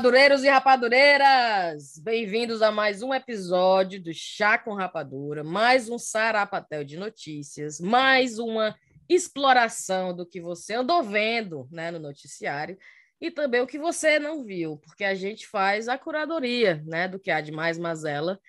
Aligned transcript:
Rapadureiros 0.00 0.42
e 0.44 0.48
rapadureiras, 0.48 1.98
bem-vindos 2.02 2.62
a 2.62 2.72
mais 2.72 3.02
um 3.02 3.12
episódio 3.12 4.02
do 4.02 4.10
Chá 4.14 4.56
com 4.56 4.72
Rapadura, 4.72 5.44
mais 5.44 5.90
um 5.90 5.98
sarapatel 5.98 6.82
de 6.84 6.96
notícias, 6.96 7.78
mais 7.78 8.38
uma 8.38 8.74
exploração 9.06 10.16
do 10.16 10.24
que 10.24 10.40
você 10.40 10.72
andou 10.72 11.02
vendo 11.02 11.68
né, 11.70 11.90
no 11.90 11.98
noticiário 11.98 12.78
e 13.20 13.30
também 13.30 13.60
o 13.60 13.66
que 13.66 13.78
você 13.78 14.18
não 14.18 14.42
viu, 14.42 14.78
porque 14.78 15.04
a 15.04 15.14
gente 15.14 15.46
faz 15.46 15.86
a 15.86 15.98
curadoria 15.98 16.82
né, 16.86 17.06
do 17.06 17.18
que 17.18 17.30
há 17.30 17.42
de 17.42 17.52
mais 17.52 17.76
mazela 17.76 18.40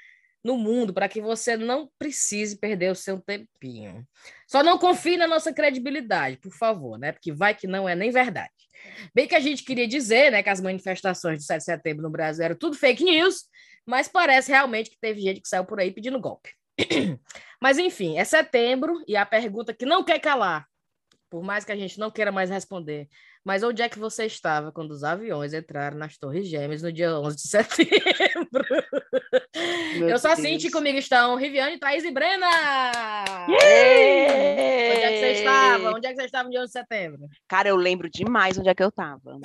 no 0.43 0.57
mundo 0.57 0.93
para 0.93 1.07
que 1.07 1.21
você 1.21 1.55
não 1.55 1.89
precise 1.99 2.57
perder 2.57 2.91
o 2.91 2.95
seu 2.95 3.21
tempinho. 3.21 4.05
Só 4.47 4.63
não 4.63 4.77
confie 4.77 5.17
na 5.17 5.27
nossa 5.27 5.53
credibilidade, 5.53 6.37
por 6.37 6.53
favor, 6.53 6.97
né? 6.97 7.11
Porque 7.11 7.31
vai 7.31 7.53
que 7.55 7.67
não 7.67 7.87
é 7.87 7.95
nem 7.95 8.11
verdade. 8.11 8.49
Bem 9.13 9.27
que 9.27 9.35
a 9.35 9.39
gente 9.39 9.63
queria 9.63 9.87
dizer, 9.87 10.31
né, 10.31 10.41
que 10.41 10.49
as 10.49 10.59
manifestações 10.61 11.39
de 11.39 11.45
7 11.45 11.59
de 11.59 11.65
setembro 11.65 12.03
no 12.03 12.09
Brasil 12.09 12.45
eram 12.45 12.55
tudo 12.55 12.75
fake 12.75 13.03
news, 13.03 13.45
mas 13.85 14.07
parece 14.07 14.51
realmente 14.51 14.89
que 14.89 14.99
teve 14.99 15.21
gente 15.21 15.41
que 15.41 15.47
saiu 15.47 15.65
por 15.65 15.79
aí 15.79 15.91
pedindo 15.91 16.19
golpe. 16.19 16.49
mas 17.61 17.77
enfim, 17.77 18.17
é 18.17 18.23
setembro 18.23 19.03
e 19.07 19.15
a 19.15 19.25
pergunta 19.25 19.73
que 19.73 19.85
não 19.85 20.03
quer 20.03 20.19
calar, 20.19 20.65
por 21.29 21.43
mais 21.43 21.63
que 21.63 21.71
a 21.71 21.75
gente 21.75 21.99
não 21.99 22.09
queira 22.09 22.31
mais 22.31 22.49
responder, 22.49 23.07
mas 23.43 23.63
onde 23.63 23.81
é 23.81 23.89
que 23.89 23.99
você 23.99 24.25
estava 24.25 24.71
quando 24.71 24.91
os 24.91 25.03
aviões 25.03 25.53
entraram 25.53 25.97
nas 25.97 26.17
Torres 26.17 26.47
Gêmeas 26.47 26.81
no 26.81 26.91
dia 26.91 27.19
11 27.19 27.35
de 27.35 27.41
setembro? 27.47 28.65
Meu 29.97 30.09
eu 30.09 30.15
a 30.15 30.35
Cinti, 30.35 30.69
comigo 30.69 30.97
estão 30.97 31.35
Riviane, 31.35 31.79
Thaís 31.79 32.03
e 32.03 32.11
Brena! 32.11 32.47
Yeah! 33.49 34.91
Onde 34.91 35.03
é 35.03 35.11
que 35.11 35.19
você 35.19 35.31
estava? 35.33 35.91
Onde 35.91 36.07
é 36.07 36.09
que 36.11 36.15
você 36.15 36.25
estava 36.25 36.43
no 36.45 36.51
dia 36.51 36.61
11 36.61 36.67
de 36.67 36.71
setembro? 36.71 37.29
Cara, 37.47 37.69
eu 37.69 37.75
lembro 37.75 38.09
demais 38.09 38.57
onde 38.57 38.69
é 38.69 38.75
que 38.75 38.83
eu 38.83 38.89
estava. 38.89 39.39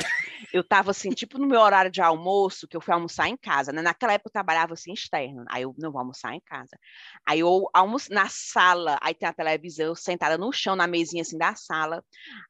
Eu 0.53 0.60
estava 0.60 0.91
assim, 0.91 1.10
tipo 1.10 1.38
no 1.38 1.47
meu 1.47 1.60
horário 1.60 1.91
de 1.91 2.00
almoço, 2.00 2.69
que 2.69 2.77
eu 2.77 2.81
fui 2.81 2.94
almoçar 2.94 3.28
em 3.28 3.36
casa, 3.36 3.72
né? 3.72 3.83
Naquela 3.83 4.12
época 4.12 4.28
eu 4.28 4.33
trabalhava 4.33 4.75
assim 4.75 4.92
externo, 4.92 5.44
aí 5.48 5.62
eu 5.62 5.75
não 5.78 5.91
vou 5.91 6.00
almoçar 6.00 6.34
em 6.34 6.41
casa. 6.41 6.78
Aí 7.27 7.41
eu 7.41 7.69
almoço 7.72 8.12
na 8.12 8.28
sala, 8.28 8.98
aí 9.00 9.14
tem 9.14 9.28
a 9.28 9.33
televisão, 9.33 9.94
sentada 9.94 10.38
no 10.38 10.53
chão, 10.53 10.77
na 10.77 10.86
mesinha 10.86 11.22
assim 11.22 11.38
da 11.38 11.55
sala, 11.55 12.03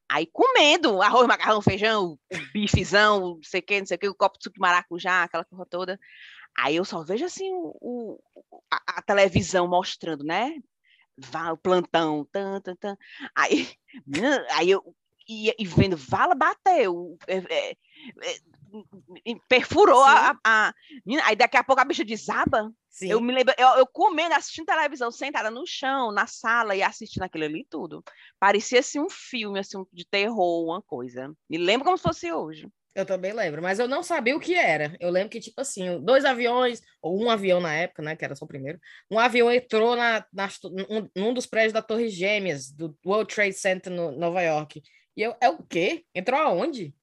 aí 0.09 0.27
comendo 0.33 1.01
arroz, 1.03 1.27
macarrão, 1.37 1.61
feijão, 1.61 2.19
bifezão, 2.53 3.37
não 3.37 3.43
sei 3.43 3.61
o 3.61 3.63
que, 3.63 3.79
não 3.79 3.87
sei 3.87 3.97
o 3.97 4.01
que, 4.01 4.09
o 4.09 4.15
copo 4.15 4.39
de 4.39 4.45
suco 4.45 4.55
de 4.55 4.61
maracujá, 4.61 5.23
aquela 5.23 5.45
coisa 5.45 5.67
toda. 5.67 6.01
Aí 6.59 6.77
eu 6.77 6.85
só 6.85 7.03
vejo 7.03 7.25
assim 7.25 7.51
o, 7.53 8.19
a, 8.71 8.99
a, 8.99 9.03
televisão 9.03 9.69
mostrando, 9.69 10.25
né? 10.25 10.57
O 11.53 11.57
plantão, 11.57 12.27
tan, 12.33 12.61
tan, 12.61 12.77
tan. 12.77 12.97
Aí, 13.35 13.69
aí 14.53 14.71
eu 14.71 14.83
ia 15.29 15.55
e 15.59 15.67
vendo, 15.67 15.97
vala 15.97 16.35
bateu, 16.35 17.19
é, 17.27 17.37
é, 17.37 17.71
é, 17.73 18.39
perfurou 19.49 20.03
a, 20.03 20.39
a, 20.45 20.75
Aí 21.25 21.37
daqui 21.37 21.57
a 21.57 21.65
pouco 21.65 21.81
a 21.81 21.85
bicha 21.85 22.05
desaba. 22.05 22.73
Sim. 22.89 23.11
Eu 23.11 23.21
me 23.21 23.33
lembro, 23.33 23.55
eu, 23.59 23.69
eu, 23.77 23.87
comendo, 23.87 24.35
assistindo 24.35 24.65
televisão, 24.65 25.11
sentada 25.11 25.51
no 25.51 25.67
chão, 25.67 26.11
na 26.11 26.27
sala 26.27 26.75
e 26.75 26.83
assistindo 26.83 27.25
aquilo 27.25 27.45
ali 27.45 27.67
tudo. 27.69 28.03
Parecia 28.41 28.81
assim 28.81 28.99
um 28.99 29.11
filme 29.11 29.59
assim, 29.59 29.85
de 29.93 30.07
terror, 30.07 30.65
uma 30.65 30.81
coisa. 30.81 31.31
Me 31.49 31.59
lembro 31.59 31.85
como 31.85 31.99
se 31.99 32.03
fosse 32.03 32.33
hoje. 32.33 32.69
Eu 32.95 33.05
também 33.05 33.35
lembro, 33.35 33.61
mas 33.61 33.79
eu 33.79 33.87
não 33.87 34.03
sabia 34.03 34.35
o 34.35 34.41
que 34.41 34.55
era. 34.55 34.97
Eu 34.99 35.11
lembro 35.11 35.29
que, 35.29 35.39
tipo 35.39 35.61
assim, 35.61 36.01
dois 36.01 36.25
aviões, 36.25 36.81
ou 37.03 37.23
um 37.23 37.29
avião 37.29 37.61
na 37.61 37.75
época, 37.75 38.03
né, 38.03 38.17
que 38.17 38.25
era 38.25 38.35
só 38.35 38.47
o 38.47 38.49
primeiro, 38.49 38.81
um 39.11 39.19
avião 39.19 39.53
entrou 39.53 39.95
na, 39.95 40.25
na, 40.33 40.49
num, 40.65 41.11
num 41.15 41.35
dos 41.35 41.45
prédios 41.45 41.75
da 41.75 41.83
Torre 41.83 42.09
Gêmeas, 42.09 42.71
do 42.73 42.97
World 43.05 43.35
Trade 43.35 43.53
Center, 43.53 43.93
no 43.93 44.13
Nova 44.13 44.41
York. 44.41 44.83
E 45.15 45.23
eu, 45.23 45.37
é 45.43 45.51
o 45.51 45.63
quê? 45.63 46.07
Entrou 46.15 46.41
aonde? 46.41 46.95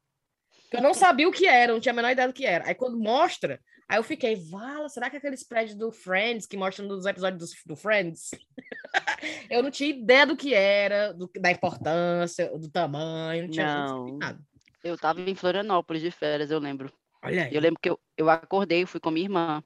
Eu 0.74 0.82
não 0.82 0.94
sabia 0.94 1.30
o 1.30 1.32
que 1.32 1.46
era, 1.46 1.72
não 1.72 1.80
tinha 1.80 1.94
a 1.94 1.96
menor 1.96 2.12
ideia 2.12 2.28
do 2.28 2.34
que 2.34 2.46
era. 2.46 2.68
Aí 2.68 2.74
quando 2.74 2.98
mostra, 2.98 3.60
aí 3.88 3.98
eu 3.98 4.04
fiquei, 4.04 4.36
vala, 4.36 4.90
será 4.90 5.10
que 5.10 5.16
é 5.16 5.20
aqueles 5.20 5.44
prédios 5.44 5.78
do 5.78 5.92
Friends 5.92 6.48
que 6.48 6.58
mostram 6.58 6.88
nos 6.88 7.06
episódios 7.06 7.52
do, 7.52 7.74
do 7.74 7.76
Friends? 7.76 8.32
eu 9.50 9.62
não 9.62 9.70
tinha 9.70 9.92
ideia 9.92 10.26
do 10.26 10.36
que 10.36 10.54
era, 10.54 11.14
do, 11.14 11.30
da 11.40 11.52
importância, 11.52 12.50
do 12.58 12.70
tamanho, 12.70 13.44
não 13.44 13.50
tinha 13.52 13.88
não. 13.88 14.18
nada. 14.18 14.40
Eu 14.84 14.98
tava 14.98 15.22
em 15.22 15.36
Florianópolis 15.36 16.02
de 16.02 16.12
férias, 16.12 16.50
eu 16.50 16.60
lembro. 16.60 16.92
Olha 17.24 17.46
aí. 17.46 17.56
Eu 17.56 17.62
lembro 17.62 17.80
que 17.80 17.90
eu, 17.90 18.00
eu 18.18 18.30
acordei, 18.30 18.86
fui 18.86 19.00
com 19.00 19.12
minha 19.12 19.26
irmã. 19.26 19.64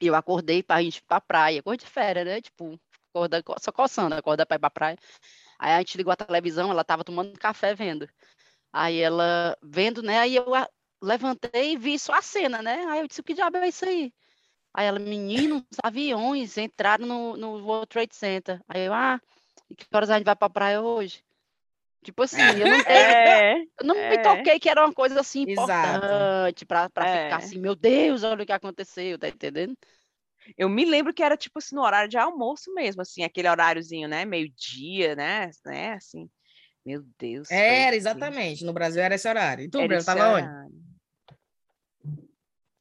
E 0.00 0.06
eu 0.06 0.14
acordei 0.14 0.62
pra 0.62 0.82
gente 0.82 0.98
ir 0.98 1.02
pra 1.06 1.20
praia, 1.20 1.62
coisa 1.62 1.78
de 1.78 1.86
férias, 1.86 2.24
né? 2.24 2.40
Tipo, 2.40 2.78
acorda, 3.12 3.42
só 3.58 3.72
coçando, 3.72 4.14
acordar 4.14 4.46
pra 4.46 4.56
ir 4.56 4.60
pra 4.60 4.70
praia. 4.70 4.98
Aí 5.58 5.72
a 5.72 5.78
gente 5.78 5.96
ligou 5.96 6.12
a 6.12 6.16
televisão, 6.16 6.70
ela 6.70 6.84
tava 6.84 7.04
tomando 7.04 7.38
café 7.38 7.74
vendo. 7.74 8.08
Aí 8.72 8.98
ela 9.00 9.56
vendo, 9.62 10.02
né? 10.02 10.18
Aí 10.18 10.36
eu 10.36 10.46
levantei 11.02 11.72
e 11.72 11.76
vi 11.76 11.98
só 11.98 12.14
a 12.14 12.22
cena, 12.22 12.62
né? 12.62 12.84
Aí 12.88 13.00
eu 13.00 13.08
disse, 13.08 13.20
o 13.20 13.24
que 13.24 13.34
diabo 13.34 13.56
é 13.58 13.68
isso 13.68 13.84
aí? 13.84 14.12
Aí 14.72 14.86
ela, 14.86 14.98
menino, 14.98 15.64
os 15.70 15.78
aviões 15.82 16.56
entraram 16.56 17.06
no, 17.06 17.36
no 17.36 17.64
World 17.64 17.88
Trade 17.88 18.14
Center. 18.14 18.60
Aí 18.68 18.86
eu, 18.86 18.92
ah, 18.92 19.20
e 19.68 19.74
que 19.74 19.84
horas 19.92 20.10
a 20.10 20.16
gente 20.16 20.26
vai 20.26 20.36
pra 20.36 20.48
praia 20.48 20.80
hoje? 20.80 21.24
Tipo 22.02 22.22
assim, 22.22 22.40
eu 22.58 22.66
não, 22.66 22.76
é, 22.86 23.60
eu 23.60 23.86
não 23.86 23.96
é. 23.96 24.10
me 24.10 24.22
toquei 24.22 24.58
que 24.58 24.68
era 24.68 24.84
uma 24.84 24.92
coisa 24.92 25.20
assim 25.20 25.42
importante 25.42 26.64
para 26.64 26.88
é. 26.98 27.24
ficar 27.24 27.36
assim, 27.36 27.58
meu 27.58 27.74
Deus, 27.74 28.22
olha 28.22 28.42
o 28.42 28.46
que 28.46 28.52
aconteceu, 28.52 29.18
tá 29.18 29.28
entendendo? 29.28 29.76
Eu 30.56 30.68
me 30.68 30.84
lembro 30.84 31.12
que 31.12 31.22
era 31.22 31.36
tipo 31.36 31.58
assim 31.58 31.74
no 31.74 31.82
horário 31.82 32.08
de 32.08 32.16
almoço 32.16 32.72
mesmo, 32.72 33.02
assim, 33.02 33.22
aquele 33.22 33.48
horáriozinho, 33.48 34.08
né, 34.08 34.24
meio-dia, 34.24 35.14
né, 35.14 35.50
né, 35.64 35.92
assim. 35.92 36.30
Meu 36.84 37.02
Deus. 37.18 37.50
Era, 37.50 37.94
exatamente. 37.94 38.64
No 38.64 38.72
Brasil 38.72 39.02
era 39.02 39.14
esse 39.14 39.28
horário. 39.28 39.64
E 39.64 39.68
tu, 39.68 39.78
Breno, 39.86 40.04
tava 40.04 40.34
onde? 40.34 40.48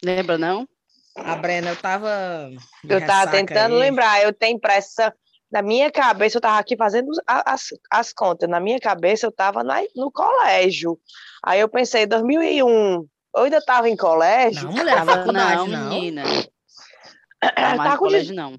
Lembra, 0.03 0.37
não? 0.37 0.67
A 1.15 1.35
Brena, 1.35 1.69
eu 1.69 1.75
tava. 1.75 2.49
Eu 2.87 3.05
tava 3.05 3.31
tentando 3.31 3.75
aí. 3.75 3.79
lembrar. 3.79 4.23
Eu 4.23 4.33
tenho 4.33 4.55
impressão. 4.55 5.11
Na 5.51 5.61
minha 5.61 5.91
cabeça, 5.91 6.37
eu 6.37 6.41
tava 6.41 6.59
aqui 6.59 6.77
fazendo 6.77 7.09
as, 7.25 7.69
as 7.91 8.13
contas. 8.13 8.47
Na 8.47 8.59
minha 8.59 8.79
cabeça, 8.79 9.25
eu 9.25 9.31
tava 9.31 9.63
na, 9.63 9.81
no 9.95 10.11
colégio. 10.11 10.99
Aí 11.43 11.59
eu 11.59 11.67
pensei, 11.67 12.05
2001, 12.05 12.67
eu 12.69 13.43
ainda 13.43 13.59
tava 13.59 13.89
em 13.89 13.97
colégio. 13.97 14.65
Não, 14.65 14.73
mulher, 14.73 15.03
faculdade, 15.03 15.55
não, 15.55 15.67
não. 15.67 15.89
menina. 15.89 16.23
Não, 16.23 17.77
tá 17.77 17.91
com 17.91 17.97
colégio, 17.97 18.35
não. 18.35 18.55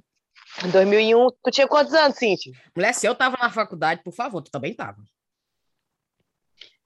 Em 0.64 0.70
2001, 0.70 1.28
tu 1.44 1.50
tinha 1.50 1.68
quantos 1.68 1.94
anos, 1.94 2.18
Cintia? 2.18 2.52
Mulher, 2.74 2.92
se 2.92 3.06
eu 3.06 3.14
tava 3.14 3.36
na 3.40 3.50
faculdade, 3.50 4.02
por 4.02 4.12
favor, 4.12 4.42
tu 4.42 4.50
também 4.50 4.74
tava. 4.74 4.98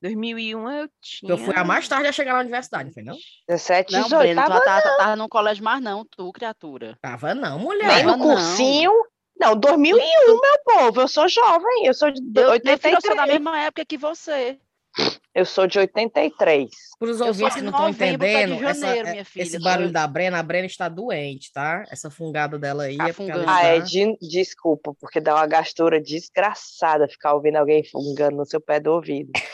2001 0.04 0.70
eu 0.70 0.88
tinha. 1.00 1.32
Eu 1.32 1.38
fui 1.38 1.54
a 1.56 1.65
mais 1.65 1.88
tarde 1.88 2.06
a 2.06 2.12
chegar 2.12 2.34
na 2.34 2.41
universidade, 2.41 2.92
foi 2.92 3.03
não? 3.03 3.16
17, 3.48 3.92
não, 3.92 4.03
18. 4.03 4.20
Breno, 4.20 4.42
tava, 4.42 4.60
tava, 4.60 4.87
não. 4.87 4.97
tava 4.98 5.16
no 5.16 5.28
colégio 5.31 5.65
mais 5.65 5.82
não, 5.82 6.04
tu, 6.04 6.31
criatura. 6.31 6.98
Tava 7.00 7.34
não, 7.34 7.59
mulher. 7.59 7.87
Nem 7.87 8.04
no 8.04 8.19
cursinho. 8.19 8.92
Não, 9.41 9.56
2001, 9.56 9.98
eu, 9.98 10.41
meu 10.41 10.59
povo, 10.65 11.00
eu 11.00 11.09
sou 11.09 11.26
jovem, 11.26 11.87
eu 11.87 11.94
sou 11.94 12.10
de 12.10 12.20
eu, 12.37 12.50
83. 12.50 12.94
Eu 12.94 13.00
sou 13.00 13.16
da 13.16 13.26
mesma 13.26 13.59
época 13.59 13.84
que 13.84 13.97
você. 13.97 14.59
Eu 15.34 15.44
sou 15.44 15.66
de 15.66 15.78
83. 15.78 16.71
Para 16.98 17.10
os 17.10 17.21
ouvintes 17.21 17.54
que 17.54 17.62
não 17.62 17.71
estão 17.71 17.88
entendendo, 17.88 18.60
janeiro, 18.60 19.09
essa, 19.09 19.25
filha, 19.25 19.42
esse 19.42 19.59
barulho 19.59 19.91
da 19.91 20.06
Brena, 20.06 20.38
a 20.38 20.42
Brena 20.42 20.66
está 20.66 20.88
doente, 20.88 21.53
tá? 21.53 21.82
Essa 21.91 22.10
fungada 22.10 22.59
dela 22.59 22.84
aí 22.84 22.97
tá 22.97 23.09
é 23.09 23.28
ela 23.31 23.44
Ah, 23.48 23.65
é, 23.65 23.81
de, 23.81 24.16
desculpa, 24.21 24.94
porque 25.00 25.21
dá 25.21 25.34
uma 25.34 25.47
gastura 25.47 26.00
desgraçada 26.00 27.09
ficar 27.09 27.34
ouvindo 27.34 27.56
alguém 27.56 27.82
fungando 27.82 28.36
no 28.36 28.47
seu 28.47 28.60
pé 28.60 28.78
do 28.78 28.92
ouvido. 28.92 29.32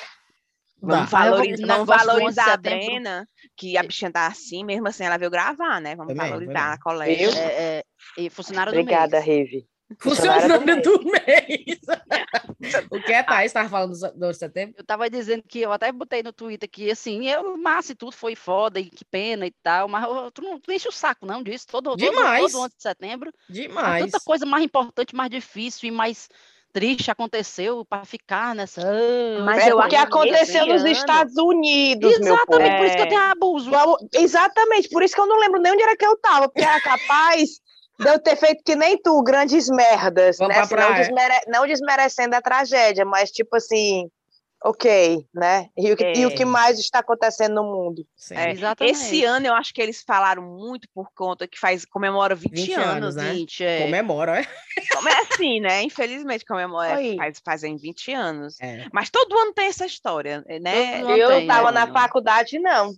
Vamos 0.82 1.10
valorizar, 1.10 1.66
não 1.66 1.84
valorizar 1.84 2.52
a 2.52 2.56
Brena, 2.56 3.26
que 3.56 3.76
a 3.76 3.82
bichinha 3.82 4.10
tá 4.10 4.26
assim, 4.26 4.64
mesmo 4.64 4.88
assim 4.88 5.04
ela 5.04 5.18
veio 5.18 5.30
gravar, 5.30 5.80
né? 5.80 5.94
Vamos 5.94 6.14
também, 6.14 6.30
valorizar 6.30 6.72
a 6.72 6.78
colega. 6.78 7.38
É, 7.38 7.78
é, 7.78 7.84
e 8.16 8.30
funcionário 8.30 8.72
Obrigada, 8.72 9.20
do 9.20 9.26
mês. 9.26 9.50
Rive. 9.50 9.66
Funcionário 9.98 10.58
do, 10.60 10.82
do 10.82 11.04
mês. 11.04 11.80
o 12.90 13.00
que 13.00 13.12
é, 13.12 13.22
Thaís? 13.22 13.46
Estava 13.46 13.68
falando 13.68 13.98
do, 13.98 14.18
do 14.18 14.34
setembro? 14.34 14.76
Eu 14.78 14.82
estava 14.82 15.10
dizendo 15.10 15.42
que 15.42 15.60
eu 15.60 15.72
até 15.72 15.90
botei 15.90 16.22
no 16.22 16.32
Twitter 16.32 16.68
que, 16.70 16.90
assim, 16.90 17.28
eu, 17.28 17.56
massa 17.56 17.92
e 17.92 17.96
tudo 17.96 18.12
foi 18.12 18.36
foda 18.36 18.78
e 18.78 18.88
que 18.88 19.04
pena 19.04 19.46
e 19.46 19.52
tal, 19.62 19.88
mas 19.88 20.04
eu, 20.04 20.30
tu, 20.30 20.42
não, 20.42 20.60
tu 20.60 20.70
enche 20.70 20.88
o 20.88 20.92
saco, 20.92 21.26
não, 21.26 21.42
disso. 21.42 21.66
Todo, 21.68 21.96
Demais. 21.96 22.40
Todo, 22.42 22.52
todo 22.52 22.64
11 22.64 22.76
de 22.76 22.82
setembro. 22.82 23.32
Demais. 23.48 24.04
Tanta 24.04 24.24
coisa 24.24 24.46
mais 24.46 24.64
importante, 24.64 25.14
mais 25.14 25.30
difícil 25.30 25.88
e 25.88 25.90
mais 25.90 26.28
triste 26.72 27.10
aconteceu 27.10 27.84
para 27.84 28.04
ficar 28.04 28.54
nessa. 28.54 28.82
Ah, 28.82 29.44
mas 29.44 29.66
é 29.66 29.74
o 29.74 29.88
que 29.88 29.96
aconteceu 29.96 30.66
nos 30.66 30.82
ano. 30.82 30.90
Estados 30.90 31.36
Unidos. 31.36 32.12
Exatamente, 32.12 32.76
por 32.76 32.86
isso 32.86 32.96
que 32.96 33.02
eu 33.02 33.08
tenho 33.08 33.22
abuso. 33.22 33.70
Exatamente, 34.12 34.88
por 34.88 35.02
isso 35.02 35.14
que 35.14 35.20
eu 35.20 35.26
não 35.26 35.38
lembro 35.38 35.60
nem 35.60 35.72
onde 35.72 35.82
era 35.82 35.96
que 35.96 36.06
eu 36.06 36.12
estava, 36.12 36.48
porque 36.48 36.66
era 36.66 36.80
capaz 36.80 37.60
de 37.98 38.08
eu 38.08 38.18
ter 38.18 38.36
feito 38.36 38.62
que 38.64 38.74
nem 38.74 39.00
tu, 39.00 39.22
grandes 39.22 39.68
merdas, 39.68 40.38
Vamos 40.38 40.54
né? 40.54 40.62
Assim, 40.62 40.74
não, 40.74 40.94
desmere... 40.94 41.40
não 41.48 41.66
desmerecendo 41.66 42.34
a 42.34 42.40
tragédia, 42.40 43.04
mas 43.04 43.30
tipo 43.30 43.56
assim, 43.56 44.08
ok, 44.62 45.26
né? 45.34 45.68
E 45.76 45.92
o, 45.92 45.96
que, 45.96 46.04
é. 46.04 46.16
e 46.18 46.26
o 46.26 46.34
que 46.34 46.42
é. 46.42 46.46
mais 46.46 46.78
está 46.78 46.98
acontecendo 46.98 47.54
no 47.54 47.64
mundo. 47.64 48.06
Sim, 48.14 48.34
é, 48.36 48.54
esse 48.86 49.24
ano 49.24 49.46
eu 49.46 49.54
acho 49.54 49.72
que 49.72 49.80
eles 49.80 50.02
falaram 50.02 50.42
muito 50.42 50.88
por 50.94 51.10
conta 51.14 51.48
que 51.48 51.58
faz 51.58 51.84
comemora 51.84 52.34
20, 52.34 52.50
20 52.50 52.72
anos, 52.74 53.16
né? 53.16 53.32
20, 53.32 53.64
é. 53.64 53.82
Comemora, 53.82 54.40
é? 54.40 54.46
Como 54.92 55.08
é 55.08 55.20
assim, 55.20 55.60
né? 55.60 55.82
Infelizmente 55.82 56.44
comemora 56.44 56.98
faz, 57.16 57.40
fazem 57.44 57.76
20 57.76 58.12
anos. 58.12 58.60
É. 58.60 58.86
Mas 58.92 59.08
todo 59.08 59.38
ano 59.38 59.52
tem 59.54 59.66
essa 59.66 59.86
história, 59.86 60.44
né? 60.60 61.00
Eu 61.00 61.30
não 61.30 61.40
estava 61.40 61.72
na 61.72 61.86
faculdade, 61.86 62.58
não. 62.58 62.92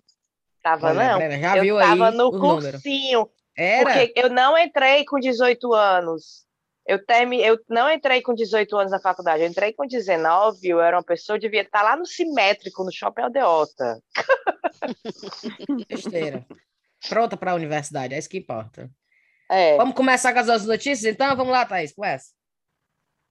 Tava 0.62 0.88
Olha, 0.88 1.18
não. 1.18 1.40
Já 1.40 1.56
eu 1.56 1.62
viu 1.62 1.78
tava 1.78 2.08
aí 2.08 2.16
no 2.16 2.28
o 2.28 2.38
número. 2.38 2.72
cursinho. 2.72 3.28
Era? 3.56 3.84
Porque 3.84 4.12
eu 4.16 4.30
não 4.30 4.56
entrei 4.56 5.04
com 5.04 5.18
18 5.18 5.74
anos. 5.74 6.44
Eu, 6.86 7.04
termi... 7.04 7.40
eu 7.40 7.58
não 7.68 7.90
entrei 7.90 8.20
com 8.22 8.34
18 8.34 8.76
anos 8.76 8.92
na 8.92 9.00
faculdade, 9.00 9.42
eu 9.42 9.48
entrei 9.48 9.72
com 9.72 9.86
19, 9.86 10.68
eu 10.68 10.80
era 10.80 10.96
uma 10.96 11.04
pessoa, 11.04 11.36
eu 11.36 11.40
devia 11.40 11.62
estar 11.62 11.82
lá 11.82 11.96
no 11.96 12.04
Simétrico, 12.04 12.84
no 12.84 12.92
Shopping 12.92 13.22
Aldeota. 13.22 14.02
Besteira. 15.88 16.44
Pronta 17.08 17.36
para 17.36 17.52
a 17.52 17.54
universidade, 17.54 18.14
é 18.14 18.18
isso 18.18 18.28
que 18.28 18.38
importa. 18.38 18.90
É. 19.50 19.76
Vamos 19.76 19.94
começar 19.94 20.32
com 20.32 20.40
as 20.40 20.48
outras 20.48 20.66
notícias, 20.66 21.04
então? 21.04 21.36
Vamos 21.36 21.52
lá, 21.52 21.64
Thaís, 21.64 21.92
começa. 21.92 22.32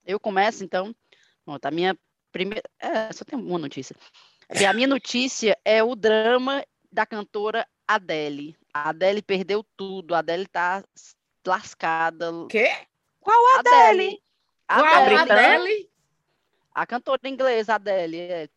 Eu 0.06 0.20
começo, 0.20 0.64
então. 0.64 0.96
Pronto, 1.44 1.66
a 1.66 1.72
minha 1.72 1.98
primeira. 2.32 2.64
É, 2.80 3.12
só 3.12 3.26
tem 3.26 3.38
uma 3.38 3.60
notícia. 3.60 3.96
E 4.54 4.66
A 4.66 4.74
minha 4.74 4.88
notícia 4.88 5.58
é 5.64 5.82
o 5.82 5.96
drama 5.96 6.64
da 6.92 7.06
cantora 7.06 7.66
Adele. 7.88 8.56
A 8.74 8.90
Adele 8.90 9.22
perdeu 9.22 9.66
tudo, 9.76 10.14
a 10.14 10.20
Adele 10.20 10.46
tá 10.46 10.84
lascada. 11.46 12.32
Quê? 12.50 12.70
Qual 13.22 13.56
a 13.56 13.60
Adele? 13.60 14.22
Qual 14.68 14.86
Adele, 14.86 15.16
a 15.16 15.22
Adele? 15.22 15.90
a 16.74 16.86
cantora 16.86 17.22
inglesa 17.26 17.76
Adele. 17.76 18.20
É. 18.20 18.50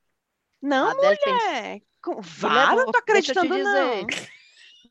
Não, 0.61 0.89
Adele 0.89 1.17
tem- 1.19 1.33
mulher. 1.33 1.83
Mulher, 2.07 2.23
Vá, 2.23 2.75
não 2.75 2.91
tô 2.91 3.01
deixa 3.07 3.31
eu 3.31 3.35
te 3.35 3.39
acreditando, 3.41 3.59
não. 3.59 4.07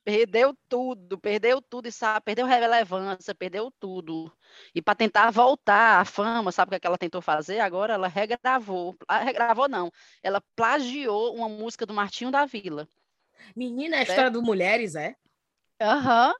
Perdeu 0.03 0.53
tudo, 0.67 1.17
perdeu 1.17 1.61
tudo, 1.61 1.87
e 1.87 1.91
sabe, 1.91 2.25
perdeu 2.25 2.45
relevância, 2.45 3.33
perdeu 3.33 3.71
tudo. 3.79 4.31
E 4.75 4.81
para 4.81 4.95
tentar 4.95 5.31
voltar 5.31 6.01
à 6.01 6.05
fama, 6.05 6.51
sabe 6.51 6.67
o 6.67 6.71
que, 6.71 6.75
é 6.75 6.79
que 6.79 6.87
ela 6.87 6.97
tentou 6.97 7.21
fazer? 7.21 7.59
Agora 7.59 7.93
ela 7.93 8.07
regravou, 8.09 8.97
ah, 9.07 9.19
regravou 9.19 9.69
não, 9.69 9.89
ela 10.21 10.41
plagiou 10.57 11.33
uma 11.33 11.47
música 11.47 11.85
do 11.85 11.93
Martinho 11.93 12.31
da 12.31 12.45
Vila. 12.45 12.87
Menina, 13.55 13.95
é 13.95 13.99
a 13.99 14.03
história 14.03 14.31
do 14.31 14.41
Mulheres, 14.41 14.95
é? 14.95 15.15
Aham. 15.79 16.33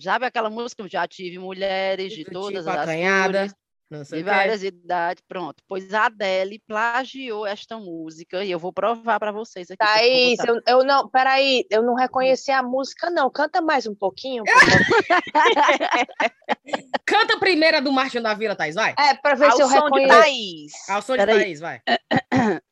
Sabe 0.00 0.26
aquela 0.26 0.50
música? 0.50 0.86
Já 0.88 1.06
tive 1.06 1.38
mulheres 1.38 2.12
de 2.12 2.24
todas 2.24 2.64
tipo 2.64 2.70
as 2.70 2.78
acanhada, 2.78 3.48
cores, 3.90 4.08
de 4.08 4.22
várias 4.22 4.62
idades, 4.62 5.22
pronto. 5.28 5.62
Pois 5.68 5.92
a 5.92 6.06
Adele 6.06 6.62
plagiou 6.66 7.46
esta 7.46 7.76
música 7.78 8.44
e 8.44 8.50
eu 8.50 8.58
vou 8.58 8.72
provar 8.72 9.18
para 9.18 9.32
vocês 9.32 9.70
aqui. 9.70 9.82
eu 9.82 9.86
Thaís, 9.86 10.38
botar- 10.38 10.52
eu, 10.52 10.62
eu 10.78 10.84
não, 10.84 11.08
peraí, 11.08 11.64
eu 11.70 11.82
não 11.82 11.94
reconheci 11.94 12.50
a 12.50 12.62
música, 12.62 13.10
não. 13.10 13.30
Canta 13.30 13.60
mais 13.60 13.86
um 13.86 13.94
pouquinho. 13.94 14.44
Canta 17.04 17.34
a 17.34 17.38
primeira 17.38 17.80
do 17.82 17.92
Martin 17.92 18.20
da 18.20 18.32
Vila, 18.34 18.54
Thaís, 18.54 18.74
vai. 18.76 18.94
É, 18.98 19.14
pra 19.14 19.34
ver 19.34 19.46
Ao 19.46 19.56
se 19.56 19.62
eu 19.62 19.68
som 19.68 19.90
de 19.90 20.00
reconheço. 20.00 20.20
Thaís. 20.20 20.72
Ao 20.88 21.02
som 21.02 21.12
de 21.14 21.18
Peraí. 21.18 21.38
Thaís, 21.40 21.60
vai. 21.60 21.80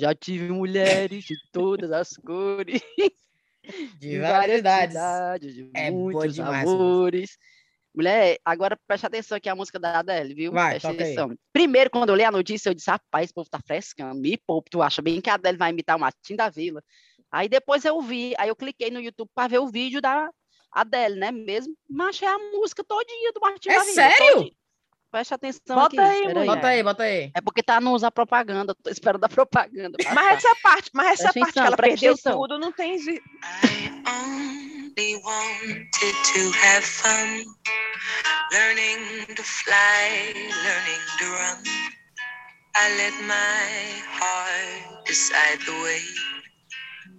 Já 0.00 0.14
tive 0.14 0.50
mulheres 0.50 1.24
de 1.24 1.36
todas 1.52 1.92
as 1.92 2.16
cores. 2.16 2.80
De 3.98 4.18
várias 4.18 4.58
idades. 4.58 4.94
idades, 4.94 5.54
de 5.54 5.70
É 5.74 5.90
muitos 5.90 6.34
demais 6.34 6.68
amores. 6.68 7.38
Mulher, 7.94 8.38
agora 8.44 8.78
preste 8.86 9.06
atenção 9.06 9.36
aqui 9.36 9.48
a 9.50 9.54
música 9.54 9.78
da 9.78 9.98
Adele, 9.98 10.34
viu? 10.34 10.52
Vai, 10.52 10.72
Preste 10.72 10.88
toca 10.88 11.04
aí. 11.04 11.12
atenção. 11.12 11.36
Primeiro, 11.52 11.90
quando 11.90 12.08
eu 12.08 12.14
li 12.14 12.24
a 12.24 12.30
notícia, 12.30 12.70
eu 12.70 12.74
disse, 12.74 12.90
rapaz, 12.90 13.24
esse 13.24 13.34
povo 13.34 13.50
tá 13.50 13.60
frescando, 13.66 14.18
me 14.20 14.38
poupe, 14.46 14.70
tu 14.70 14.80
acha 14.80 15.02
bem 15.02 15.20
que 15.20 15.28
a 15.28 15.34
Adele 15.34 15.58
vai 15.58 15.70
imitar 15.70 15.96
o 15.96 16.00
Martim 16.00 16.34
da 16.34 16.48
Vila? 16.48 16.82
Aí 17.30 17.48
depois 17.48 17.84
eu 17.84 18.00
vi, 18.00 18.34
aí 18.38 18.48
eu 18.48 18.56
cliquei 18.56 18.90
no 18.90 19.00
YouTube 19.00 19.30
para 19.34 19.48
ver 19.48 19.58
o 19.58 19.68
vídeo 19.68 20.00
da 20.00 20.30
Adele, 20.72 21.16
né, 21.16 21.30
mesmo? 21.30 21.74
Mas 21.88 22.20
é 22.22 22.26
a 22.26 22.38
música 22.38 22.82
todinha 22.82 23.30
do 23.32 23.40
Martim 23.40 23.68
É 23.68 23.74
da 23.74 23.80
Vila. 23.84 23.94
sério? 23.94 24.34
todinha. 24.34 24.52
Preste 25.12 25.34
atenção 25.34 25.76
Bota 25.76 26.02
aqui. 26.02 26.26
aí. 26.26 26.32
Bota 26.46 26.66
aí, 26.68 26.82
bota 26.82 27.02
aí. 27.02 27.30
É 27.34 27.40
porque 27.42 27.62
tá 27.62 27.78
nos 27.82 28.02
a 28.02 28.10
propaganda, 28.10 28.74
tô 28.74 28.88
esperando 28.90 29.22
a 29.24 29.28
propaganda. 29.28 29.98
Mas 30.06 30.14
passar. 30.14 30.32
essa 30.36 30.56
parte, 30.62 30.90
mas 30.94 31.06
essa 31.20 31.22
Presta 31.24 31.40
parte 31.40 31.52
que 31.52 31.58
atenção, 31.60 31.66
ela 31.66 31.76
presta 31.76 31.92
perdeu 32.00 32.12
atenção. 32.14 32.40
tudo, 32.40 32.58
não 32.58 32.72
tem. 32.72 32.96
zi- 32.98 33.20
I 33.44 33.90
only 34.08 35.16
wanted 35.22 36.16
to 36.32 36.50
have 36.64 36.82
fun, 36.82 37.44
learning 38.52 39.26
to 39.36 39.42
fly, 39.42 40.32
learning 40.64 41.02
to 41.18 41.24
run. 41.26 41.62
I 42.74 42.88
let 42.96 43.12
my 43.24 44.02
heart 44.18 45.04
decide 45.06 45.58
the 45.66 45.72
way 45.82 46.02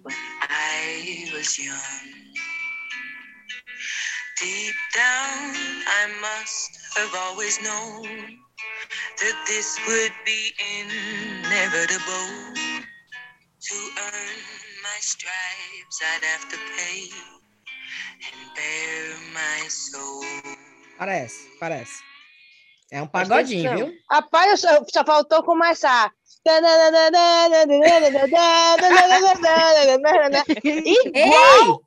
when 0.02 0.16
I 0.50 1.30
was 1.32 1.56
young. 1.56 1.76
Deep 4.40 4.74
down, 4.96 5.54
I 5.86 6.08
must 6.20 6.72
have 6.96 7.14
always 7.14 7.60
known 7.62 8.02
that 9.20 9.36
this 9.46 9.78
would 9.86 10.12
be 10.24 10.52
inevitable. 10.80 12.28
To 13.64 13.74
earn 13.74 14.40
my 14.82 14.98
stripes, 15.00 16.00
I'd 16.02 16.22
have 16.22 16.48
to 16.50 16.58
pay 16.76 17.08
and 18.20 18.54
bare 18.54 19.16
my 19.32 19.68
soul. 19.68 20.22
Parece, 20.98 21.48
parece. 21.58 22.02
É 22.92 23.00
um 23.00 23.06
pagodinho, 23.06 23.74
viu? 23.74 23.94
Rapaz, 24.10 24.60
só, 24.60 24.84
só 24.92 25.04
faltou 25.04 25.42
começar. 25.42 26.12
Igual, 30.62 31.80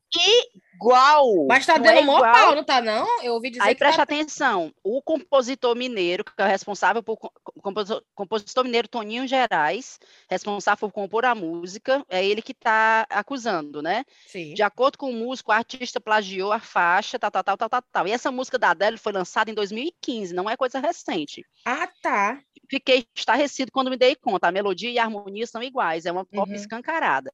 igual. 0.77 1.45
Mas 1.47 1.65
tá 1.65 1.77
dando 1.77 1.99
é 1.99 2.01
mó 2.01 2.17
igual? 2.17 2.31
pau, 2.33 2.55
não 2.55 2.63
tá 2.63 2.81
não? 2.81 3.23
Eu 3.23 3.33
ouvi 3.33 3.49
dizer 3.49 3.63
Aí 3.63 3.73
que 3.73 3.79
preste 3.79 3.97
tá... 3.97 4.03
atenção, 4.03 4.71
o 4.83 5.01
compositor 5.01 5.75
mineiro, 5.75 6.23
que 6.23 6.31
é 6.37 6.45
o 6.45 6.47
responsável 6.47 7.01
por 7.03 7.17
co- 7.17 7.31
compositor, 7.61 8.03
compositor 8.15 8.63
mineiro 8.63 8.87
Toninho 8.87 9.27
Gerais, 9.27 9.99
responsável 10.29 10.87
por 10.87 10.93
compor 10.93 11.25
a 11.25 11.33
música, 11.35 12.05
é 12.09 12.25
ele 12.25 12.41
que 12.41 12.51
está 12.51 13.05
acusando, 13.09 13.81
né? 13.81 14.05
Sim. 14.27 14.53
De 14.53 14.63
acordo 14.63 14.97
com 14.97 15.09
o 15.09 15.13
músico, 15.13 15.51
o 15.51 15.53
artista 15.53 15.99
plagiou 15.99 16.51
a 16.51 16.59
faixa, 16.59 17.17
tal, 17.17 17.31
tal, 17.31 17.43
tal, 17.43 17.57
tal, 17.57 17.69
tal, 17.69 17.81
tal. 17.91 18.07
E 18.07 18.11
essa 18.11 18.31
música 18.31 18.57
da 18.59 18.69
Adele 18.71 18.97
foi 18.97 19.11
lançada 19.11 19.49
em 19.49 19.53
2015, 19.53 20.33
não 20.33 20.49
é 20.49 20.55
coisa 20.55 20.79
recente. 20.79 21.43
Ah, 21.65 21.89
tá. 22.01 22.39
Fiquei 22.69 23.05
estarrecido 23.15 23.71
quando 23.71 23.89
me 23.89 23.97
dei 23.97 24.15
conta, 24.15 24.47
a 24.47 24.51
melodia 24.51 24.89
e 24.91 24.99
a 24.99 25.03
harmonia 25.03 25.47
são 25.47 25.63
iguais, 25.63 26.05
é 26.05 26.11
uma 26.11 26.25
cópia 26.25 26.53
Uhum. 26.55 26.59
escancarada. 26.59 27.31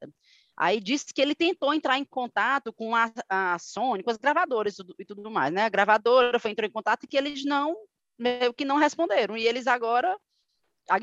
Aí 0.56 0.80
disse 0.80 1.14
que 1.14 1.22
ele 1.22 1.34
tentou 1.34 1.74
entrar 1.74 1.98
em 1.98 2.06
contato 2.06 2.72
com 2.72 2.96
a, 2.96 3.12
a 3.28 3.58
Sony, 3.58 4.04
com 4.04 4.12
as 4.12 4.18
gravadoras 4.18 4.78
e 5.00 5.06
tudo, 5.06 5.32
mais, 5.32 5.52
né? 5.52 5.64
A 5.66 5.70
gravadora 5.70 6.40
foi 6.40 6.52
entrou 6.52 6.68
em 6.68 6.72
contato 6.72 7.04
e 7.04 7.08
que 7.08 7.18
eles 7.18 7.44
não, 7.44 7.76
meio 8.18 8.54
que 8.54 8.64
não 8.66 8.78
responderam. 8.78 9.36
E 9.36 9.48
eles 9.48 9.66
agora 9.66 10.16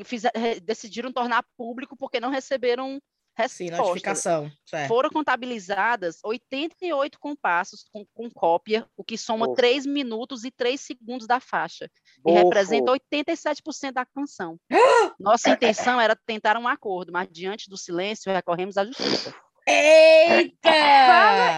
fize- 0.05 0.31
re- 0.33 0.59
decidiram 0.59 1.11
tornar 1.11 1.45
público 1.57 1.97
porque 1.97 2.19
não 2.19 2.29
receberam 2.29 3.01
Sim, 3.47 3.69
notificação. 3.71 4.51
Certo. 4.65 4.87
Foram 4.87 5.09
contabilizadas 5.09 6.19
88 6.23 7.19
compassos 7.19 7.85
com, 7.91 8.05
com 8.13 8.29
cópia, 8.29 8.87
o 8.95 9.03
que 9.03 9.17
soma 9.17 9.45
Fofo. 9.45 9.57
3 9.57 9.85
minutos 9.85 10.43
e 10.43 10.51
3 10.51 10.79
segundos 10.79 11.27
da 11.27 11.39
faixa 11.39 11.85
e 11.85 12.21
Bofo. 12.21 12.43
representa 12.43 12.91
87% 12.91 13.91
da 13.91 14.05
canção. 14.05 14.59
Nossa 15.19 15.49
intenção 15.49 15.99
era 15.99 16.15
tentar 16.15 16.57
um 16.57 16.67
acordo, 16.67 17.11
mas 17.11 17.27
diante 17.31 17.69
do 17.69 17.77
silêncio 17.77 18.31
recorremos 18.31 18.77
à 18.77 18.85
justiça. 18.85 19.33
Eita! 19.67 20.71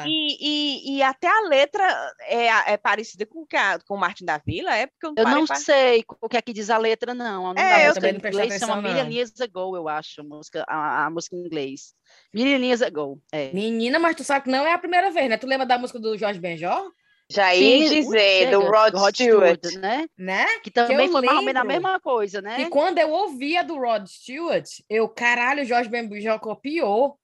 E, 0.05 0.37
e, 0.39 0.97
e 0.97 1.03
até 1.03 1.27
a 1.27 1.41
letra 1.47 2.13
é, 2.21 2.47
é 2.73 2.77
parecida 2.77 3.25
com, 3.25 3.41
o 3.41 3.45
que 3.45 3.55
a- 3.55 3.79
com 3.87 3.95
o 3.95 3.97
Martin 3.97 4.25
da 4.25 4.37
Vila, 4.37 4.75
é 4.75 4.87
porque 4.87 5.07
eu 5.07 5.13
não 5.25 5.31
Eu 5.31 5.37
não 5.39 5.47
sei 5.47 6.03
o 6.21 6.27
que 6.29 6.37
é 6.37 6.41
que 6.41 6.53
diz 6.53 6.69
a 6.69 6.77
letra, 6.77 7.13
não. 7.13 7.43
Nome 7.43 7.61
É, 7.61 7.83
eu 7.83 7.87
música 7.87 7.93
também 7.95 8.09
em 8.11 8.13
não 8.13 8.21
prestei 8.21 8.45
inglês 8.45 8.59
chama 8.59 8.73
atenção, 8.73 8.93
Million. 8.93 9.11
Years 9.11 9.41
Ago, 9.41 9.75
eu 9.75 9.87
acho, 9.87 10.21
a 10.21 10.23
música, 10.23 10.65
a, 10.67 11.05
a 11.05 11.09
música 11.09 11.35
em 11.35 11.45
inglês. 11.45 11.93
Million 12.33 12.59
Years 12.59 12.81
Ago, 12.81 13.21
é. 13.31 13.51
Menina, 13.53 13.99
mas 13.99 14.15
tu 14.15 14.23
sabe 14.23 14.45
que 14.45 14.51
não 14.51 14.65
é 14.65 14.73
a 14.73 14.77
primeira 14.77 15.09
vez, 15.11 15.29
né? 15.29 15.37
Tu 15.37 15.47
lembra 15.47 15.65
da 15.65 15.77
música 15.77 15.99
do 15.99 16.17
Jorge 16.17 16.39
Benjor? 16.39 16.91
Já 17.29 17.55
ia 17.55 17.87
Sim, 17.87 18.01
dizer, 18.01 18.51
do 18.51 18.59
chega, 18.61 18.69
Rod 18.69 18.95
Stewart. 19.13 19.63
né? 19.75 20.07
Né? 20.17 20.45
Que 20.59 20.69
também 20.69 21.07
eu 21.07 21.11
foi 21.11 21.21
mais 21.21 21.37
ou 21.37 21.43
menos 21.43 21.61
a 21.61 21.65
mesma 21.65 21.99
coisa, 21.99 22.41
né? 22.41 22.61
E 22.61 22.65
quando 22.65 22.99
eu 22.99 23.09
ouvia 23.09 23.63
do 23.63 23.77
Rod 23.77 24.05
Stewart, 24.07 24.67
eu, 24.89 25.07
caralho, 25.09 25.63
o 25.63 25.65
Jorge 25.65 25.89
Benjor 25.89 26.39
copiou. 26.39 27.17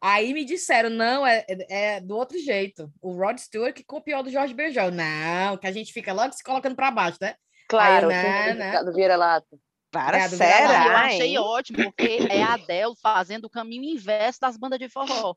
Aí 0.00 0.32
me 0.34 0.44
disseram, 0.44 0.90
não, 0.90 1.26
é, 1.26 1.44
é 1.68 2.00
do 2.00 2.16
outro 2.16 2.38
jeito. 2.38 2.90
O 3.00 3.12
Rod 3.12 3.38
Stewart 3.38 3.74
que 3.74 3.84
copiou 3.84 4.22
do 4.22 4.30
Jorge 4.30 4.54
Benjor. 4.54 4.90
Não, 4.92 5.56
que 5.56 5.66
a 5.66 5.72
gente 5.72 5.92
fica 5.92 6.12
logo 6.12 6.32
se 6.32 6.42
colocando 6.44 6.76
pra 6.76 6.90
baixo, 6.90 7.18
né? 7.20 7.34
Claro, 7.68 8.10
Aí 8.10 8.20
filme 8.20 8.54
né, 8.54 8.82
do- 8.84 8.92
Vira-Lata. 8.92 9.58
Para, 9.90 10.18
É, 10.18 10.20
E 10.20 10.24
eu 10.24 10.28
será, 10.28 11.04
achei 11.06 11.28
hein? 11.28 11.38
ótimo, 11.38 11.78
porque 11.92 12.18
é 12.28 12.42
a 12.42 12.52
Adele 12.54 12.94
fazendo 13.02 13.46
o 13.46 13.50
caminho 13.50 13.84
inverso 13.84 14.40
das 14.40 14.56
bandas 14.56 14.78
de 14.78 14.88
forró. 14.88 15.34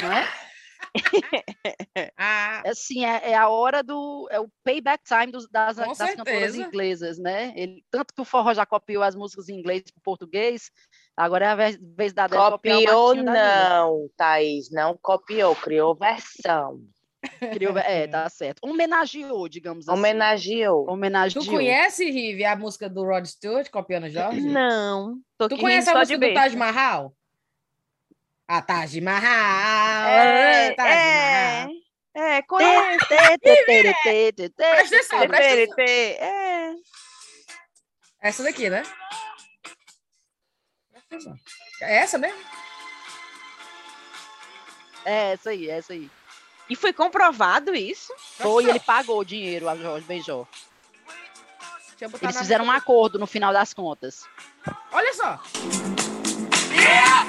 Não 0.00 0.12
é? 0.12 0.26
Ah, 2.16 2.62
Assim, 2.66 3.04
é, 3.04 3.30
é 3.30 3.36
a 3.36 3.48
hora 3.48 3.82
do. 3.82 4.26
É 4.30 4.40
o 4.40 4.48
payback 4.64 5.04
time 5.04 5.30
dos- 5.30 5.48
das, 5.48 5.76
das 5.76 6.14
cantoras 6.14 6.54
inglesas, 6.56 7.18
né? 7.18 7.52
Ele, 7.56 7.84
tanto 7.90 8.12
que 8.14 8.20
o 8.20 8.24
forró 8.24 8.52
já 8.54 8.66
copiou 8.66 9.02
as 9.02 9.14
músicas 9.14 9.48
em 9.48 9.58
inglês 9.58 9.82
para 9.82 10.02
português, 10.02 10.70
agora 11.16 11.46
é 11.46 11.48
a 11.48 11.54
vez, 11.54 11.78
vez 11.80 12.12
da 12.12 12.26
o 12.26 12.28
Copiou 12.28 13.14
não, 13.14 14.08
Thaís, 14.16 14.70
não 14.70 14.98
copiou, 15.00 15.54
criou 15.56 15.94
versão. 15.94 16.80
Criou- 17.52 17.76
é, 17.76 18.06
tá 18.06 18.28
certo. 18.30 18.60
Homenageou, 18.62 19.48
digamos 19.48 19.88
assim. 19.88 19.98
Homenageou. 19.98 20.88
Homenageou. 20.90 21.44
tu 21.44 21.50
conhece, 21.50 22.10
Rive, 22.10 22.44
a 22.44 22.56
música 22.56 22.88
do 22.88 23.04
Rod 23.04 23.26
Stewart 23.26 23.68
copiando 23.70 24.08
Jorge? 24.08 24.40
Não. 24.40 25.18
Tô 25.36 25.48
Tu 25.48 25.58
conhece 25.58 25.90
a 25.90 25.94
música 25.94 26.18
do 26.18 26.32
Taj. 26.34 26.56
Mahal? 26.56 27.12
A 28.48 28.62
Taj 28.62 29.00
Mahal. 29.00 30.08
É, 30.08 30.74
Taj 30.74 30.88
é, 30.88 31.64
Mahal. 31.66 31.70
é, 32.14 32.42
conhece. 32.42 33.06
Presta 33.06 33.14
atenção, 34.88 35.28
presta 35.28 35.52
atenção. 35.62 35.84
É. 35.86 36.74
Essa 38.22 38.42
daqui, 38.42 38.68
né? 38.70 38.82
É 41.80 41.96
essa 41.96 42.18
mesmo? 42.18 42.38
É, 45.04 45.32
essa 45.32 45.50
aí, 45.50 45.68
é 45.68 45.78
essa 45.78 45.92
aí. 45.92 46.10
E 46.68 46.76
foi 46.76 46.92
comprovado 46.92 47.74
isso? 47.74 48.12
Foi, 48.38 48.64
ele 48.64 48.78
pagou 48.78 49.18
o 49.18 49.24
dinheiro 49.24 49.68
a 49.68 49.76
Jorge 49.76 50.06
botar 52.08 52.26
Eles 52.26 52.38
fizeram 52.38 52.64
um 52.66 52.70
acordo 52.70 53.18
no 53.18 53.26
final 53.26 53.52
das 53.52 53.74
contas. 53.74 54.24
Olha 54.92 55.12
só. 55.14 55.42
É 56.72 57.20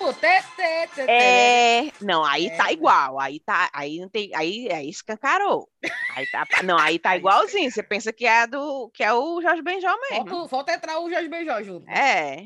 tipo... 0.00 0.14
Tê, 0.14 0.42
tê, 0.56 0.86
tê, 0.94 1.06
tê. 1.06 1.12
É, 1.12 1.92
não, 2.00 2.24
aí 2.24 2.46
É. 2.46 2.56
tá 2.56 2.72
igual, 2.72 3.20
aí 3.20 3.38
tá, 3.40 3.70
aí 3.72 4.00
não 4.00 4.08
tem, 4.08 4.34
aí, 4.34 4.72
aí 4.72 4.88
escancarou. 4.88 5.68
Aí 6.16 6.26
tá, 6.30 6.46
não, 6.64 6.78
aí 6.78 6.98
tá 6.98 7.16
igualzinho. 7.16 7.70
Você 7.70 7.82
pensa 7.82 8.12
que 8.12 8.26
é 8.26 8.46
do, 8.46 8.90
que 8.90 9.04
é 9.04 9.12
o 9.12 9.40
Jorge 9.42 9.62
Benjó 9.62 9.94
mesmo. 10.10 10.26
Falta, 10.28 10.48
falta 10.48 10.72
entrar 10.72 10.98
o 11.00 11.10
Jorge 11.10 11.28
Benjó 11.28 11.62
junto. 11.62 11.88
É. 11.88 12.44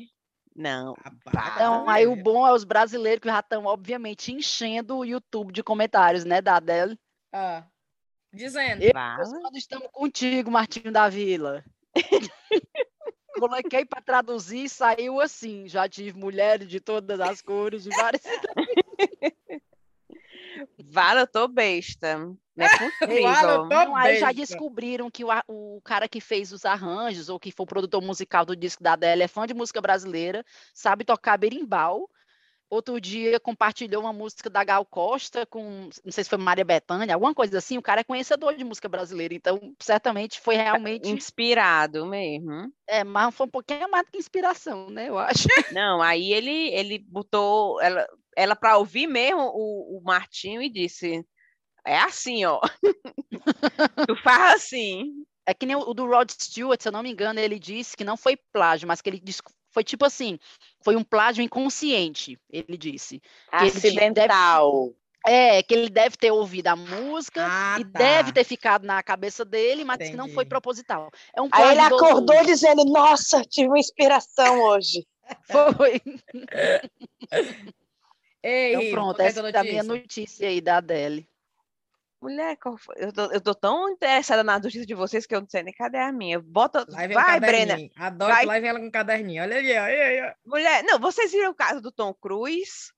Não. 0.55 0.95
Rapaz, 1.03 1.55
Então, 1.55 1.89
aí 1.89 2.07
o 2.07 2.15
bom 2.15 2.47
é 2.47 2.53
os 2.53 2.63
brasileiros 2.63 3.21
que 3.21 3.27
já 3.27 3.39
estão, 3.39 3.65
obviamente, 3.65 4.31
enchendo 4.31 4.97
o 4.97 5.05
YouTube 5.05 5.51
de 5.51 5.61
comentários, 5.61 6.23
né, 6.23 6.41
da 6.41 6.55
Adele. 6.55 6.97
Ah, 7.33 7.65
dizendo. 8.33 8.81
Eu, 8.81 8.93
quando 8.93 9.57
estamos 9.57 9.89
contigo, 9.91 10.49
Martinho 10.49 10.91
da 10.91 11.09
Vila. 11.09 11.63
Coloquei 13.39 13.85
para 13.85 14.01
traduzir, 14.01 14.69
saiu 14.69 15.19
assim. 15.19 15.67
Já 15.67 15.87
tive 15.87 16.17
mulheres 16.17 16.67
de 16.67 16.79
todas 16.79 17.19
as 17.19 17.41
cores, 17.41 17.83
de 17.83 17.89
várias. 17.89 18.21
Vale, 20.83 21.21
eu 21.21 21.27
tô 21.27 21.47
besta. 21.47 22.17
Não 22.17 22.65
é 22.65 22.69
possível. 22.69 23.23
Vale, 23.23 23.69
Não, 23.69 23.95
aí 23.95 24.19
já 24.19 24.31
descobriram 24.31 25.11
que 25.11 25.23
o, 25.23 25.29
o 25.47 25.81
cara 25.81 26.07
que 26.07 26.21
fez 26.21 26.51
os 26.51 26.65
arranjos, 26.65 27.27
ou 27.27 27.39
que 27.39 27.51
foi 27.51 27.63
o 27.65 27.67
produtor 27.67 28.01
musical 28.01 28.45
do 28.45 28.55
disco 28.55 28.81
da 28.81 28.93
Adele, 28.93 29.23
é 29.23 29.27
fã 29.27 29.45
de 29.45 29.53
música 29.53 29.81
brasileira, 29.81 30.45
sabe 30.73 31.03
tocar 31.03 31.37
berimbau. 31.37 32.09
Outro 32.69 32.99
dia 32.99 33.39
compartilhou 33.39 34.01
uma 34.01 34.11
música 34.11 34.49
da 34.49 34.63
Gal 34.63 34.83
Costa 34.85 35.45
com, 35.45 35.89
não 36.03 36.11
sei 36.11 36.23
se 36.23 36.29
foi 36.29 36.39
Maria 36.39 36.65
Bethânia, 36.65 37.13
alguma 37.13 37.33
coisa 37.33 37.59
assim. 37.59 37.77
O 37.77 37.81
cara 37.81 38.01
é 38.01 38.03
conhecedor 38.03 38.55
de 38.55 38.63
música 38.63 38.89
brasileira, 38.89 39.35
então 39.35 39.59
certamente 39.79 40.39
foi 40.39 40.55
realmente. 40.55 41.07
Inspirado 41.09 42.05
mesmo. 42.07 42.71
É, 42.87 43.03
mas 43.03 43.35
foi 43.35 43.45
um 43.45 43.49
pouquinho 43.49 43.89
mais 43.89 44.05
do 44.05 44.11
que 44.11 44.17
inspiração, 44.17 44.89
né? 44.89 45.09
Eu 45.09 45.17
acho. 45.19 45.47
Não, 45.77 46.01
aí 46.01 46.33
ele, 46.33 46.69
ele 46.73 46.99
botou 46.99 47.79
ela, 47.81 48.07
ela 48.35 48.55
para 48.55 48.77
ouvir 48.77 49.07
mesmo 49.07 49.41
o, 49.41 49.99
o 49.99 50.01
Martinho 50.03 50.61
e 50.61 50.69
disse: 50.69 51.23
É 51.85 51.99
assim, 51.99 52.45
ó. 52.45 52.59
tu 54.07 54.15
faz 54.23 54.55
assim. 54.55 55.13
É 55.45 55.53
que 55.53 55.67
nem 55.67 55.75
o 55.75 55.93
do 55.93 56.07
Rod 56.07 56.31
Stewart, 56.31 56.81
se 56.81 56.87
eu 56.87 56.91
não 56.91 57.03
me 57.03 57.11
engano, 57.11 57.39
ele 57.39 57.59
disse 57.59 57.95
que 57.95 58.03
não 58.03 58.17
foi 58.17 58.35
plágio, 58.51 58.87
mas 58.87 58.99
que 58.99 59.09
ele 59.09 59.19
foi 59.75 59.83
tipo 59.83 60.05
assim, 60.05 60.39
foi 60.81 60.95
um 60.95 61.03
plágio 61.03 61.43
inconsciente, 61.43 62.39
ele 62.49 62.77
disse. 62.77 63.21
Acidental. 63.51 64.93
É, 65.27 65.61
que 65.61 65.73
ele 65.73 65.89
deve 65.89 66.15
ter 66.15 66.31
ouvido 66.31 66.67
a 66.67 66.75
música 66.77 67.45
Ah, 67.45 67.75
e 67.77 67.83
tá. 67.83 67.99
deve 67.99 68.31
ter 68.31 68.45
ficado 68.45 68.85
na 68.85 69.03
cabeça 69.03 69.43
dele, 69.43 69.83
mas 69.83 69.97
que 69.97 70.15
não 70.15 70.27
foi 70.27 70.43
Entendi. 70.43 70.49
proposital. 70.49 71.11
É 71.35 71.41
um 71.41 71.49
Aí 71.51 71.71
ele 71.71 71.81
acordou 71.81 72.45
dizendo: 72.45 72.85
Nossa, 72.85 73.41
tive 73.41 73.67
uma 73.67 73.79
inspiração 73.79 74.61
hoje. 74.61 75.05
Foi. 75.83 76.01
Ei, 78.41 78.75
Então 78.75 78.91
pronto, 78.91 79.19
essa 79.19 79.41
é 79.49 79.57
a 79.57 79.63
minha 79.63 79.83
notícia 79.83 80.47
aí 80.47 80.61
da 80.61 80.77
Adele. 80.77 81.27
Mulher, 82.25 82.57
eu, 82.95 83.13
tô, 83.13 83.31
eu 83.31 83.39
tô 83.39 83.53
tão 83.53 83.87
interessada 83.87 84.43
na 84.43 84.57
notícia 84.57 84.83
de 84.83 84.95
vocês 84.95 85.27
que 85.27 85.35
eu 85.35 85.41
não 85.41 85.47
sei 85.47 85.61
nem 85.61 85.71
cadê 85.71 85.99
a 85.99 86.11
minha. 86.11 86.39
Bota. 86.39 86.83
Vem 86.89 87.11
um 87.11 87.13
Vai, 87.13 87.39
Brena. 87.39 87.77
Adoro 87.95 88.33
Vai. 88.33 88.59
vem 88.59 88.69
ela 88.69 88.79
com 88.79 88.89
caderninho. 88.89 89.43
Olha. 89.43 89.57
Aí, 89.57 89.77
aí, 89.77 90.21
ó. 90.21 90.33
Mulher, 90.43 90.83
não, 90.83 90.97
vocês 90.97 91.31
viram 91.31 91.51
o 91.51 91.55
caso 91.55 91.79
do 91.79 91.91
Tom 91.91 92.11
Cruise? 92.15 92.91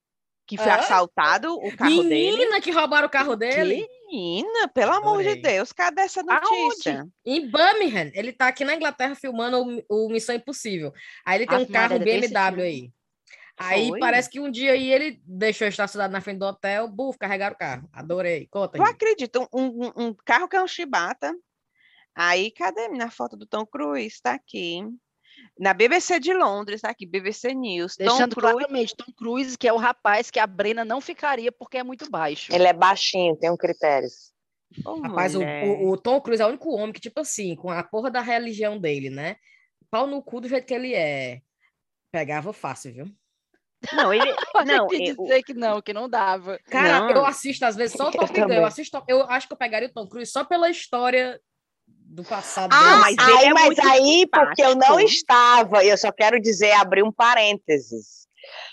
Que 0.45 0.55
foi 0.55 0.71
Hã? 0.71 0.75
assaltado 0.75 1.53
o 1.55 1.75
carro 1.75 2.03
dele? 2.03 2.37
Menina 2.37 2.61
que 2.61 2.71
roubaram 2.71 3.07
o 3.07 3.11
carro 3.11 3.35
dele. 3.35 3.85
Menina, 4.09 4.69
pelo 4.73 4.93
amor 4.93 5.21
de 5.21 5.29
Adorei. 5.31 5.41
Deus, 5.41 5.73
cadê 5.73 6.03
essa 6.03 6.23
notícia? 6.23 7.05
Em 7.25 7.51
Birmingham. 7.51 8.09
Ele 8.13 8.31
tá 8.31 8.47
aqui 8.47 8.63
na 8.63 8.73
Inglaterra 8.73 9.13
filmando 9.13 9.83
o, 9.89 10.05
o 10.05 10.09
Missão 10.09 10.33
Impossível. 10.33 10.93
Aí 11.25 11.39
ele 11.39 11.47
tem 11.47 11.57
um 11.57 11.65
carro 11.65 11.99
BMW 11.99 12.61
aí. 12.61 12.91
Aí 13.59 13.87
Foi? 13.89 13.99
parece 13.99 14.29
que 14.29 14.39
um 14.39 14.51
dia 14.51 14.73
aí 14.73 14.91
ele 14.91 15.19
deixou 15.25 15.67
estacionado 15.67 16.13
na 16.13 16.21
frente 16.21 16.37
do 16.37 16.45
hotel, 16.45 16.87
buf, 16.87 17.17
carregaram 17.17 17.55
o 17.55 17.57
carro. 17.57 17.89
Adorei. 17.91 18.47
Conta 18.51 18.77
Tu 18.77 18.83
aí. 18.83 18.91
acredita? 18.91 19.39
Um, 19.39 19.47
um- 19.87 19.91
um 20.09 20.13
carro 20.25 20.47
que 20.47 20.55
é 20.55 20.61
um 20.61 20.67
Chibata. 20.67 21.33
Aí, 22.15 22.51
cadê 22.51 22.87
na 22.89 23.09
foto 23.11 23.35
do 23.35 23.45
Tom 23.45 23.65
Cruise? 23.65 24.21
Tá 24.21 24.33
aqui. 24.33 24.81
Na 25.59 25.71
BBC 25.73 26.19
de 26.19 26.33
Londres, 26.33 26.81
tá 26.81 26.89
aqui, 26.89 27.05
BBC 27.05 27.53
News. 27.53 27.95
Deixando 27.95 28.33
Tom 28.35 28.41
Cruise. 28.41 28.55
claramente, 28.57 28.95
Tom 28.95 29.11
Cruise, 29.15 29.57
que 29.57 29.67
é 29.67 29.73
o 29.73 29.77
rapaz 29.77 30.31
que 30.31 30.39
a 30.39 30.47
Brena 30.47 30.83
não 30.85 30.99
ficaria 30.99 31.51
porque 31.51 31.77
é 31.77 31.83
muito 31.83 32.09
baixo. 32.09 32.53
Ele 32.53 32.65
é 32.67 32.73
baixinho, 32.73 33.35
tem 33.37 33.49
um 33.51 33.57
critério. 33.57 34.07
Ô, 34.83 34.99
Rapaz, 34.99 35.35
o, 35.35 35.41
o, 35.41 35.91
o 35.91 35.97
Tom 35.97 36.19
Cruise 36.21 36.41
é 36.41 36.45
o 36.45 36.49
único 36.49 36.69
homem 36.75 36.91
que, 36.91 36.99
tipo 36.99 37.19
assim, 37.21 37.55
com 37.55 37.69
a 37.69 37.83
porra 37.83 38.09
da 38.11 38.19
religião 38.21 38.77
dele, 38.79 39.09
né? 39.09 39.35
Pau 39.89 40.05
no 40.07 40.21
cu 40.21 40.41
do 40.41 40.49
jeito 40.49 40.65
que 40.67 40.73
ele 40.73 40.93
é. 40.93 41.41
Pegava 42.11 42.51
fácil, 42.51 42.93
viu? 42.93 43.05
Não, 43.93 44.13
ele. 44.13 44.29
Eu 44.55 44.65
não, 44.65 44.87
quis 44.87 45.09
é, 45.09 45.13
dizer 45.13 45.43
que 45.43 45.53
não, 45.53 45.81
que 45.81 45.93
não 45.93 46.09
dava. 46.09 46.59
Cara, 46.69 46.99
Não. 47.01 47.11
eu 47.11 47.25
assisto 47.25 47.63
às 47.65 47.75
vezes 47.75 47.95
só 47.95 48.09
o 48.09 48.11
Top 48.11 48.33
Gun. 48.33 48.51
Eu, 48.51 48.65
assisto, 48.65 49.01
eu 49.07 49.21
acho 49.23 49.47
que 49.47 49.53
eu 49.53 49.57
pegaria 49.57 49.87
o 49.87 49.93
Tom 49.93 50.07
Cruise 50.07 50.31
só 50.31 50.43
pela 50.43 50.69
história 50.69 51.39
do 51.87 52.23
passado 52.23 52.73
Ah, 52.73 53.03
dele. 53.03 53.15
mas 53.17 53.17
aí, 53.19 53.45
é 53.45 53.53
mas 53.53 53.79
aí, 53.79 54.27
porque 54.31 54.61
eu 54.63 54.75
não 54.75 54.99
estava, 54.99 55.83
eu 55.85 55.97
só 55.97 56.11
quero 56.11 56.39
dizer, 56.41 56.71
abrir 56.71 57.03
um 57.03 57.11
parênteses. 57.11 58.27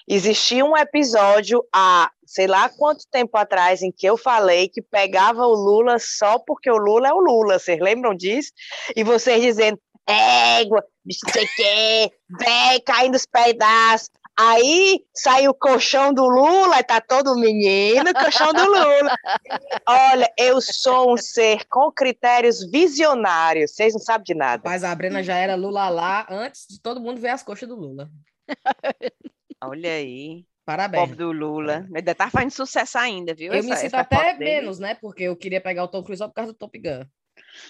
Existia 0.08 0.64
um 0.64 0.76
episódio 0.76 1.62
há 1.74 2.10
sei 2.26 2.46
lá 2.46 2.68
quanto 2.68 3.04
tempo 3.10 3.36
atrás 3.36 3.82
em 3.82 3.92
que 3.92 4.06
eu 4.06 4.16
falei 4.16 4.68
que 4.68 4.80
pegava 4.80 5.46
o 5.46 5.54
Lula 5.54 5.98
só 5.98 6.38
porque 6.38 6.70
o 6.70 6.76
Lula 6.76 7.08
é 7.08 7.12
o 7.12 7.20
Lula. 7.20 7.58
Vocês 7.58 7.78
lembram 7.80 8.14
disso? 8.14 8.50
E 8.96 9.04
vocês 9.04 9.42
dizendo, 9.42 9.78
égua, 10.06 10.84
não 11.04 11.32
sei 11.32 11.44
o 11.44 11.48
quê, 11.54 12.12
véi, 12.40 12.80
caindo 12.80 13.14
os 13.14 13.26
pedaços. 13.26 14.10
Aí 14.38 15.00
sai 15.14 15.46
o 15.46 15.54
colchão 15.54 16.12
do 16.12 16.24
Lula, 16.26 16.82
tá 16.82 17.00
todo 17.00 17.36
menino, 17.36 18.12
colchão 18.14 18.52
do 18.52 18.64
Lula. 18.64 19.16
Olha, 19.86 20.32
eu 20.36 20.60
sou 20.60 21.12
um 21.12 21.16
ser 21.16 21.64
com 21.66 21.90
critérios 21.92 22.68
visionários, 22.70 23.72
vocês 23.74 23.92
não 23.94 24.00
sabem 24.00 24.24
de 24.24 24.34
nada. 24.34 24.62
Mas 24.64 24.82
a 24.82 24.94
Brena 24.94 25.22
já 25.22 25.36
era 25.36 25.54
Lula 25.54 25.88
lá 25.88 26.26
antes 26.28 26.66
de 26.68 26.80
todo 26.80 27.00
mundo 27.00 27.20
ver 27.20 27.28
as 27.30 27.42
coxas 27.42 27.68
do 27.68 27.76
Lula. 27.76 28.10
Olha 29.62 29.92
aí. 29.92 30.44
Parabéns. 30.66 31.02
Pobre 31.02 31.16
do 31.16 31.30
Lula. 31.30 31.86
Ainda 31.94 32.14
tá 32.14 32.30
fazendo 32.30 32.50
sucesso 32.50 32.98
ainda, 32.98 33.34
viu? 33.34 33.52
Eu 33.52 33.62
me 33.62 33.70
essa- 33.70 33.82
sinto 33.82 33.94
essa 33.94 34.00
até 34.00 34.34
menos, 34.34 34.78
né? 34.78 34.94
Porque 34.94 35.24
eu 35.24 35.36
queria 35.36 35.60
pegar 35.60 35.84
o 35.84 35.88
Tom 35.88 36.02
Cruise 36.02 36.18
só 36.18 36.26
por 36.28 36.34
causa 36.34 36.52
do 36.52 36.58
Top 36.58 36.76
Gun. 36.78 37.04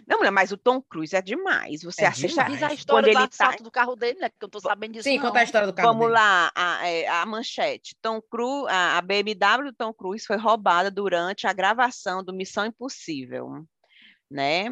Não, 0.07 0.19
mulher, 0.19 0.31
mas 0.31 0.53
o 0.53 0.57
Tom 0.57 0.81
Cruise 0.81 1.15
é 1.15 1.21
demais. 1.23 1.83
Você 1.83 2.05
É 2.05 2.07
assiste. 2.09 2.29
demais. 2.31 2.63
A 2.63 2.73
história 2.73 3.03
quando 3.03 3.05
do 3.05 3.09
ele 3.21 3.29
tá- 3.29 3.45
assalto 3.47 3.63
do 3.63 3.71
carro 3.71 3.97
dele, 3.97 4.19
né? 4.19 4.29
Que 4.31 4.45
eu 4.45 4.49
tô 4.49 4.61
sabendo 4.61 4.93
disso. 4.93 5.05
Sim, 5.05 5.17
não. 5.19 5.27
conta 5.27 5.41
a 5.41 5.45
história 5.45 5.67
do 5.67 5.73
carro 5.75 5.89
Vamos 5.89 6.03
dele. 6.07 6.15
lá, 6.15 6.53
a, 6.55 6.89
é, 6.89 7.07
a 7.09 7.27
manchete. 7.27 7.97
Tom 8.01 8.21
Cruise, 8.23 8.67
a, 8.71 8.99
a 8.99 9.01
BMW 9.03 9.65
do 9.71 9.73
Tom 9.73 9.93
Cruise 9.93 10.27
foi 10.27 10.37
roubada 10.37 10.91
durante 10.91 11.47
a 11.47 11.53
gravação 11.53 12.23
do 12.25 12.33
Missão 12.33 12.65
Impossível, 12.67 13.65
né? 14.31 14.67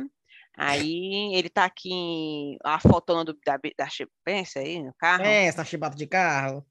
Aí 0.57 1.35
ele 1.35 1.49
tá 1.49 1.64
aqui, 1.64 2.59
a 2.62 2.78
fotona 2.78 3.25
do, 3.25 3.37
da, 3.45 3.59
da 3.78 3.88
Chi- 3.88 4.07
pensa 4.23 4.59
aí 4.61 4.83
no 4.83 4.92
carro. 4.95 5.25
É, 5.25 5.47
essa 5.47 5.64
chibata 5.64 5.97
de 5.97 6.07
carro. 6.07 6.64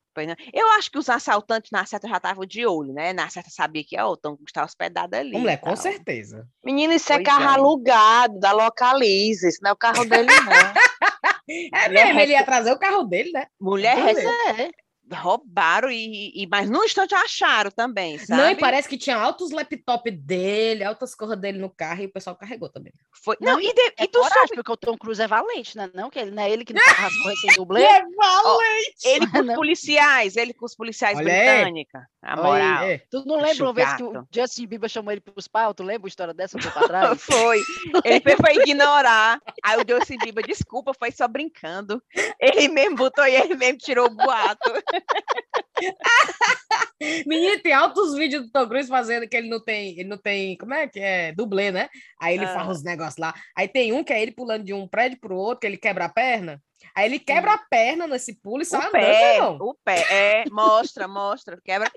Eu 0.54 0.70
acho 0.72 0.92
que 0.92 0.98
os 0.98 1.10
assaltantes 1.10 1.72
na 1.72 1.86
certa 1.86 2.08
já 2.08 2.18
estavam 2.18 2.46
de 2.46 2.66
olho, 2.66 2.94
né? 2.94 3.14
Na 3.14 3.30
certa 3.30 3.50
sabia 3.50 3.84
que 3.84 4.00
ó, 4.00 4.12
o 4.12 4.18
Tom 4.18 4.36
Cruise 4.36 4.50
estava 4.50 4.66
hospedado 4.66 5.16
ali. 5.16 5.38
Mulher, 5.38 5.58
com 5.58 5.76
certeza. 5.76 6.48
Menino, 6.64 6.94
isso 6.94 7.12
é 7.12 7.16
Pois 7.16 7.28
carro 7.28 7.44
é. 7.44 7.48
alugado, 7.48 8.40
da 8.40 8.52
Localiza, 8.52 9.48
isso 9.48 9.60
não 9.62 9.70
é 9.70 9.74
o 9.74 9.78
carro 9.78 10.06
dele, 10.06 10.28
não. 10.28 10.32
É 11.74 11.90
mesmo, 11.90 12.20
ele 12.20 12.32
ia 12.32 12.46
trazer 12.46 12.72
o 12.72 12.80
carro 12.80 13.04
dele, 13.04 13.32
né? 13.34 13.46
Mulher, 13.60 13.98
ver. 14.14 14.26
É, 14.26 14.72
roubaram 15.12 15.90
e, 15.90 16.32
e 16.36 16.48
mas 16.48 16.70
no 16.70 16.84
instante 16.84 17.14
acharam 17.14 17.72
também, 17.72 18.18
sabe? 18.18 18.42
Não, 18.42 18.50
e 18.52 18.56
parece 18.56 18.88
que 18.88 18.98
tinha 18.98 19.18
altos 19.18 19.52
laptop 19.52 20.10
dele, 20.10 20.84
altas 20.84 21.14
coisas 21.16 21.38
dele 21.38 21.58
no 21.58 21.70
carro 21.70 22.04
e 22.04 22.06
o 22.06 22.12
pessoal 22.12 22.36
carregou 22.36 22.70
também. 22.70 22.94
Foi... 23.12 23.36
Não, 23.42 23.60
e, 23.60 23.74
de... 23.74 23.82
é 23.82 24.04
e 24.04 24.08
tu 24.08 24.20
coragem, 24.20 24.34
sabe 24.34 24.56
porque 24.56 24.72
o 24.72 24.78
Tom 24.78 24.98
Cruise 24.98 25.22
é 25.22 25.28
valente, 25.28 25.78
né? 25.78 25.90
Não, 25.94 26.10
que 26.10 26.20
ele, 26.20 26.32
não 26.32 26.44
é 26.44 26.50
ele 26.50 26.64
que 26.64 26.74
não 26.74 26.82
as 26.82 27.16
coisas 27.22 27.42
sem 27.42 27.56
dublê. 27.56 27.84
É 27.84 28.02
valente! 28.16 28.92
ele 29.04 29.28
com 29.28 29.40
os 29.40 29.46
Não. 29.52 29.56
policiais, 29.56 30.36
ele 30.36 30.54
com 30.54 30.66
os 30.66 30.76
policiais 30.76 31.18
britânicos, 31.18 32.02
a 32.22 32.36
moral. 32.36 32.84
É. 32.84 33.00
Tu 33.10 33.24
não 33.26 33.42
lembra 33.42 33.66
uma 33.66 33.74
vez 33.74 33.94
que 33.96 34.04
o. 34.04 34.28
Justin 34.34 34.68
Bieber 34.68 34.90
chamou 34.90 35.12
ele 35.12 35.22
pros 35.22 35.48
pau? 35.48 35.74
Tu 35.74 35.84
lembra 35.84 36.08
a 36.08 36.10
história 36.10 36.34
dessa 36.34 36.58
um 36.58 36.62
tempo 36.62 36.78
atrás? 36.80 37.22
Foi. 37.22 37.60
Ele 38.06 38.22
foi, 38.22 38.36
foi 38.36 38.64
ignorar. 38.64 39.42
Aí 39.64 39.78
o 39.78 39.86
Justin 39.88 40.18
Bieber, 40.18 40.46
desculpa, 40.46 40.94
foi 40.98 41.12
só 41.12 41.28
brincando. 41.28 42.02
Ele 42.40 42.68
mesmo 42.68 42.96
botou 42.96 43.26
e 43.26 43.36
ele 43.36 43.56
mesmo 43.56 43.78
tirou 43.78 44.08
o 44.08 44.10
boato. 44.10 44.72
Menino, 47.26 47.60
tem 47.62 47.74
altos 47.74 48.14
vídeos 48.16 48.44
do 48.46 48.52
Tom 48.52 48.68
Cruise 48.68 48.88
fazendo 48.88 49.28
que 49.28 49.36
ele 49.36 49.50
não 49.50 49.60
tem, 49.60 50.00
ele 50.00 50.08
não 50.10 50.18
tem, 50.18 50.56
como 50.58 50.74
é 50.74 50.88
que 50.88 51.00
é? 51.00 51.32
Dublê, 51.34 51.72
né? 51.72 51.90
Aí 52.20 52.36
ele 52.36 52.46
Ah. 52.46 52.54
faz 52.54 52.70
os 52.70 52.84
negócios 52.84 53.18
lá. 53.18 53.34
Aí 53.58 53.68
tem 53.68 53.92
um 53.92 54.04
que 54.04 54.14
é 54.14 54.22
ele 54.22 54.32
pulando 54.32 54.64
de 54.64 54.74
um 54.74 54.88
prédio 54.88 55.20
pro 55.20 55.36
outro, 55.36 55.62
que 55.62 55.68
ele 55.68 55.78
quebra 55.78 56.06
a 56.06 56.10
perna. 56.10 56.62
Aí 56.96 57.06
ele 57.06 57.20
quebra 57.20 57.54
a 57.54 57.58
perna 57.58 58.08
nesse 58.08 58.36
pulo 58.42 58.62
e 58.62 58.66
sai 58.66 58.88
O 58.88 58.92
pé, 58.92 59.42
o 59.42 59.76
pé, 59.84 60.06
é, 60.12 60.44
mostra, 60.50 61.08
mostra, 61.08 61.60
quebra. 61.64 61.92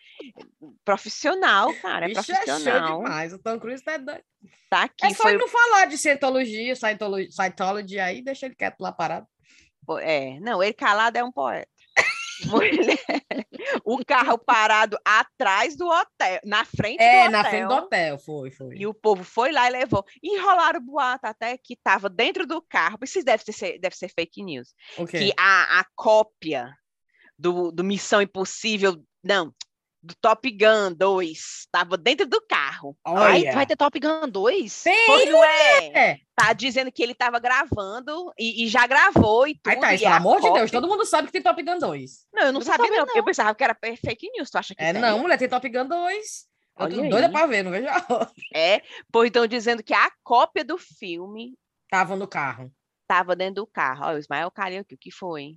Profissional, 0.85 1.73
cara, 1.83 2.07
é 2.07 2.09
Bicho 2.09 2.33
é 2.33 2.45
profissional. 2.45 3.03
demais. 3.03 3.33
O 3.33 3.39
Tom 3.39 3.59
Cruise 3.59 3.83
tá 3.83 3.97
doido. 3.97 4.23
tá 4.71 4.83
aqui, 4.85 5.07
É 5.07 5.11
só 5.11 5.25
foi, 5.25 5.37
não 5.37 5.49
falar 5.49 5.87
de 5.87 5.99
Scientologia, 5.99 6.75
Scientology, 6.77 7.33
Scientology 7.33 7.99
aí, 7.99 8.23
deixa 8.23 8.47
ele 8.47 8.55
quieto 8.55 8.81
lá 8.81 8.93
parado. 8.93 9.27
É, 10.01 10.39
não, 10.41 10.63
ele 10.63 10.73
calado 10.73 11.17
é 11.19 11.25
um 11.25 11.33
poeta. 11.33 11.69
Mulher, 12.47 12.99
o 13.85 14.05
carro 14.05 14.39
parado 14.39 14.99
atrás 15.05 15.77
do 15.77 15.87
hotel, 15.87 16.41
na 16.45 16.65
frente 16.65 17.01
É, 17.03 17.27
do 17.27 17.33
na 17.33 17.41
hotel. 17.41 17.51
frente 17.51 17.69
do 17.69 17.75
hotel, 17.75 18.19
foi, 18.19 18.51
foi. 18.51 18.77
E 18.77 18.87
o 18.87 18.95
povo 18.95 19.23
foi 19.25 19.53
lá 19.53 19.69
e 19.69 19.73
levou. 19.73 20.05
Enrolaram 20.23 20.81
o 20.81 20.83
boato 20.83 21.27
até 21.27 21.57
que 21.57 21.75
estava 21.75 22.09
dentro 22.09 22.47
do 22.47 22.61
carro. 22.63 22.99
Isso 23.03 23.23
deve 23.25 23.45
ser, 23.45 23.79
deve 23.79 23.97
ser 23.97 24.09
fake 24.09 24.43
news. 24.43 24.75
O 24.99 25.07
quê? 25.07 25.19
Que 25.19 25.33
a, 25.39 25.81
a 25.81 25.87
cópia 25.95 26.75
do, 27.39 27.71
do 27.71 27.85
Missão 27.85 28.21
Impossível, 28.23 29.03
não, 29.23 29.53
do 30.05 30.15
Top 30.21 30.51
Gun 30.51 30.93
2 30.97 31.39
estava 31.39 31.97
dentro 31.97 32.27
do 32.27 32.41
carro. 32.47 32.97
Olha. 33.05 33.53
vai 33.53 33.67
ter 33.67 33.77
Top 33.77 33.99
Gun 33.99 34.29
2? 34.29 34.83
Tem, 34.83 35.07
Pois 35.07 35.31
não 35.31 35.43
é? 35.43 35.87
é. 36.11 36.19
Tá 36.37 36.53
dizendo 36.53 36.93
que 36.93 37.03
ele 37.03 37.13
estava 37.13 37.39
gravando 37.39 38.33
e, 38.39 38.65
e 38.65 38.69
já 38.69 38.87
gravou 38.87 39.47
e 39.49 39.55
tudo. 39.55 39.73
Aí 39.73 39.81
tá, 39.81 39.95
e 39.95 39.99
pelo 39.99 40.15
amor 40.15 40.37
de 40.37 40.43
cópia- 40.43 40.59
Deus, 40.61 40.71
todo 40.71 40.89
mundo 40.89 41.05
sabe 41.07 41.27
que 41.29 41.33
tem 41.33 41.43
Top 41.43 41.63
Gun 41.63 41.79
2. 41.79 42.11
Não, 42.35 42.43
eu 42.43 42.47
não 42.47 42.53
não 42.55 42.61
sabia, 42.61 42.87
sabia, 42.87 43.05
não. 43.07 43.17
Eu 43.17 43.25
pensava 43.25 43.55
que 43.55 43.65
era 43.65 43.75
fake 43.75 44.31
news. 44.33 44.51
Tu 44.51 44.59
acha 44.59 44.75
que 44.75 44.83
É, 44.83 44.93
tem? 44.93 45.01
não, 45.01 45.19
mulher, 45.19 45.39
tem 45.39 45.49
Top 45.49 45.67
Gun 45.69 45.87
2. 45.87 46.45
Eu 46.77 46.89
tô 46.89 46.97
Olha 46.97 47.09
doida 47.09 47.27
aí. 47.27 47.33
pra 47.33 47.47
ver, 47.47 47.63
não 47.63 47.71
vejo 47.71 47.89
a 47.89 48.05
hora. 48.11 48.31
É, 48.55 48.83
pois 49.13 49.29
estão 49.29 49.47
dizendo 49.47 49.83
que 49.83 49.95
a 49.95 50.11
cópia 50.23 50.65
do 50.65 50.77
filme 50.77 51.55
Tava 51.89 52.17
no 52.17 52.27
carro. 52.27 52.71
estava 53.03 53.37
dentro 53.37 53.57
do 53.63 53.67
carro. 53.67 54.07
Olha, 54.07 54.17
o 54.17 54.19
Ismael 54.19 54.51
caiu 54.51 54.81
aqui. 54.81 54.95
O 54.95 54.99
que 54.99 55.11
foi? 55.13 55.53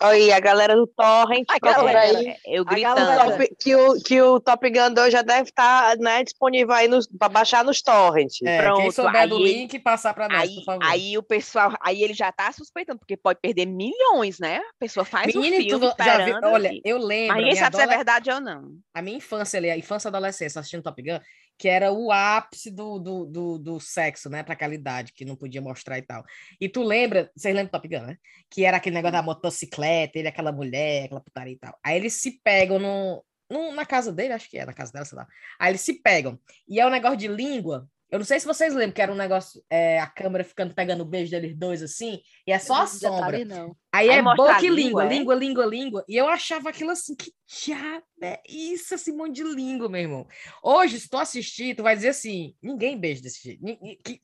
Aí, 0.00 0.32
a 0.32 0.40
galera 0.40 0.74
do 0.76 0.86
Torrent, 0.86 1.44
A 1.48 1.58
galera. 1.58 2.00
aí. 2.00 2.36
Eu 2.46 2.62
A 2.66 2.74
galera. 2.74 3.04
gritando. 3.04 3.30
Top- 3.38 3.56
que, 3.58 3.76
o, 3.76 3.94
que 4.02 4.22
o 4.22 4.40
Top 4.40 4.70
Gun 4.70 4.92
2 4.94 5.12
já 5.12 5.22
deve 5.22 5.48
estar 5.50 5.96
né, 5.98 6.22
disponível 6.24 6.72
aí 6.74 6.88
para 7.18 7.28
baixar 7.28 7.64
nos 7.64 7.80
torrents. 7.82 8.40
É, 8.42 8.58
quem 8.58 8.66
Pronto, 8.66 8.92
souber 8.92 9.28
do 9.28 9.36
aí- 9.36 9.42
link, 9.44 9.78
passar 9.78 10.14
pra 10.14 10.28
nós, 10.28 10.40
Aí, 10.48 10.54
por 10.56 10.64
favor. 10.64 10.84
aí 10.84 11.18
o 11.18 11.22
pessoal, 11.22 11.72
aí 11.80 12.02
ele 12.02 12.14
já 12.14 12.30
tá 12.32 12.50
suspeitando, 12.52 12.98
porque 12.98 13.16
pode 13.16 13.40
perder 13.40 13.66
milhões, 13.66 14.38
né? 14.38 14.58
A 14.58 14.78
pessoa 14.78 15.04
faz 15.04 15.26
Menina, 15.34 15.56
o 15.56 15.60
e 15.60 15.64
tu 15.64 15.70
filme 15.78 15.86
já 15.86 15.90
esperando 15.90 16.44
Olha, 16.46 16.70
eu 16.84 16.98
lembro. 16.98 17.28
Mas 17.28 17.30
a 17.30 17.34
ninguém 17.40 17.52
minha 17.52 17.64
sabe 17.64 17.76
se 17.76 17.82
é 17.82 17.86
verdade 17.86 18.30
ou 18.30 18.40
não. 18.40 18.62
a 18.94 19.02
minha 19.02 19.16
infância 19.16 19.58
ali, 19.58 19.70
a 19.70 19.76
infância 19.76 20.08
e 20.08 20.10
adolescência 20.10 20.58
assistindo 20.60 20.82
Top 20.82 21.00
Gun, 21.02 21.18
que 21.58 21.68
era 21.68 21.92
o 21.92 22.12
ápice 22.12 22.70
do, 22.70 22.98
do, 22.98 23.26
do, 23.26 23.58
do 23.58 23.80
sexo, 23.80 24.30
né? 24.30 24.42
Pra 24.42 24.54
aquela 24.54 24.74
idade, 24.74 25.12
que 25.12 25.24
não 25.24 25.36
podia 25.36 25.60
mostrar 25.60 25.98
e 25.98 26.02
tal. 26.02 26.24
E 26.60 26.68
tu 26.68 26.82
lembra, 26.82 27.30
vocês 27.36 27.54
lembram 27.54 27.68
do 27.68 27.72
Top 27.72 27.88
Gun, 27.88 28.06
né? 28.06 28.16
Que 28.50 28.64
era 28.64 28.76
aquele 28.76 28.94
negócio 28.94 29.12
da 29.12 29.22
motocicleta, 29.22 30.18
ele, 30.18 30.28
aquela 30.28 30.52
mulher, 30.52 31.04
aquela 31.06 31.20
putaria 31.20 31.54
e 31.54 31.58
tal. 31.58 31.78
Aí 31.84 31.96
eles 31.96 32.14
se 32.14 32.40
pegam 32.42 32.78
no, 32.78 33.24
no- 33.50 33.72
na 33.74 33.84
casa 33.84 34.12
dele, 34.12 34.32
acho 34.34 34.48
que 34.48 34.58
é, 34.58 34.64
na 34.64 34.72
casa 34.72 34.92
dela, 34.92 35.04
sei 35.04 35.16
lá. 35.16 35.26
Aí 35.58 35.70
eles 35.72 35.80
se 35.80 36.00
pegam. 36.00 36.38
E 36.68 36.78
é 36.80 36.86
um 36.86 36.90
negócio 36.90 37.16
de 37.18 37.28
língua. 37.28 37.88
Eu 38.10 38.18
não 38.18 38.24
sei 38.24 38.40
se 38.40 38.46
vocês 38.46 38.72
lembram 38.72 38.92
que 38.92 39.02
era 39.02 39.12
um 39.12 39.16
negócio, 39.16 39.62
é, 39.68 40.00
a 40.00 40.06
câmera 40.06 40.42
ficando 40.42 40.74
pegando 40.74 41.02
o 41.02 41.04
beijo 41.04 41.30
deles 41.30 41.54
dois 41.54 41.82
assim, 41.82 42.20
e 42.46 42.52
é 42.52 42.58
só 42.58 42.74
a 42.76 42.84
detalhe, 42.84 42.98
sombra. 42.98 43.44
não. 43.44 43.76
Aí, 43.92 44.08
Aí 44.08 44.18
é 44.18 44.22
boca 44.22 44.62
e 44.64 44.68
língua, 44.68 45.04
língua, 45.04 45.04
é? 45.04 45.08
língua, 45.08 45.34
língua, 45.34 45.66
língua. 45.66 46.04
E 46.08 46.16
eu 46.16 46.26
achava 46.26 46.70
aquilo 46.70 46.90
assim, 46.90 47.14
que 47.14 47.32
diabo 47.64 48.04
é 48.22 48.40
isso, 48.48 48.94
esse 48.94 49.12
monte 49.12 49.36
de 49.36 49.42
língua, 49.44 49.88
meu 49.90 50.00
irmão. 50.00 50.26
Hoje, 50.62 50.98
se 50.98 51.08
tu 51.08 51.18
assistir, 51.18 51.74
tu 51.76 51.82
vai 51.82 51.94
dizer 51.96 52.08
assim, 52.08 52.54
ninguém 52.62 52.98
beija 52.98 53.20
desse 53.20 53.42
jeito. 53.42 53.62
Ni- 53.62 53.78
ni- 53.82 54.20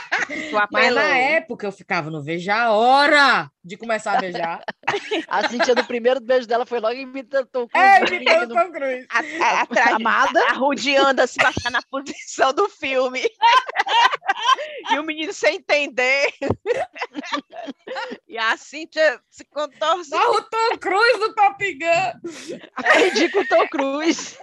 Mas 0.51 0.53
apelou. 0.63 0.95
na 0.95 1.17
época 1.17 1.65
eu 1.67 1.71
ficava, 1.71 2.09
não 2.09 2.21
vejo 2.21 2.51
a 2.51 2.71
hora 2.71 3.49
de 3.63 3.77
começar 3.77 4.17
a 4.17 4.21
beijar. 4.21 4.61
A 5.27 5.47
Cintia, 5.47 5.75
no 5.75 5.85
primeiro 5.85 6.19
beijo 6.19 6.47
dela, 6.47 6.65
foi 6.65 6.79
logo 6.79 6.95
imitando 6.95 7.45
Tom 7.47 7.67
Cruise. 7.67 7.87
é, 7.87 8.03
o 8.03 8.07
imitando. 8.15 8.55
Tom 8.55 8.71
Cruise. 8.71 9.07
A- 9.09 9.43
a- 9.45 9.61
atrás, 9.61 9.95
Amada. 9.95 10.43
arrodeando 10.49 11.21
assim 11.21 11.37
pra 11.39 11.51
ficar 11.53 11.69
na 11.69 11.81
posição 11.83 12.51
do 12.53 12.67
filme. 12.69 13.21
e 14.91 14.97
o 14.99 15.03
menino 15.03 15.31
sem 15.31 15.57
entender. 15.57 16.33
e 18.27 18.37
a 18.37 18.57
Cíntia 18.57 19.19
se 19.29 19.45
contorce. 19.45 20.09
Só 20.09 20.31
o 20.31 20.41
Tom 20.41 20.77
Cruise 20.79 21.19
do 21.19 21.35
Top 21.35 21.73
Gun. 21.73 22.59
É 22.83 22.97
ridículo 23.09 23.45
Tom 23.47 23.67
Cruise. 23.67 24.37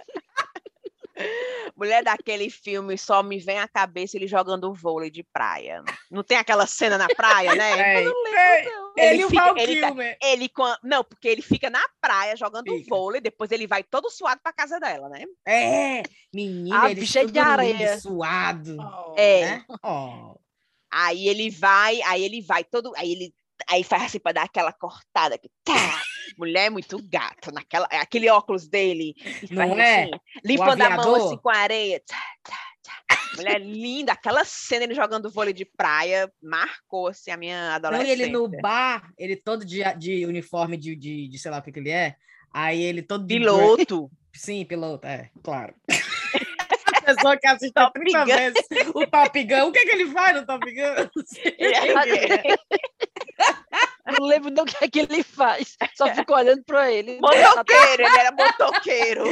Mulher 1.87 2.03
daquele 2.03 2.49
filme, 2.49 2.97
só 2.97 3.23
me 3.23 3.39
vem 3.39 3.59
à 3.59 3.67
cabeça 3.67 4.17
ele 4.17 4.27
jogando 4.27 4.73
vôlei 4.73 5.09
de 5.09 5.23
praia. 5.23 5.81
Não 6.11 6.21
tem 6.21 6.37
aquela 6.37 6.67
cena 6.67 6.97
na 6.97 7.07
praia, 7.07 7.55
né? 7.55 7.75
Tem, 7.75 8.03
Eu 8.03 8.13
não 8.13 8.23
lembro, 8.23 8.71
não. 8.71 8.93
Ele 8.97 9.21
e 9.21 9.25
o 9.25 9.29
fica- 9.29 9.53
ele 9.57 9.81
tá- 9.81 9.95
ele 10.21 10.51
Não, 10.83 11.03
porque 11.03 11.27
ele 11.29 11.41
fica 11.41 11.69
na 11.69 11.81
praia 12.01 12.35
jogando 12.35 12.65
Fica. 12.73 12.89
vôlei, 12.93 13.21
depois 13.21 13.51
ele 13.51 13.65
vai 13.65 13.83
todo 13.83 14.09
suado 14.09 14.41
pra 14.43 14.51
casa 14.51 14.79
dela, 14.79 15.07
né? 15.07 15.23
É, 15.47 16.03
menina, 16.33 16.81
Ah, 16.83 16.91
ele 16.91 17.01
é 17.01 17.25
de 17.25 17.39
areia. 17.39 17.99
suado. 17.99 18.75
É. 19.15 19.45
Né? 19.45 19.65
Oh. 19.81 20.35
Aí 20.91 21.27
ele 21.29 21.49
vai, 21.49 22.01
aí 22.01 22.21
ele 22.23 22.41
vai 22.41 22.63
todo, 22.65 22.91
aí 22.97 23.11
ele 23.13 23.33
aí 23.69 23.83
faz 23.83 24.03
assim 24.03 24.19
pra 24.19 24.31
dar 24.31 24.43
aquela 24.43 24.71
cortada 24.73 25.37
que 25.37 25.49
tá. 25.63 26.01
Mulher 26.37 26.69
muito 26.69 27.01
gato, 27.09 27.51
naquela, 27.51 27.85
aquele 27.85 28.29
óculos 28.29 28.67
dele, 28.67 29.13
Não 29.49 29.79
é? 29.79 30.03
assim, 30.03 30.11
limpando 30.43 30.81
a 30.81 30.89
mão 30.91 31.15
assim 31.15 31.37
com 31.37 31.49
a 31.49 31.55
areia. 31.57 32.01
tá, 32.05 32.21
tá, 32.43 32.57
tá. 32.83 33.19
Mulher 33.35 33.59
linda, 33.61 34.13
aquela 34.13 34.43
cena 34.45 34.83
ele 34.83 34.93
jogando 34.95 35.31
vôlei 35.31 35.53
de 35.53 35.63
praia 35.65 36.31
marcou 36.41 37.07
assim 37.07 37.31
a 37.31 37.37
minha 37.37 37.69
Não, 37.69 37.75
adolescência. 37.75 38.09
e 38.09 38.21
ele 38.21 38.31
no 38.31 38.47
bar, 38.47 39.11
ele 39.17 39.35
todo 39.35 39.63
de, 39.65 39.81
de 39.95 40.25
uniforme 40.25 40.75
de, 40.77 40.95
de, 40.95 41.27
de 41.27 41.39
sei 41.39 41.51
lá 41.51 41.59
o 41.59 41.61
que, 41.61 41.71
que 41.71 41.79
ele 41.79 41.91
é. 41.91 42.15
Aí 42.51 42.81
ele 42.81 43.01
todo 43.01 43.25
de 43.25 43.35
piloto. 43.35 44.09
Sim, 44.33 44.65
piloto, 44.65 45.05
é, 45.07 45.29
claro. 45.43 45.73
A 46.95 47.15
pessoa 47.15 47.37
que 47.37 47.47
assiste 47.47 47.73
Top 47.73 47.97
30 47.97 48.19
Gun. 48.19 48.25
vezes 48.25 48.67
o 48.93 49.07
Top 49.07 49.43
Gun. 49.45 49.67
O 49.67 49.71
que, 49.71 49.85
que 49.85 49.91
ele 49.91 50.11
faz 50.11 50.35
no 50.35 50.45
Top 50.45 50.65
Gun? 50.69 50.81
Não 51.15 51.25
sei. 51.25 51.55
Ele 51.57 51.73
é- 51.73 52.55
Não 54.19 54.25
lembro 54.25 54.49
não 54.49 54.63
o 54.63 54.65
que 54.65 54.83
é 54.83 54.89
que 54.89 54.99
ele 54.99 55.21
faz. 55.21 55.77
Só 55.95 56.11
fico 56.15 56.33
olhando 56.33 56.63
pra 56.63 56.89
ele. 56.89 57.19
motoqueiro, 57.19 58.03
ele 58.03 58.17
era 58.17 58.31
motoqueiro. 58.31 59.23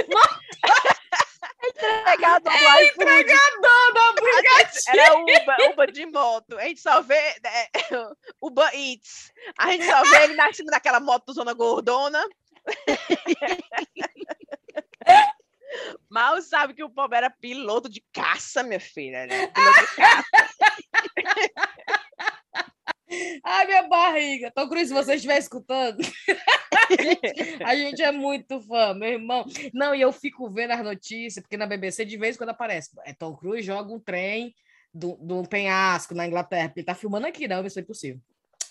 Pegado 2.03 2.49
lá 2.49 2.81
e 2.81 2.87
Entregador 2.87 3.93
do 3.93 3.99
aplicativo. 3.99 4.89
Era 4.89 5.17
Uber, 5.17 5.71
Uber 5.71 5.91
de 5.91 6.05
moto. 6.05 6.57
A 6.57 6.63
gente 6.63 6.81
só 6.81 7.01
vê 7.01 7.15
é, 7.15 7.69
Uber 8.41 8.69
Eats. 8.73 9.31
A 9.57 9.71
gente 9.71 9.85
só 9.85 10.03
vê 10.03 10.23
ele 10.25 10.35
na 10.35 10.51
cima 10.53 10.71
daquela 10.71 10.99
moto 10.99 11.31
zona 11.33 11.53
gordona. 11.53 12.21
Mal 16.09 16.41
sabe 16.41 16.73
que 16.73 16.83
o 16.83 16.89
pobre 16.89 17.17
era 17.17 17.29
piloto 17.29 17.89
de 17.89 18.01
caça, 18.13 18.63
minha 18.63 18.79
filha. 18.79 19.25
Né? 19.25 19.47
Piloto 19.47 19.81
de 19.81 19.87
caça. 19.95 20.25
Ai, 23.43 23.65
minha 23.65 23.83
barriga. 23.87 24.51
Tom 24.51 24.67
Cruise, 24.67 24.87
se 24.87 24.93
você 24.93 25.15
estiver 25.15 25.37
escutando, 25.37 25.97
a 27.65 27.75
gente 27.75 28.01
é 28.01 28.11
muito 28.11 28.59
fã, 28.61 28.93
meu 28.93 29.09
irmão. 29.09 29.45
Não, 29.73 29.93
e 29.93 30.01
eu 30.01 30.11
fico 30.11 30.49
vendo 30.49 30.71
as 30.71 30.83
notícias, 30.83 31.41
porque 31.43 31.57
na 31.57 31.65
BBC 31.65 32.05
de 32.05 32.17
vez 32.17 32.35
em 32.35 32.37
quando 32.37 32.49
aparece. 32.49 32.89
É, 33.05 33.13
Tom 33.13 33.35
Cruise 33.35 33.65
joga 33.65 33.93
um 33.93 33.99
trem 33.99 34.53
do, 34.93 35.17
do 35.17 35.43
penhasco 35.43 36.15
na 36.15 36.27
Inglaterra, 36.27 36.69
porque 36.69 36.79
ele 36.81 36.87
tá 36.87 36.95
filmando 36.95 37.27
aqui, 37.27 37.47
né? 37.47 37.61
Missão 37.61 37.83
Impossível. 37.83 38.21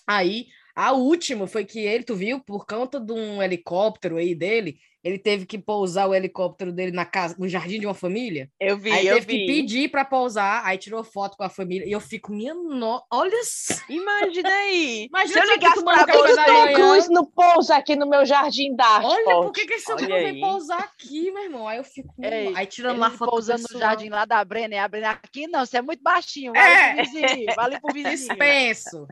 Aí, 0.07 0.47
a 0.75 0.91
última 0.91 1.47
foi 1.47 1.65
que 1.65 1.79
ele, 1.79 2.03
tu 2.03 2.15
viu, 2.15 2.39
por 2.39 2.65
conta 2.65 2.99
de 2.99 3.11
um 3.11 3.41
helicóptero 3.41 4.17
aí 4.17 4.35
dele, 4.35 4.77
ele 5.05 5.19
teve 5.19 5.45
que 5.45 5.59
pousar 5.59 6.09
o 6.09 6.15
helicóptero 6.15 6.71
dele 6.71 6.91
na 6.91 7.05
casa, 7.05 7.35
no 7.37 7.47
jardim 7.47 7.79
de 7.79 7.85
uma 7.85 7.93
família. 7.93 8.49
Eu 8.59 8.75
vi, 8.75 8.91
aí 8.91 9.05
eu 9.05 9.19
teve 9.19 9.27
vi. 9.27 9.39
que 9.39 9.45
pedir 9.45 9.91
para 9.91 10.03
pousar, 10.03 10.65
aí 10.65 10.79
tirou 10.79 11.03
foto 11.03 11.37
com 11.37 11.43
a 11.43 11.49
família. 11.49 11.87
E 11.87 11.91
eu 11.91 11.99
fico, 11.99 12.31
minha 12.31 12.55
no... 12.55 13.05
olha 13.11 13.39
só. 13.43 13.75
Imagina 13.87 14.49
aí. 14.49 15.05
Imagina 15.13 15.41
Se 15.41 15.47
eu 15.47 15.53
ligasse 15.53 15.75
você, 15.83 16.35
da 16.35 16.45
Tom 16.45 16.53
manhã. 16.53 16.73
Cruz 16.73 17.07
no 17.09 17.23
pouso 17.27 17.71
aqui 17.71 17.95
no 17.95 18.09
meu 18.09 18.25
jardim 18.25 18.75
da 18.75 18.83
arte. 18.83 19.05
Olha, 19.05 19.35
por 19.43 19.51
que, 19.51 19.67
que 19.67 19.73
esse 19.75 19.93
vem 19.95 20.11
aí. 20.11 20.39
pousar 20.41 20.79
aqui, 20.79 21.29
meu 21.31 21.43
irmão? 21.43 21.67
Aí 21.67 21.77
eu 21.77 21.83
fico, 21.83 22.11
Ei, 22.19 22.51
aí 22.55 22.65
tirando 22.65 22.97
lá 22.97 23.11
foto 23.11 23.29
pousando 23.29 23.63
no 23.71 23.79
jardim 23.79 24.09
lá 24.09 24.25
da 24.25 24.43
Brena, 24.43 24.73
e 24.73 24.77
a 24.79 24.87
Brena 24.87 25.11
aqui 25.11 25.45
não, 25.45 25.63
você 25.67 25.77
é 25.77 25.81
muito 25.83 26.01
baixinho, 26.01 26.51
vale 26.51 26.67
É. 26.67 26.93
pro 26.95 27.05
vizinho, 27.05 27.53
vale 27.55 27.79
pro 27.79 27.93
vizinho. 27.93 28.15
Dispenso. 28.17 29.05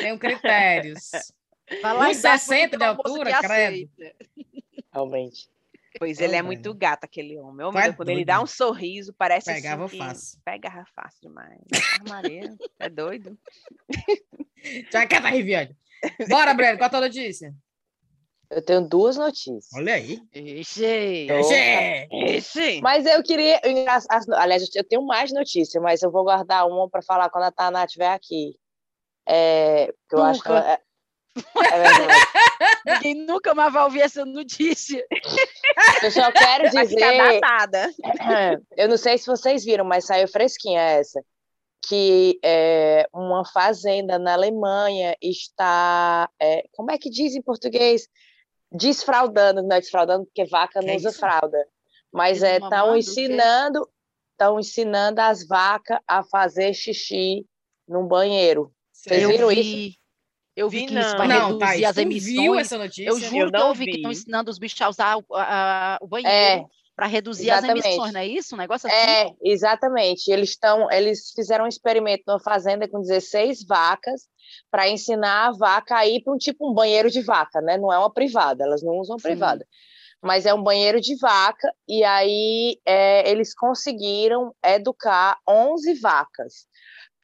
Tenho 0.00 0.18
critérios. 0.18 1.10
Vai 1.82 1.94
lá 1.94 2.10
e 2.10 2.16
dá 2.16 2.36
1,60 2.36 2.78
de 2.78 2.84
altura, 2.84 3.38
credo. 3.38 3.52
aceita. 3.52 4.16
Realmente. 4.96 5.48
Pois 5.98 6.18
ele 6.18 6.32
é 6.32 6.36
velho. 6.36 6.46
muito 6.46 6.74
gato, 6.74 7.04
aquele 7.04 7.38
homem. 7.38 7.66
Ô, 7.66 7.70
é 7.78 7.92
quando 7.92 8.08
ele 8.10 8.24
dá 8.24 8.42
um 8.42 8.46
sorriso, 8.46 9.14
parece 9.14 9.46
Pegava 9.52 9.84
assim 9.84 9.98
que... 9.98 10.04
fácil. 10.04 10.40
Pegava 10.44 10.84
fácil 10.94 11.20
demais. 11.28 11.60
Maria, 12.08 12.54
é 12.78 12.88
doido? 12.88 13.38
Já 14.90 15.06
quer 15.06 15.22
tá 15.22 15.28
Riviane. 15.28 15.76
Bora, 16.28 16.52
Breno, 16.54 16.78
qual 16.78 16.86
a 16.86 16.90
tua 16.90 17.00
notícia? 17.00 17.54
Eu 18.50 18.62
tenho 18.62 18.86
duas 18.88 19.16
notícias. 19.16 19.68
Olha 19.74 19.94
aí. 19.94 20.20
Ixi. 20.34 21.26
Che! 21.26 22.08
Esse? 22.12 22.80
Mas 22.80 23.04
eu 23.04 23.22
queria. 23.22 23.60
as- 23.88 24.06
as- 24.08 24.28
aliás, 24.28 24.62
eu 24.74 24.84
tenho 24.84 25.04
mais 25.04 25.32
notícias, 25.32 25.82
mas 25.82 26.02
eu 26.02 26.10
vou 26.10 26.22
guardar 26.24 26.66
uma 26.68 26.88
para 26.88 27.02
falar 27.02 27.28
quando 27.30 27.44
a 27.44 27.50
Tana 27.50 27.84
estiver 27.84 28.12
aqui. 28.12 28.54
É, 29.28 29.92
eu 30.12 30.22
acho 30.22 30.42
que 30.42 30.48
ela. 30.48 30.78
É, 31.72 32.92
é. 32.92 32.94
Ninguém 32.94 33.26
nunca 33.26 33.54
mais 33.54 33.72
vai 33.72 33.84
ouvir 33.84 34.02
essa 34.02 34.24
notícia. 34.24 35.04
Eu 36.02 36.10
só 36.10 36.30
quero 36.32 36.70
dizer. 36.70 37.40
datada. 37.40 37.90
Eu 38.76 38.88
não 38.88 38.96
sei 38.96 39.18
se 39.18 39.26
vocês 39.26 39.64
viram, 39.64 39.84
mas 39.84 40.06
saiu 40.06 40.28
fresquinha 40.28 40.80
essa. 40.80 41.22
Que 41.88 42.38
é, 42.44 43.06
uma 43.12 43.44
fazenda 43.44 44.18
na 44.18 44.34
Alemanha 44.34 45.16
está. 45.22 46.28
é, 46.40 46.64
como 46.72 46.90
é 46.90 46.98
que 46.98 47.10
diz 47.10 47.34
em 47.34 47.42
português? 47.42 48.08
Desfraudando, 48.72 49.62
não 49.62 49.76
é 49.76 49.80
desfraudando, 49.80 50.24
porque 50.26 50.44
vaca 50.44 50.80
não 50.80 50.90
é 50.90 50.96
usa 50.96 51.10
isso? 51.10 51.18
fralda. 51.18 51.66
Mas 52.12 52.42
é, 52.42 52.56
estão 52.56 52.92
quê? 52.92 52.98
ensinando, 52.98 53.88
estão 54.32 54.58
ensinando 54.58 55.20
as 55.20 55.46
vacas 55.46 55.98
a 56.06 56.24
fazer 56.24 56.74
xixi 56.74 57.46
num 57.86 58.06
banheiro. 58.06 58.72
Vocês 58.92 59.22
eu 59.22 59.28
viram 59.28 59.48
vi, 59.48 59.88
isso? 59.88 59.98
Eu 60.56 60.70
vi 60.70 60.80
Vi 60.80 60.86
que 60.86 60.98
isso 60.98 61.16
vai 61.18 61.28
Não, 61.28 61.48
reduzir 61.48 61.58
Thaís, 61.58 61.84
as 61.84 61.96
emissões. 61.98 62.34
viu 62.34 62.58
essa 62.58 62.78
notícia? 62.78 63.08
Eu 63.10 63.20
juro 63.20 63.36
Eu 63.46 63.50
que 63.52 63.56
eu 63.56 63.60
não 63.60 63.74
vi 63.74 63.84
que 63.84 63.90
vi. 63.92 63.96
estão 63.98 64.10
ensinando 64.10 64.50
os 64.50 64.58
bichos 64.58 64.80
a 64.80 64.88
usar 64.88 65.16
o, 65.18 65.24
a- 65.34 65.96
a- 65.96 65.98
o 66.00 66.06
É, 66.06 66.08
banheiro 66.08 66.68
para 66.96 67.06
reduzir 67.06 67.50
as 67.50 67.58
exatamente. 67.62 67.86
emissões, 67.86 68.12
não 68.14 68.20
é 68.20 68.26
isso? 68.26 68.54
Um 68.54 68.58
negócio 68.58 68.88
assim? 68.90 68.96
É, 68.96 69.30
exatamente. 69.44 70.28
Eles 70.32 70.48
estão, 70.50 70.90
eles 70.90 71.30
fizeram 71.36 71.66
um 71.66 71.68
experimento 71.68 72.24
numa 72.26 72.40
fazenda 72.40 72.88
com 72.88 73.02
16 73.02 73.64
vacas 73.66 74.22
para 74.70 74.88
ensinar 74.88 75.48
a 75.48 75.52
vaca 75.52 75.94
a 75.94 76.06
ir 76.06 76.22
para 76.22 76.32
um 76.32 76.38
tipo 76.38 76.70
um 76.70 76.72
banheiro 76.72 77.10
de 77.10 77.20
vaca, 77.20 77.60
né? 77.60 77.76
Não 77.76 77.92
é 77.92 77.98
uma 77.98 78.10
privada, 78.10 78.64
elas 78.64 78.82
não 78.82 78.94
usam 78.98 79.18
Sim. 79.18 79.24
privada, 79.24 79.66
mas 80.22 80.46
é 80.46 80.54
um 80.54 80.62
banheiro 80.62 80.98
de 80.98 81.16
vaca. 81.18 81.70
E 81.86 82.02
aí 82.02 82.78
é, 82.86 83.30
eles 83.30 83.54
conseguiram 83.54 84.54
educar 84.64 85.36
11 85.46 85.92
vacas 86.00 86.66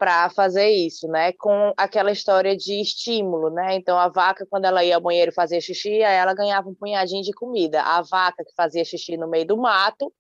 para 0.02 0.28
fazer 0.30 0.68
isso, 0.68 1.06
né? 1.06 1.32
Com 1.34 1.72
aquela 1.76 2.10
história 2.10 2.56
de 2.56 2.80
estímulo, 2.80 3.50
né? 3.50 3.76
Então 3.76 3.96
a 3.96 4.08
vaca 4.08 4.44
quando 4.50 4.64
ela 4.64 4.84
ia 4.84 4.96
ao 4.96 5.00
banheiro 5.00 5.30
fazer 5.30 5.60
xixi, 5.60 6.02
aí 6.02 6.16
ela 6.16 6.34
ganhava 6.34 6.68
um 6.68 6.74
punhadinho 6.74 7.22
de 7.22 7.30
comida. 7.32 7.80
A 7.80 8.02
vaca 8.02 8.44
que 8.44 8.52
fazia 8.56 8.84
xixi 8.84 9.16
no 9.16 9.28
meio 9.28 9.46
do 9.46 9.56
mato, 9.56 10.12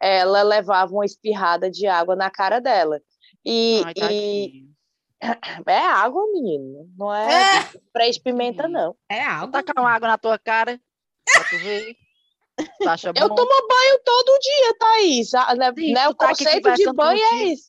ela 0.00 0.40
levava 0.40 0.94
uma 0.94 1.04
espirrada 1.04 1.70
de 1.70 1.86
água 1.86 2.16
na 2.16 2.30
cara 2.30 2.58
dela. 2.58 3.02
E, 3.44 3.82
Ai, 3.84 3.92
e 3.94 4.00
tadinho. 4.00 4.68
é 5.68 5.78
água, 5.78 6.22
menino, 6.32 6.88
não 6.96 7.14
é, 7.14 7.68
spray 7.88 8.10
de 8.10 8.22
pimenta, 8.22 8.66
não. 8.66 8.96
É 9.10 9.22
algo. 9.22 9.52
tacar 9.52 9.84
uma 9.84 9.92
água 9.92 10.08
na 10.08 10.16
tua 10.16 10.38
cara 10.38 10.80
pra 11.30 11.44
tu 11.44 11.58
ver. 11.58 11.94
Tu 12.80 12.88
acha 12.88 13.12
bom? 13.12 13.20
Eu 13.20 13.28
tomo 13.28 13.68
banho 13.68 14.00
todo 14.02 14.38
dia, 14.40 14.74
Thaís. 14.78 15.32
Né, 15.58 15.72
Sim, 15.76 15.92
né, 15.92 16.08
o 16.08 16.14
tá 16.14 16.28
conceito 16.28 16.72
de 16.72 16.92
banho 16.94 17.20
é 17.20 17.44
isso. 17.44 17.68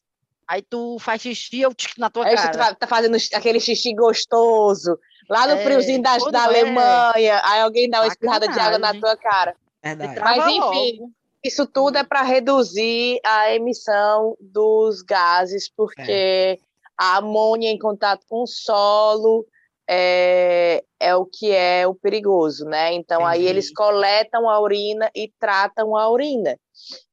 Aí 0.50 0.64
tu 0.64 0.98
faz 1.00 1.22
xixi, 1.22 1.62
eu 1.62 1.72
na 1.96 2.10
tua 2.10 2.26
Aí 2.26 2.36
você 2.36 2.48
cara. 2.48 2.58
tá, 2.58 2.74
tá 2.74 2.88
fazendo 2.88 3.16
aquele 3.36 3.60
xixi 3.60 3.94
gostoso, 3.94 4.98
lá 5.30 5.46
no 5.46 5.54
É, 5.54 5.64
friozinho 5.64 6.02
da, 6.02 6.18
da 6.18 6.40
é. 6.40 6.44
Alemanha, 6.44 7.42
aí 7.46 7.62
alguém 7.62 7.88
dá 7.88 8.02
uma 8.02 8.08
espirrada 8.08 8.48
de 8.48 8.60
água 8.60 8.80
na 8.80 9.00
tua 9.00 9.16
cara. 9.16 9.56
Verdade. 9.84 10.20
Mas, 10.20 10.48
enfim. 10.48 11.14
Isso 11.44 11.66
tudo 11.66 11.98
é 11.98 12.04
para 12.04 12.22
reduzir 12.22 13.20
a 13.24 13.54
emissão 13.54 14.36
dos 14.42 15.02
gases, 15.04 15.72
porque 15.74 16.60
a 16.98 17.18
amônia 17.18 17.70
em 17.70 17.80
contato 17.80 18.26
com 18.28 18.44
o 18.44 18.48
solo 18.48 19.46
é, 19.90 20.84
é 21.00 21.16
o 21.16 21.26
que 21.26 21.52
é 21.52 21.88
o 21.88 21.96
perigoso, 21.96 22.66
né? 22.66 22.94
Então 22.94 23.26
aí 23.26 23.40
Entendi. 23.40 23.50
eles 23.52 23.74
coletam 23.74 24.50
a 24.50 24.60
urina 24.60 25.10
e 25.16 25.32
tratam 25.40 25.96
a 25.96 26.10
urina. 26.10 26.60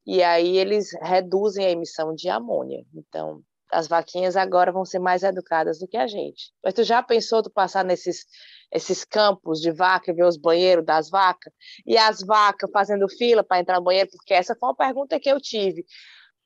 E 0.06 0.22
aí 0.22 0.56
eles 0.56 0.90
reduzem 1.02 1.66
a 1.66 1.70
emissão 1.70 2.14
de 2.14 2.28
amônia. 2.28 2.84
Então, 2.94 3.42
as 3.72 3.88
vaquinhas 3.88 4.36
agora 4.36 4.70
vão 4.70 4.84
ser 4.84 4.98
mais 4.98 5.22
educadas 5.22 5.78
do 5.78 5.88
que 5.88 5.96
a 5.96 6.06
gente. 6.06 6.52
Mas 6.62 6.74
tu 6.74 6.84
já 6.84 7.02
pensou 7.02 7.42
tu 7.42 7.50
passar 7.50 7.84
nesses 7.84 8.24
esses 8.72 9.04
campos 9.04 9.60
de 9.60 9.70
vaca 9.70 10.10
e 10.10 10.14
ver 10.14 10.24
os 10.24 10.36
banheiros 10.36 10.84
das 10.84 11.08
vacas? 11.08 11.52
E 11.86 11.96
as 11.96 12.20
vacas 12.20 12.70
fazendo 12.72 13.08
fila 13.08 13.44
para 13.44 13.60
entrar 13.60 13.76
no 13.76 13.84
banheiro? 13.84 14.10
Porque 14.10 14.34
essa 14.34 14.56
foi 14.58 14.68
uma 14.68 14.74
pergunta 14.74 15.20
que 15.20 15.30
eu 15.30 15.40
tive. 15.40 15.84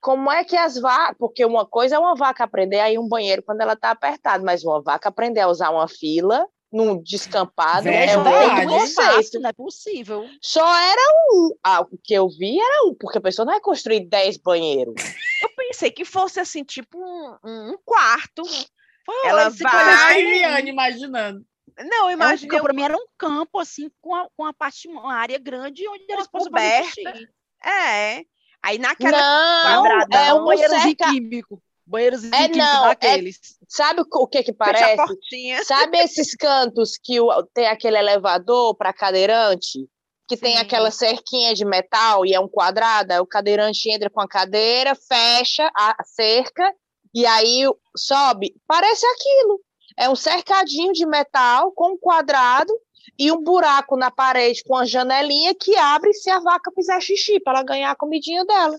Como 0.01 0.31
é 0.31 0.45
que 0.45 0.57
as 0.57 0.79
vacas. 0.79 1.17
Porque 1.19 1.45
uma 1.45 1.67
coisa 1.67 1.97
é 1.97 1.99
uma 1.99 2.15
vaca 2.15 2.45
aprender 2.45 2.81
a 2.81 2.91
ir 2.91 2.99
um 2.99 3.09
banheiro 3.09 3.43
quando 3.43 3.61
ela 3.61 3.75
está 3.75 3.91
apertada, 3.91 4.45
mas 4.45 4.65
uma 4.65 4.83
vaca 4.83 5.09
aprender 5.09 5.41
a 5.41 5.49
usar 5.49 5.71
uma 5.71 5.89
fila 5.89 6.47
num 6.73 7.03
descampado 7.03 7.89
é 7.89 8.07
Verdade. 8.07 8.19
um 8.19 8.33
outro 8.33 8.55
não 8.57 8.77
é 8.77 8.81
conceito. 8.81 8.95
fácil, 8.95 9.41
não 9.41 9.51
é 9.51 9.53
possível. 9.53 10.29
Só 10.41 10.77
era 10.77 11.03
um. 11.33 11.57
Ah, 11.63 11.81
o 11.81 11.99
que 12.03 12.15
eu 12.15 12.29
vi 12.29 12.59
era 12.61 12.85
um, 12.87 12.95
porque 12.95 13.19
a 13.19 13.21
pessoa 13.21 13.45
não 13.45 13.53
vai 13.53 13.61
construir 13.61 14.01
10 14.01 14.37
banheiros. 14.39 14.95
Eu 15.43 15.51
pensei 15.57 15.91
que 15.91 16.05
fosse 16.05 16.39
assim, 16.39 16.63
tipo 16.63 16.99
um, 16.99 17.37
um 17.45 17.79
quarto. 17.85 18.43
Foi 19.05 19.27
Ela 19.27 19.51
vai- 19.51 20.23
Viviane, 20.23 20.71
imaginando. 20.71 21.45
Não, 21.79 22.09
é 22.09 22.11
um 22.11 22.11
imaginei 22.11 22.61
pra 22.61 22.73
mim 22.73 22.83
era 22.83 22.97
um 22.97 23.07
campo 23.17 23.59
assim 23.59 23.91
com 24.01 24.15
a, 24.15 24.29
com 24.37 24.45
a 24.45 24.53
parte 24.53 24.87
uma 24.87 25.15
área 25.15 25.39
grande 25.39 25.89
onde 25.89 26.05
eles 26.09 26.27
possam. 26.27 26.53
É. 27.65 28.23
Aí 28.63 28.79
naquela. 28.79 29.19
Não, 29.65 29.83
quadradão, 29.83 30.21
é 30.21 30.35
um 30.35 30.45
banheiros 30.45 30.83
cerca... 30.83 31.11
químicos. 31.11 31.59
Banheiros 31.91 32.23
É, 32.25 32.49
não, 32.49 32.85
é- 32.87 32.89
daqueles. 32.91 33.39
Sabe 33.69 34.03
o 34.13 34.27
que 34.29 34.43
que 34.45 34.53
parece? 34.53 35.03
Sabe 35.65 35.99
esses 35.99 36.35
cantos 36.37 36.93
que 37.03 37.21
o- 37.21 37.43
tem 37.53 37.67
aquele 37.67 37.99
elevador 37.99 38.77
para 38.77 38.93
cadeirante? 38.93 39.89
Que 40.29 40.37
tem 40.37 40.55
Sim. 40.55 40.61
aquela 40.63 40.93
cerquinha 40.93 41.53
de 41.53 41.65
metal 41.65 42.25
e 42.25 42.33
é 42.33 42.39
um 42.39 42.47
quadrado, 42.47 43.13
o 43.21 43.27
cadeirante 43.27 43.91
entra 43.91 44.09
com 44.09 44.21
a 44.21 44.29
cadeira, 44.29 44.95
fecha 44.95 45.69
a 45.77 45.97
cerca 46.05 46.73
e 47.13 47.27
aí 47.27 47.65
sobe. 47.97 48.55
Parece 48.69 49.05
aquilo. 49.07 49.61
É 49.99 50.09
um 50.09 50.15
cercadinho 50.15 50.93
de 50.93 51.05
metal 51.05 51.73
com 51.73 51.95
um 51.95 51.99
quadrado 51.99 52.73
e 53.19 53.33
um 53.33 53.43
buraco 53.43 53.97
na 53.97 54.09
parede 54.13 54.63
com 54.63 54.77
a 54.77 54.85
janelinha 54.85 55.53
que 55.57 55.77
abre 55.77 56.13
se 56.15 56.31
a 56.31 56.39
vaca 56.39 56.71
fizer 56.73 57.01
xixi, 57.01 57.41
para 57.41 57.59
ela 57.59 57.67
ganhar 57.67 57.91
a 57.91 57.97
comidinha 57.97 58.45
dela. 58.45 58.79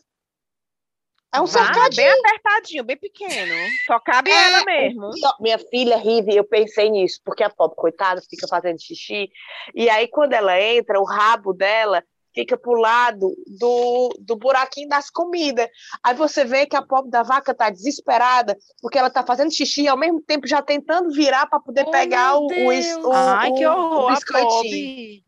É 1.33 1.39
um 1.39 1.45
Vá, 1.45 1.63
cercadinho. 1.63 1.95
bem 1.95 2.09
apertadinho, 2.19 2.83
bem 2.83 2.97
pequeno. 2.97 3.55
Só 3.87 3.99
cabe 3.99 4.29
É, 4.29 4.47
ela 4.47 4.65
mesmo. 4.65 5.17
Só- 5.17 5.35
minha 5.39 5.57
filha 5.57 5.95
Rive, 5.97 6.35
eu 6.35 6.43
pensei 6.43 6.89
nisso, 6.89 7.21
porque 7.23 7.43
a 7.43 7.49
pobre 7.49 7.75
coitada 7.77 8.21
fica 8.29 8.47
fazendo 8.47 8.81
xixi, 8.81 9.29
e 9.73 9.89
aí 9.89 10.07
quando 10.07 10.33
ela 10.33 10.59
entra, 10.61 10.99
o 10.99 11.05
rabo 11.05 11.53
dela 11.53 12.03
fica 12.33 12.57
pro 12.57 12.73
lado 12.73 13.33
do, 13.59 14.09
do 14.19 14.35
buraquinho 14.37 14.87
das 14.89 15.09
comidas. 15.09 15.67
Aí 16.03 16.13
você 16.15 16.43
vê 16.45 16.65
que 16.65 16.75
a 16.75 16.81
pobre 16.81 17.11
da 17.11 17.23
vaca 17.23 17.53
tá 17.53 17.69
desesperada, 17.69 18.57
porque 18.81 18.97
ela 18.97 19.09
tá 19.09 19.21
fazendo 19.25 19.53
xixi 19.53 19.83
e 19.83 19.87
ao 19.87 19.97
mesmo 19.97 20.21
tempo 20.21 20.47
já 20.47 20.61
tentando 20.61 21.11
virar 21.11 21.45
para 21.47 21.59
poder 21.59 21.85
Oh, 21.87 21.91
pegar 21.91 22.35
o, 22.35 22.47
o, 22.47 23.07
o, 23.09 23.13
Ai, 23.13 23.51
que 23.53 23.65
horror, 23.65 24.03
o 24.03 24.07
a 24.07 24.13
biscoitinho. 24.15 24.49
pobre. 24.49 25.23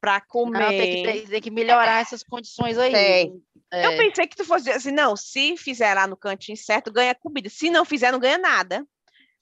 Pra 0.00 0.14
Não, 0.14 0.20
tem, 0.20 0.90
que, 0.90 0.96
comer. 1.02 1.12
tem, 1.12 1.26
tem 1.26 1.40
que 1.40 1.50
melhorar 1.50 2.00
essas 2.00 2.22
condições 2.22 2.78
aí. 2.78 2.92
Tem. 2.92 3.42
É, 3.72 3.86
Eu 3.86 3.96
pensei 3.96 4.26
que 4.26 4.36
tu 4.36 4.44
fosse 4.44 4.64
dizer 4.64 4.76
assim, 4.76 4.90
não, 4.90 5.16
se 5.16 5.56
fizer 5.56 5.94
lá 5.94 6.06
no 6.06 6.16
cantinho 6.16 6.56
certo, 6.56 6.92
ganha 6.92 7.14
comida. 7.14 7.48
Se 7.50 7.70
não 7.70 7.84
fizer, 7.84 8.10
não 8.10 8.18
ganha 8.18 8.38
nada. 8.38 8.86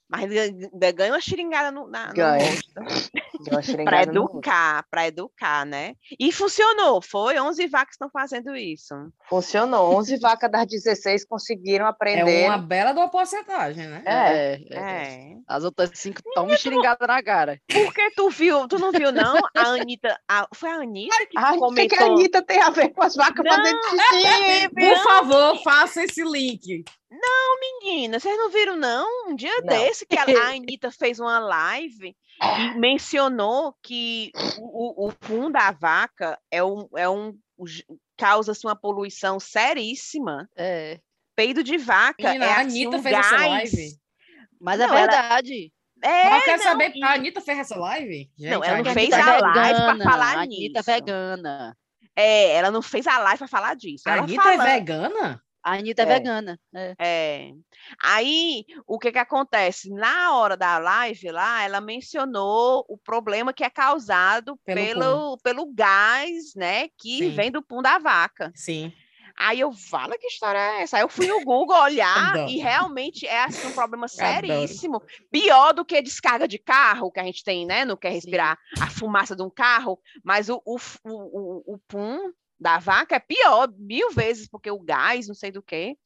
Mas 0.09 0.31
ainda 0.31 0.91
ganha 0.93 1.11
uma 1.11 1.19
xiringada 1.19 1.69
no, 1.69 1.87
na, 1.87 2.13
Ganha. 2.13 2.45
no 2.77 2.83
rosto. 2.85 3.11
Para 3.83 4.03
educar, 4.03 4.85
para 4.89 5.07
educar, 5.07 5.65
né? 5.65 5.95
E 6.17 6.31
funcionou, 6.31 7.01
foi? 7.01 7.37
11 7.37 7.67
vacas 7.67 7.93
estão 7.95 8.09
fazendo 8.09 8.55
isso. 8.55 8.95
Funcionou. 9.29 9.93
11 9.97 10.17
vacas 10.21 10.49
das 10.49 10.65
16 10.67 11.25
conseguiram 11.25 11.85
aprender. 11.85 12.43
É 12.43 12.47
uma 12.47 12.57
bela 12.57 12.93
de 12.93 12.99
uma 12.99 13.09
porcentagem, 13.09 13.85
né? 13.87 14.01
É, 14.05 14.53
é. 14.69 14.77
É. 14.77 15.35
As 15.45 15.63
outras 15.65 15.91
cinco 15.95 16.21
tomam 16.33 16.55
xingada 16.55 17.05
na 17.05 17.21
cara. 17.21 17.59
Porque 17.67 18.09
tu 18.11 18.29
viu, 18.29 18.65
tu 18.67 18.79
não 18.79 18.91
viu, 18.93 19.11
não? 19.11 19.35
A 19.55 19.61
Anitta, 19.73 20.17
a- 20.27 20.47
foi 20.53 20.69
a 20.69 20.75
Anitta 20.75 21.25
que 21.25 21.37
Ai, 21.37 21.51
o 21.51 21.53
que, 21.53 21.59
comentou. 21.59 21.97
que 21.97 22.03
a 22.03 22.07
Anitta 22.07 22.41
tem 22.41 22.61
a 22.61 22.69
ver 22.69 22.89
com 22.89 23.03
as 23.03 23.15
vacas 23.15 23.43
Não, 23.43 23.55
fazendo 23.55 23.77
xixi? 23.89 24.69
Por 24.69 24.97
favor, 25.03 25.61
faça 25.63 26.03
esse 26.03 26.23
link. 26.23 26.85
Menina, 27.09 28.19
vocês 28.19 28.37
não 28.37 28.49
viram, 28.49 28.75
não? 28.75 29.29
Um 29.29 29.35
dia 29.35 29.55
Não. 29.61 29.67
desse 29.67 30.05
que 30.05 30.17
a, 30.17 30.23
a 30.23 30.25
Anitta 30.55 30.91
fez 30.91 31.19
uma 31.19 31.39
live 31.39 32.15
e 32.41 32.79
mencionou 32.79 33.75
que 33.81 34.31
o, 34.59 35.07
o, 35.09 35.49
da 35.49 35.71
vaca 35.71 36.37
é 36.51 36.63
um, 36.63 36.87
é 36.95 37.09
um 37.09 37.37
causa-se 38.17 38.65
uma 38.65 38.75
poluição 38.75 39.39
seríssima. 39.39 40.49
É. 40.55 40.99
Peido 41.35 41.63
de 41.63 41.77
vaca 41.77 42.23
Menina, 42.23 42.45
é 42.45 42.49
a 42.49 42.61
assim, 42.61 42.81
Anitta 42.85 42.97
um 42.97 43.03
fez 43.03 43.15
essa 43.17 43.37
gás. 43.37 43.49
live. 43.73 43.89
Mas 44.59 44.79
Não, 44.79 44.85
é 44.85 44.87
ela- 44.89 44.97
verdade. 44.99 45.73
É, 46.03 46.29
Mas 46.29 46.39
eu 46.39 46.45
quero 46.45 46.57
não, 46.57 46.63
saber, 46.71 46.91
e- 46.95 47.03
a 47.03 47.13
Anitta 47.13 47.41
fez 47.41 47.57
essa 47.59 47.75
live? 47.75 48.29
Não, 48.37 48.63
ela 48.63 48.83
não 48.83 48.93
fez 48.93 49.09
é 49.09 49.15
a 49.15 49.17
vegana. 49.35 49.55
live 49.55 49.97
pra 49.97 50.11
falar 50.11 50.37
a 50.37 50.41
Anitta 50.41 50.79
é 50.79 50.81
nisso. 50.81 50.83
vegana. 50.85 51.77
É, 52.15 52.51
ela 52.53 52.71
não 52.71 52.81
fez 52.81 53.07
a 53.07 53.17
live 53.19 53.37
para 53.39 53.47
falar 53.47 53.75
disso. 53.75 54.03
A 54.07 54.11
Ela 54.13 54.23
Anitta 54.23 54.43
falando- 54.43 54.61
é 54.67 54.73
vegana? 54.75 55.43
A 55.67 55.73
Anitta 55.73 56.03
é, 56.03 56.05
É. 56.05 56.07
vegana. 56.07 56.59
É. 56.73 56.95
É. 56.97 57.51
Aí, 58.01 58.65
o 58.87 58.97
que 58.97 59.11
que 59.11 59.17
acontece? 59.17 59.89
Na 59.89 60.33
hora 60.33 60.55
da 60.55 60.77
live 60.77 61.29
lá, 61.29 61.61
ela 61.61 61.81
mencionou 61.81 62.85
o 62.87 62.97
problema 62.97 63.51
que 63.51 63.65
é 63.65 63.69
causado 63.69 64.55
Pelo 64.63 64.77
pelo, 64.77 65.37
pelo, 65.39 65.73
gás, 65.73 66.55
né, 66.55 66.87
que 66.97 67.17
Sim. 67.17 67.29
vem 67.31 67.51
do 67.51 67.61
pum 67.61 67.81
da 67.81 67.99
vaca. 67.99 68.49
Sim. 68.55 68.93
Aí 69.37 69.59
eu 69.59 69.71
falo, 69.73 70.17
que 70.17 70.27
história 70.27 70.57
é 70.57 70.81
essa? 70.83 70.97
Aí 70.97 71.03
eu 71.03 71.09
fui 71.09 71.27
no 71.27 71.43
Google 71.43 71.77
olhar 71.77 72.33
e 72.49 72.57
realmente 72.57 73.27
é 73.27 73.43
assim 73.43 73.67
um 73.67 73.73
problema 73.73 74.07
seríssimo. 74.07 75.01
Pior 75.29 75.73
do 75.73 75.83
que 75.83 76.01
descarga 76.01 76.47
de 76.47 76.57
carro, 76.57 77.11
que 77.11 77.19
a 77.19 77.23
gente 77.23 77.43
tem, 77.43 77.65
né? 77.65 77.83
Não 77.83 77.97
quer 77.97 78.13
respirar 78.13 78.57
a 78.79 78.89
fumaça 78.89 79.35
de 79.35 79.43
um 79.43 79.49
carro, 79.49 79.99
mas 80.23 80.47
o, 80.49 80.61
o, 80.65 80.77
o, 81.03 81.11
o, 81.11 81.73
o 81.73 81.77
pum 81.87 82.31
da 82.59 82.79
vaca 82.79 83.15
é 83.15 83.19
pior 83.19 83.71
mil 83.77 84.09
vezes, 84.11 84.47
porque 84.47 84.69
o 84.71 84.79
gás, 84.79 85.27
não 85.27 85.35
sei 85.35 85.51
do 85.51 85.61
que. 85.61 85.97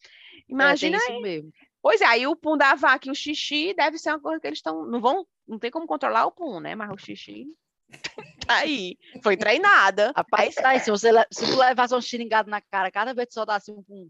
Imagina 0.49 0.97
é, 0.97 0.99
isso 0.99 1.21
mesmo. 1.21 1.51
Pois 1.81 2.01
é, 2.01 2.05
aí 2.05 2.27
o 2.27 2.35
pum 2.35 2.57
da 2.57 2.75
vaca 2.75 3.07
e 3.07 3.11
o 3.11 3.15
xixi 3.15 3.73
deve 3.73 3.97
ser 3.97 4.09
uma 4.11 4.19
coisa 4.19 4.39
que 4.39 4.47
eles 4.47 4.59
estão. 4.59 4.85
Não 4.85 4.99
vão. 5.01 5.25
Não 5.47 5.57
tem 5.57 5.71
como 5.71 5.87
controlar 5.87 6.25
o 6.25 6.31
pum, 6.31 6.59
né? 6.59 6.75
Mas 6.75 6.89
o 6.91 6.97
xixi. 6.97 7.47
Tá 8.47 8.57
aí. 8.57 8.97
Foi 9.23 9.37
treinada. 9.37 10.11
Rapaz, 10.15 10.57
Aí- 10.57 10.63
tá 10.63 10.69
aí, 10.69 10.79
se, 10.79 10.89
você, 10.89 11.09
se 11.31 11.45
tu 11.45 11.57
levasse 11.57 11.93
um 11.95 12.01
xingado 12.01 12.49
na 12.49 12.59
cara 12.59 12.91
cada 12.91 13.13
vez 13.13 13.27
que 13.27 13.33
soltasse 13.33 13.71
um 13.71 13.81
pum 13.83 14.09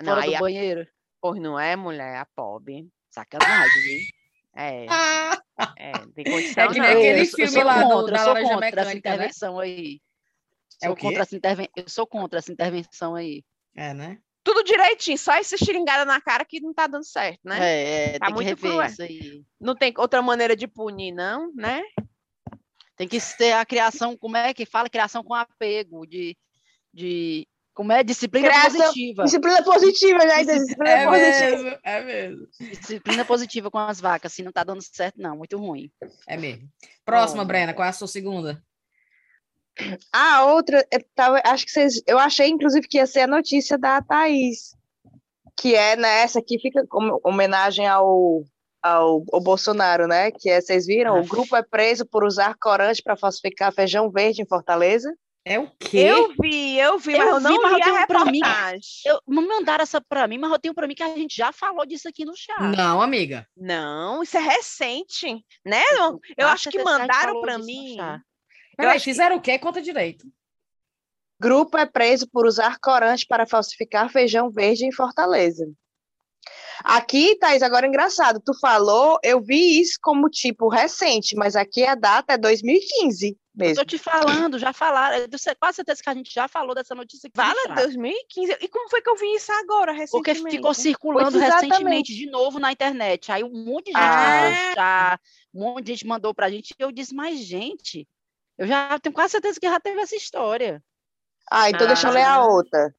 não, 0.00 0.06
fora 0.14 0.22
aí 0.22 0.30
do 0.30 0.36
a, 0.36 0.40
banheiro, 0.40 0.86
pois 1.20 1.40
não 1.40 1.58
é, 1.58 1.74
mulher, 1.76 2.16
a 2.18 2.24
pobre. 2.26 2.88
sacanagem, 3.10 3.82
viu? 3.82 4.00
É, 4.54 4.86
Ah, 4.88 5.42
é, 5.76 5.92
tem 6.14 6.24
condição. 6.24 6.64
É 6.64 6.68
que 6.68 6.78
nem 6.80 6.82
não. 6.82 6.98
aquele 6.98 7.20
eu, 7.20 7.24
sou- 7.26 7.40
eu 7.40 7.48
filme 7.48 7.64
lá 7.64 7.82
do- 7.82 7.88
contra, 7.90 8.12
da 8.14 8.18
eu 8.20 8.24
sou 8.24 8.32
Laranja 8.34 8.52
contra 8.54 8.68
essa 8.68 8.76
Mecânica, 8.76 9.08
né? 9.10 9.14
intervenção 9.16 9.58
aí. 9.60 10.00
É 10.82 10.86
Sou 10.86 10.96
contra 10.96 11.22
essa 11.22 11.36
interven... 11.36 11.68
Eu 11.76 11.88
sou 11.88 12.06
contra 12.06 12.38
essa 12.38 12.52
intervenção 12.52 13.14
aí. 13.14 13.42
é, 13.76 13.92
né? 13.94 14.18
Tudo 14.44 14.62
direitinho, 14.62 15.18
só 15.18 15.32
essa 15.34 15.56
xingada 15.56 16.04
na 16.04 16.20
cara 16.20 16.44
que 16.44 16.60
não 16.60 16.72
tá 16.72 16.86
dando 16.86 17.04
certo, 17.04 17.40
né? 17.44 17.58
É, 17.60 18.14
é 18.14 18.18
Tá 18.20 18.26
tem 18.26 18.28
que 18.28 18.32
muito 18.34 18.46
rever 18.46 18.70
cruel. 18.70 18.86
isso 18.86 19.02
aí. 19.02 19.44
Não 19.60 19.74
tem 19.74 19.92
outra 19.98 20.22
maneira 20.22 20.54
de 20.54 20.68
punir, 20.68 21.10
não, 21.10 21.52
né? 21.52 21.82
Tem 22.96 23.08
que 23.08 23.18
ser 23.18 23.52
a 23.52 23.66
criação, 23.66 24.16
como 24.16 24.36
é 24.36 24.54
que 24.54 24.64
fala? 24.64 24.88
Criação 24.88 25.24
com 25.24 25.34
apego, 25.34 26.06
de, 26.06 26.36
de 26.94 27.46
como 27.74 27.90
é? 27.92 28.02
Disciplina 28.04 28.48
Criação- 28.48 28.80
positiva. 28.80 29.24
Disciplina 29.24 29.62
positiva, 29.64 30.18
ainda 30.22 30.54
disciplina 30.58 30.90
É 30.90 31.04
positiva. 31.06 31.62
mesmo, 31.62 31.78
é 31.82 32.02
mesmo. 32.04 32.48
Disciplina 32.70 33.24
positiva 33.24 33.70
com 33.70 33.78
as 33.78 34.00
vacas, 34.00 34.32
assim, 34.32 34.42
não 34.44 34.52
tá 34.52 34.62
dando 34.64 34.80
certo, 34.80 35.16
não, 35.20 35.36
muito 35.36 35.58
ruim. 35.58 35.90
É 36.26 36.36
mesmo. 36.36 36.68
Próxima, 37.04 37.42
Oh, 37.42 37.46
Brena, 37.46 37.74
qual 37.74 37.84
é 37.84 37.90
a 37.90 37.92
sua 37.92 38.06
segunda? 38.08 38.62
A 40.12 40.44
outra, 40.44 40.86
eu, 40.90 41.04
tava, 41.14 41.40
acho 41.44 41.64
que 41.64 41.70
vocês, 41.70 42.02
eu 42.06 42.18
achei 42.18 42.48
inclusive 42.48 42.86
que 42.88 42.98
ia 42.98 43.06
ser 43.06 43.20
a 43.20 43.26
notícia 43.26 43.76
da 43.76 44.00
Thaís, 44.00 44.74
que 45.58 45.74
é 45.74 45.96
nessa 45.96 46.38
aqui 46.38 46.58
fica 46.58 46.86
como 46.88 47.20
homenagem 47.24 47.86
ao, 47.86 48.42
ao, 48.82 49.22
ao 49.32 49.40
Bolsonaro, 49.40 50.06
né? 50.06 50.30
Que 50.30 50.50
é, 50.50 50.60
vocês 50.60 50.86
viram? 50.86 51.16
Ah. 51.16 51.20
O 51.20 51.26
grupo 51.26 51.56
é 51.56 51.62
preso 51.62 52.06
por 52.06 52.24
usar 52.24 52.54
corante 52.60 53.02
para 53.02 53.16
falsificar 53.16 53.72
feijão 53.72 54.10
verde 54.10 54.42
em 54.42 54.46
Fortaleza. 54.46 55.12
É 55.48 55.60
o 55.60 55.70
quê? 55.78 55.98
Eu 55.98 56.34
vi, 56.40 56.76
eu 56.76 56.98
vi, 56.98 57.12
Eu 57.12 57.18
mas 57.18 57.28
eu 57.28 57.36
vi, 57.36 57.42
não 57.44 57.62
mas 57.62 57.72
eu 57.72 57.78
li 57.78 57.98
a 57.98 58.06
pra 58.08 58.24
mim-. 58.24 58.40
Eu, 59.04 59.20
me 59.28 59.46
mandaram 59.46 59.84
essa 59.84 60.00
pra 60.00 60.26
mim, 60.26 60.38
mas 60.38 60.50
eu 60.50 60.58
tenho 60.58 60.74
pra 60.74 60.88
mim 60.88 60.94
que 60.94 61.04
a 61.04 61.14
gente 61.14 61.36
já 61.36 61.52
falou 61.52 61.86
disso 61.86 62.08
aqui 62.08 62.24
no 62.24 62.36
chat. 62.36 62.76
Não, 62.76 63.00
amiga. 63.00 63.46
Não, 63.56 64.24
isso 64.24 64.36
é 64.36 64.40
recente, 64.40 65.44
né? 65.64 65.84
Eu, 65.92 66.20
eu 66.36 66.48
acho 66.48 66.68
que 66.68 66.82
mandaram 66.82 67.40
para 67.40 67.58
mim. 67.58 67.96
Peraí, 68.76 68.96
acho 68.96 69.04
que- 69.04 69.10
fizeram 69.10 69.36
o 69.36 69.40
quê? 69.40 69.58
Conta 69.58 69.80
direito. 69.80 70.26
Grupo 71.40 71.76
é 71.76 71.84
preso 71.86 72.28
por 72.30 72.46
usar 72.46 72.78
corante 72.78 73.26
para 73.26 73.46
falsificar 73.46 74.10
feijão 74.10 74.50
verde 74.50 74.86
em 74.86 74.92
Fortaleza. 74.92 75.66
Aqui, 76.84 77.36
Thaís, 77.38 77.62
agora 77.62 77.86
é 77.86 77.88
engraçado, 77.88 78.40
tu 78.44 78.52
falou, 78.60 79.18
eu 79.22 79.40
vi 79.40 79.80
isso 79.80 79.98
como 80.00 80.28
tipo 80.28 80.68
recente, 80.68 81.34
mas 81.34 81.56
aqui 81.56 81.84
a 81.84 81.94
data 81.94 82.34
é 82.34 82.38
2015 82.38 83.28
Eu 83.30 83.36
mesmo. 83.54 83.76
tô 83.76 83.84
te 83.84 83.98
falando, 83.98 84.58
já 84.58 84.72
falaram. 84.72 85.16
Eu 85.16 85.28
tenho 85.28 85.56
quase 85.58 85.76
certeza 85.76 86.02
que 86.02 86.08
a 86.10 86.14
gente 86.14 86.32
já 86.32 86.46
falou 86.46 86.74
dessa 86.74 86.94
notícia 86.94 87.28
Fala 87.34 87.54
chat. 87.66 87.74
2015. 87.74 88.56
E 88.60 88.68
como 88.68 88.88
foi 88.90 89.00
que 89.02 89.08
eu 89.08 89.16
vi 89.16 89.34
isso 89.34 89.50
agora, 89.52 89.94
Porque 90.10 90.30
recentemente? 90.32 90.56
ficou 90.56 90.74
circulando 90.74 91.38
recentemente 91.38 92.14
de 92.14 92.26
novo 92.30 92.58
na 92.58 92.70
internet. 92.70 93.32
Aí 93.32 93.42
um 93.42 93.64
monte 93.64 93.86
de 93.86 93.92
gente 93.92 94.00
Ah. 94.02 94.40
mandou 94.42 94.74
já, 94.76 95.20
um 95.54 95.60
monte 95.62 95.84
de 95.84 95.92
gente 95.92 96.06
mandou 96.06 96.34
pra 96.34 96.50
gente. 96.50 96.74
E 96.78 96.82
eu 96.82 96.92
disse, 96.92 97.14
mas, 97.14 97.38
gente, 97.40 98.06
eu 98.58 98.66
já 98.66 98.98
tenho 98.98 99.14
quase 99.14 99.32
certeza 99.32 99.58
que 99.60 99.68
já 99.68 99.78
teve 99.80 100.00
essa 100.00 100.16
história. 100.16 100.82
Ah, 101.50 101.70
então 101.70 101.86
deixa 101.86 102.08
eu 102.08 102.12
ler 102.12 102.22
a 102.22 102.34
Ah. 102.34 102.46
outra. 102.46 102.94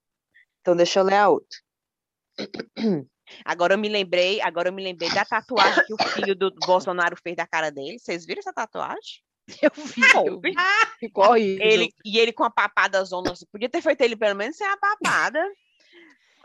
Então 0.61 0.75
deixa 0.75 0.99
eu 0.99 1.03
ler 1.03 1.15
a 1.15 1.29
outra. 1.29 1.57
Agora 3.43 3.73
eu 3.73 3.77
me 3.77 3.89
lembrei, 3.89 4.39
agora 4.39 4.69
eu 4.69 4.73
me 4.73 4.81
lembrei 4.81 5.09
da 5.13 5.25
tatuagem 5.25 5.83
que 5.85 5.93
o 5.93 5.97
filho 6.11 6.33
do 6.33 6.49
Bolsonaro 6.65 7.17
fez 7.21 7.35
da 7.35 7.45
cara 7.45 7.69
dele. 7.69 7.99
Vocês 7.99 8.25
viram 8.25 8.39
essa 8.39 8.53
tatuagem? 8.53 9.21
Eu 9.61 9.71
vi, 9.75 10.01
eu 10.25 10.39
vi. 10.41 10.53
Ficou 10.99 11.23
horrível. 11.25 11.65
Ele, 11.65 11.89
e 12.03 12.19
ele 12.19 12.33
com 12.33 12.43
a 12.43 12.49
papada 12.49 13.01
zona. 13.05 13.33
Podia 13.49 13.69
ter 13.69 13.81
feito 13.81 14.01
ele 14.01 14.15
pelo 14.17 14.35
menos 14.35 14.57
sem 14.57 14.67
a 14.67 14.75
papada. 14.75 15.41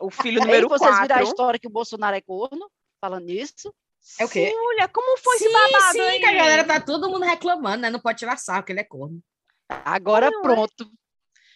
O 0.00 0.08
filho 0.08 0.40
número 0.40 0.68
vocês 0.68 0.90
viram 1.00 1.16
a 1.16 1.18
4. 1.18 1.24
história 1.24 1.58
que 1.58 1.66
o 1.66 1.70
Bolsonaro 1.70 2.16
é 2.16 2.20
corno, 2.20 2.70
falando 3.00 3.24
nisso. 3.24 3.74
É 4.18 4.24
o 4.24 4.28
quê? 4.28 4.48
Sim, 4.50 4.56
mulher, 4.60 4.88
como 4.88 5.16
foi 5.18 5.38
sim, 5.38 5.44
esse 5.46 5.52
babado 5.54 5.92
sim, 5.92 6.00
aí? 6.00 6.18
que 6.18 6.26
a 6.26 6.32
galera 6.34 6.64
tá 6.64 6.80
todo 6.80 7.08
mundo 7.08 7.24
reclamando, 7.24 7.82
né? 7.82 7.90
Não 7.90 8.00
pode 8.00 8.18
tirar 8.18 8.36
sarro, 8.36 8.64
que 8.64 8.72
ele 8.72 8.80
é 8.80 8.84
corno. 8.84 9.22
Agora 9.68 10.30
Não 10.30 10.40
é? 10.40 10.42
pronto. 10.42 10.90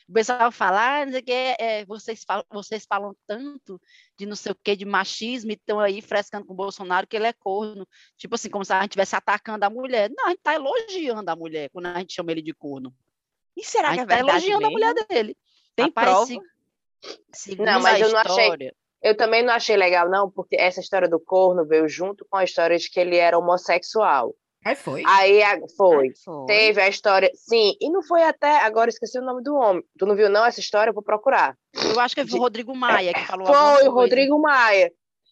O 0.09 0.13
pessoal 0.13 0.53
fala, 0.53 1.01
ah, 1.01 1.05
não 1.05 1.13
sei 1.13 1.21
o 1.21 1.25
que, 1.25 1.33
é, 1.33 1.85
vocês, 1.85 2.23
falam, 2.25 2.45
vocês 2.49 2.87
falam 2.89 3.13
tanto 3.27 3.81
de 4.17 4.25
não 4.25 4.37
sei 4.37 4.53
o 4.53 4.55
que, 4.63 4.77
de 4.77 4.85
machismo, 4.85 5.51
e 5.51 5.55
estão 5.55 5.81
aí 5.81 6.01
frescando 6.01 6.47
com 6.47 6.53
o 6.53 6.57
Bolsonaro 6.57 7.09
que 7.09 7.17
ele 7.17 7.27
é 7.27 7.33
corno. 7.33 7.85
Tipo 8.17 8.37
assim, 8.37 8.49
como 8.49 8.65
se 8.65 8.73
a 8.73 8.77
gente 8.81 8.91
estivesse 8.91 9.17
atacando 9.17 9.65
a 9.65 9.71
mulher. 9.71 10.09
Não, 10.17 10.27
a 10.27 10.29
gente 10.29 10.39
está 10.39 10.55
elogiando 10.55 11.29
a 11.29 11.35
mulher 11.35 11.69
quando 11.71 11.87
a 11.87 11.99
gente 11.99 12.15
chama 12.15 12.31
ele 12.31 12.41
de 12.43 12.55
corno. 12.55 12.95
E 13.57 13.65
será 13.65 13.89
a 13.89 13.95
que 13.95 13.99
é 13.99 14.03
gente 14.03 14.13
está 14.13 14.15
verdade 14.17 14.37
elogiando 14.47 14.61
mesmo? 14.63 14.85
a 14.85 14.91
mulher 14.93 15.07
dele. 15.09 15.37
Tem 15.75 15.87
Rapaz, 15.87 16.07
prova? 16.07 16.43
se- 17.35 17.57
Não, 17.57 17.81
mas 17.81 17.95
a 17.97 17.99
eu 17.99 18.13
não 18.13 18.19
achei- 18.21 18.43
história, 18.45 18.75
Eu 19.03 19.17
também 19.17 19.43
não 19.43 19.55
achei 19.55 19.77
legal, 19.77 20.09
não, 20.09 20.31
porque 20.31 20.57
essa 20.57 20.81
história 20.81 21.09
do 21.09 21.21
corno 21.21 21.67
veio 21.67 21.89
junto 21.89 22.27
com 22.29 22.37
a 22.37 22.45
história 22.45 22.77
de 22.77 22.91
que 22.91 22.99
ele 22.99 23.17
era 23.17 23.39
homossexual. 23.39 24.35
Aí 24.65 24.75
foi. 24.75 25.03
Aí 25.07 25.41
foi. 25.77 26.13
Foi. 26.25 26.47
Teve 26.47 26.81
a 26.81 26.89
história. 26.89 27.31
Sim, 27.35 27.75
e 27.81 27.89
não 27.89 28.03
foi 28.03 28.23
até. 28.25 28.59
Agora 28.63 28.91
esqueci 28.91 29.17
o 29.19 29.25
nome 29.25 29.43
do 29.43 29.55
homem. 29.55 29.85
Tu 29.97 30.05
não 30.05 30.17
viu, 30.17 30.29
não, 30.29 30.45
essa 30.45 30.59
história? 30.59 30.91
Eu 30.91 30.95
vou 30.95 31.05
procurar. 31.05 31.57
eu 31.73 32.01
acho 32.01 32.17
que 32.17 32.27
foi 32.27 32.39
o 32.39 32.43
Rodrigo 32.43 32.75
Maia 32.75 33.15
que 33.15 33.25
falou 33.27 33.47
Foi 33.47 33.87
o. 33.87 33.93
Rodrigo 33.93 34.41
Maia. 34.41 34.91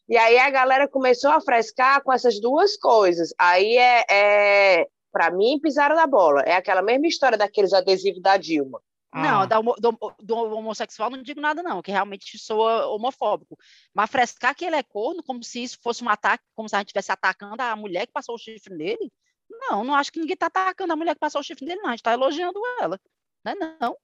E 0.08 0.16
aí 0.16 0.38
a 0.38 0.50
galera 0.50 0.86
começou 0.86 1.30
a 1.30 1.40
frescar 1.40 2.02
com 2.04 2.12
essas 2.12 2.40
duas 2.40 2.76
coisas. 2.76 3.34
Aí 3.38 3.76
é, 3.76 4.04
é 4.08 4.86
para 5.10 5.30
mim, 5.30 5.58
pisaram 5.60 5.96
na 5.96 6.06
bola. 6.06 6.42
É 6.42 6.54
aquela 6.54 6.82
mesma 6.82 7.06
história 7.06 7.38
daqueles 7.38 7.72
adesivos 7.72 8.20
da 8.20 8.36
Dilma. 8.36 8.80
Não, 9.14 9.42
Ah, 9.42 9.46
da 9.46 9.60
homo- 9.60 9.76
do, 9.78 9.96
do 10.20 10.34
homossexual 10.36 11.08
não 11.08 11.22
digo 11.22 11.40
nada, 11.40 11.62
não, 11.62 11.80
que 11.80 11.92
realmente 11.92 12.36
soa 12.38 12.86
homofóbico. 12.88 13.56
Mas 13.94 14.10
frescar 14.10 14.54
que 14.54 14.64
ele 14.64 14.74
é 14.76 14.82
corno, 14.82 15.22
como 15.22 15.42
se 15.44 15.62
isso 15.62 15.78
fosse 15.80 16.02
um 16.02 16.08
ataque, 16.08 16.42
como 16.54 16.68
se 16.68 16.74
a 16.74 16.78
gente 16.80 16.88
estivesse 16.88 17.12
atacando 17.12 17.62
a 17.62 17.76
mulher 17.76 18.06
que 18.06 18.12
passou 18.12 18.34
o 18.34 18.38
chifre 18.38 18.74
nele. 18.74 19.12
Não, 19.48 19.84
não 19.84 19.94
acho 19.94 20.10
que 20.10 20.18
ninguém 20.18 20.34
está 20.34 20.46
atacando 20.46 20.92
a 20.92 20.96
mulher 20.96 21.14
que 21.14 21.20
passou 21.20 21.40
o 21.40 21.44
chifre 21.44 21.64
nele, 21.64 21.80
não. 21.80 21.88
A 21.88 21.92
gente 21.92 22.00
está 22.00 22.12
elogiando 22.12 22.60
ela. 22.80 23.00
Não 23.44 23.52
é 23.52 23.78
não. 23.80 23.96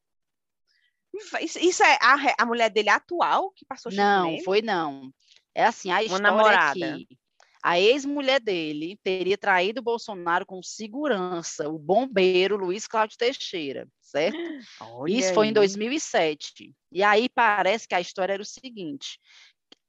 Isso, 1.40 1.83
é 1.83 1.99
a, 2.01 2.16
a 2.38 2.46
mulher 2.46 2.70
dele 2.70 2.88
atual 2.88 3.51
que 3.51 3.64
passou 3.64 3.90
chifre 3.90 4.05
Não, 4.05 4.27
nele? 4.31 4.44
foi 4.44 4.62
não. 4.62 5.11
É 5.53 5.64
assim, 5.64 5.90
a 5.90 6.03
história 6.05 6.23
namorada. 6.23 6.87
é 6.87 6.99
que 6.99 7.18
a 7.62 7.79
ex-mulher 7.79 8.40
dele 8.40 8.99
teria 9.03 9.37
traído 9.37 9.81
o 9.81 9.85
Bolsonaro 9.85 10.46
com 10.46 10.62
segurança, 10.62 11.68
o 11.68 11.79
bombeiro 11.79 12.57
Luiz 12.57 12.87
Cláudio 12.87 13.18
Teixeira, 13.18 13.87
certo? 14.01 14.38
Olha 14.81 15.12
Isso 15.12 15.29
aí. 15.29 15.35
foi 15.35 15.46
em 15.49 15.53
2007. 15.53 16.75
E 16.90 17.03
aí 17.03 17.29
parece 17.29 17.87
que 17.87 17.94
a 17.94 18.01
história 18.01 18.33
era 18.33 18.42
o 18.42 18.46
seguinte: 18.46 19.18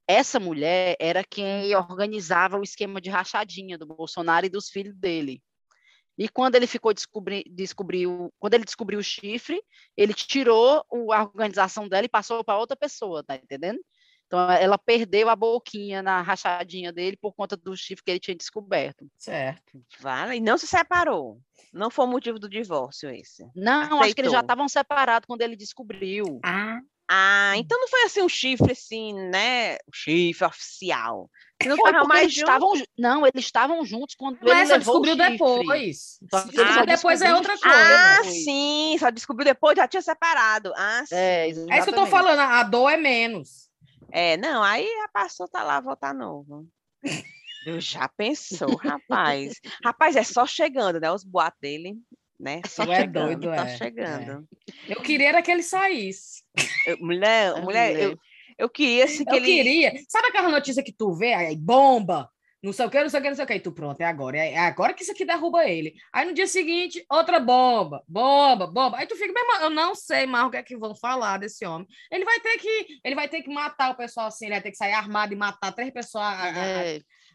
essa 0.08 0.40
mulher 0.40 0.98
era 1.00 1.24
quem 1.24 1.74
organizava 1.76 2.58
o 2.58 2.64
esquema 2.64 3.00
de 3.00 3.10
rachadinha 3.10 3.78
do 3.78 3.86
Bolsonaro 3.86 4.46
e 4.46 4.50
dos 4.50 4.70
filhos 4.70 4.96
dele. 4.98 5.42
E 6.18 6.28
quando 6.28 6.56
ele 6.56 6.68
ficou 6.68 6.94
descobri, 6.94 7.44
descobriu, 7.50 8.32
quando 8.38 8.54
ele 8.54 8.66
descobriu 8.66 9.00
o 9.00 9.04
chifre, 9.04 9.62
ele 9.96 10.14
tirou 10.14 10.86
a 11.12 11.24
organização 11.24 11.88
dela 11.88 12.06
e 12.06 12.10
passou 12.10 12.44
para 12.44 12.60
outra 12.60 12.76
pessoa, 12.76 13.24
tá 13.24 13.36
entendendo? 13.36 13.80
Então, 14.32 14.50
ela 14.50 14.78
perdeu 14.78 15.28
a 15.28 15.36
boquinha 15.36 16.02
na 16.02 16.22
rachadinha 16.22 16.94
dele 16.94 17.18
por 17.18 17.34
conta 17.34 17.58
do 17.58 17.76
chifre 17.76 18.02
que 18.02 18.12
ele 18.12 18.20
tinha 18.20 18.34
descoberto. 18.34 19.06
Certo. 19.18 19.84
Vale. 20.00 20.38
E 20.38 20.40
não 20.40 20.58
se 20.58 20.66
separou. 20.66 21.38
Não 21.74 21.92
foi 21.92 22.06
o 22.06 22.08
motivo 22.08 22.40
do 22.40 22.48
divórcio 22.48 23.10
esse. 23.10 23.46
Não, 23.54 23.82
Aceitou. 23.82 24.00
acho 24.00 24.16
que 24.16 24.22
eles 24.22 24.32
já 24.32 24.40
estavam 24.40 24.70
separados 24.70 25.28
quando 25.28 25.42
ele 25.42 25.58
descobriu. 25.58 26.40
Ah. 26.46 26.80
Ah, 27.10 27.58
então 27.58 27.78
não 27.78 27.90
foi 27.90 28.04
assim 28.04 28.22
um 28.22 28.30
chifre 28.30 28.72
assim, 28.72 29.14
né? 29.14 29.76
O 29.86 29.94
chifre 29.94 30.46
oficial. 30.46 31.30
Não 31.66 31.76
foi 31.76 31.92
mais 32.08 32.24
eles 32.24 32.38
estavam, 32.38 32.72
não, 32.98 33.28
eles 33.28 33.44
estavam 33.44 33.86
juntos 33.86 34.16
quando 34.16 34.40
Mas 34.42 34.70
ele 34.70 34.80
levou 34.80 35.02
descobriu 35.02 35.30
depois. 35.30 36.20
ah, 36.34 36.86
depois 36.86 37.22
é 37.22 37.36
outra 37.36 37.58
coisa. 37.58 37.78
Ah, 37.78 38.22
depois. 38.22 38.44
sim, 38.46 38.96
só 38.98 39.10
descobriu 39.10 39.44
depois, 39.44 39.76
já 39.76 39.90
tinha 39.90 40.02
separado. 40.02 40.72
Ah, 40.78 41.04
sim. 41.06 41.16
É, 41.16 41.48
é 41.48 41.50
isso 41.50 41.66
que 41.66 41.90
eu 41.90 41.96
tô 41.96 42.06
falando, 42.06 42.40
a 42.40 42.64
dor 42.64 42.90
é 42.90 42.96
menos. 42.96 43.70
É, 44.12 44.38
não, 44.38 44.62
aí 44.62 44.88
a 45.04 45.08
passou, 45.10 45.48
tá 45.48 45.64
lá, 45.64 45.80
voltar 45.80 46.14
novo. 46.14 46.68
Eu 47.66 47.80
já 47.80 48.08
pensou, 48.08 48.76
rapaz. 48.76 49.60
rapaz, 49.84 50.16
é 50.16 50.24
só 50.24 50.46
chegando, 50.46 51.00
né? 51.00 51.12
Os 51.12 51.24
boatos 51.24 51.60
dele, 51.62 51.96
né? 52.40 52.62
Só 52.68 52.84
é 52.84 53.02
chegando, 53.02 53.40
doido, 53.40 53.56
tá 53.56 53.68
é. 53.68 53.78
chegando. 53.78 54.48
É. 54.90 54.94
Eu 54.94 55.02
queria 55.02 55.30
era 55.30 55.42
que 55.42 55.52
ele 55.52 55.64
saísse. 55.64 56.44
Eu, 56.88 56.98
mulher, 57.00 57.56
é, 57.56 57.62
mulher, 57.62 58.00
eu, 58.00 58.18
eu 58.58 58.70
queria 58.70 59.06
assim, 59.06 59.24
que 59.24 59.32
eu 59.32 59.38
ele... 59.38 59.46
queria. 59.46 59.94
Sabe 60.10 60.28
aquela 60.28 60.50
notícia 60.50 60.84
que 60.84 60.92
tu 60.92 61.14
vê, 61.14 61.34
aí 61.34 61.56
bomba, 61.56 62.30
não 62.64 62.72
sei 62.72 62.86
o 62.86 62.90
que, 62.90 63.02
não 63.02 63.10
sei 63.10 63.20
o 63.20 63.24
que, 63.24 63.30
não 63.30 63.36
sei 63.36 63.44
o 63.44 63.48
que. 63.48 63.54
E 63.56 63.60
tu, 63.60 63.72
pronto, 63.72 64.00
é 64.02 64.06
agora. 64.06 64.38
É 64.38 64.58
agora 64.58 64.94
que 64.94 65.02
isso 65.02 65.12
aqui 65.12 65.26
derruba 65.26 65.68
ele. 65.68 65.96
Aí 66.14 66.26
no 66.26 66.34
dia 66.34 66.46
seguinte, 66.46 67.04
outra 67.10 67.40
bomba, 67.40 68.04
bomba, 68.08 68.68
bomba. 68.68 68.98
Aí 68.98 69.08
tu 69.08 69.16
fica, 69.16 69.34
eu 69.62 69.70
não 69.70 69.96
sei 69.96 70.28
mais 70.28 70.46
o 70.46 70.52
que 70.52 70.58
é 70.58 70.64
que 70.64 70.78
vão 70.78 70.96
falar 70.96 71.38
desse 71.38 71.66
homem. 71.66 71.88
Ele 72.12 72.24
vai 72.24 72.40
ter 72.40 72.58
que, 72.60 73.00
ele 73.04 73.16
vai 73.16 73.28
ter 73.28 73.42
que 73.42 73.50
matar 73.50 73.92
o 73.92 73.96
pessoal 73.96 74.28
assim, 74.28 74.46
ele 74.46 74.56
vai 74.56 74.62
ter 74.62 74.72
que 74.72 74.78
sair 74.78 74.94
armado 74.94 75.34
e 75.34 75.36
matar 75.36 75.72
três 75.72 75.92
pessoas 75.92 76.24
a, 76.24 76.92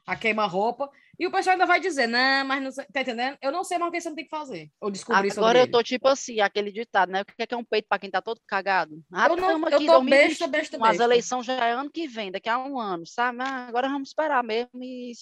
a, 0.06 0.12
a, 0.12 0.14
a 0.14 0.16
queima-roupa. 0.16 0.90
E 1.18 1.26
o 1.26 1.30
pessoal 1.30 1.54
ainda 1.54 1.64
vai 1.64 1.80
dizer, 1.80 2.06
não, 2.06 2.44
mas 2.44 2.62
não 2.62 2.70
sei, 2.70 2.84
tá 2.92 3.00
entendendo? 3.00 3.38
Eu 3.40 3.50
não 3.50 3.64
sei 3.64 3.78
mais 3.78 3.88
o 3.88 3.92
que 3.92 4.00
você 4.00 4.08
não 4.08 4.16
tem 4.16 4.24
que 4.24 4.30
fazer. 4.30 4.70
Ou 4.80 4.90
descobrir 4.90 5.32
Agora 5.32 5.60
eu 5.60 5.70
tô 5.70 5.82
tipo 5.82 6.08
assim, 6.08 6.40
aquele 6.40 6.70
ditado, 6.70 7.10
né? 7.10 7.22
O 7.22 7.24
que 7.24 7.34
é, 7.38 7.46
que 7.46 7.54
é 7.54 7.56
um 7.56 7.64
peito 7.64 7.86
para 7.88 7.98
quem 7.98 8.10
tá 8.10 8.20
todo 8.20 8.40
cagado? 8.46 9.02
Ah, 9.10 9.28
eu 9.28 9.36
não, 9.36 9.68
eu 9.68 9.86
tô 9.86 10.02
besta, 10.02 10.46
besta, 10.46 10.78
besta. 10.78 10.92
As 10.92 11.00
eleições 11.00 11.46
já 11.46 11.64
é 11.64 11.72
ano 11.72 11.90
que 11.90 12.06
vem, 12.06 12.30
daqui 12.30 12.50
a 12.50 12.58
um 12.58 12.78
ano, 12.78 13.06
sabe? 13.06 13.38
Ah, 13.40 13.66
agora 13.66 13.88
vamos 13.88 14.10
esperar 14.10 14.44
mesmo 14.44 14.82
e 14.82 15.12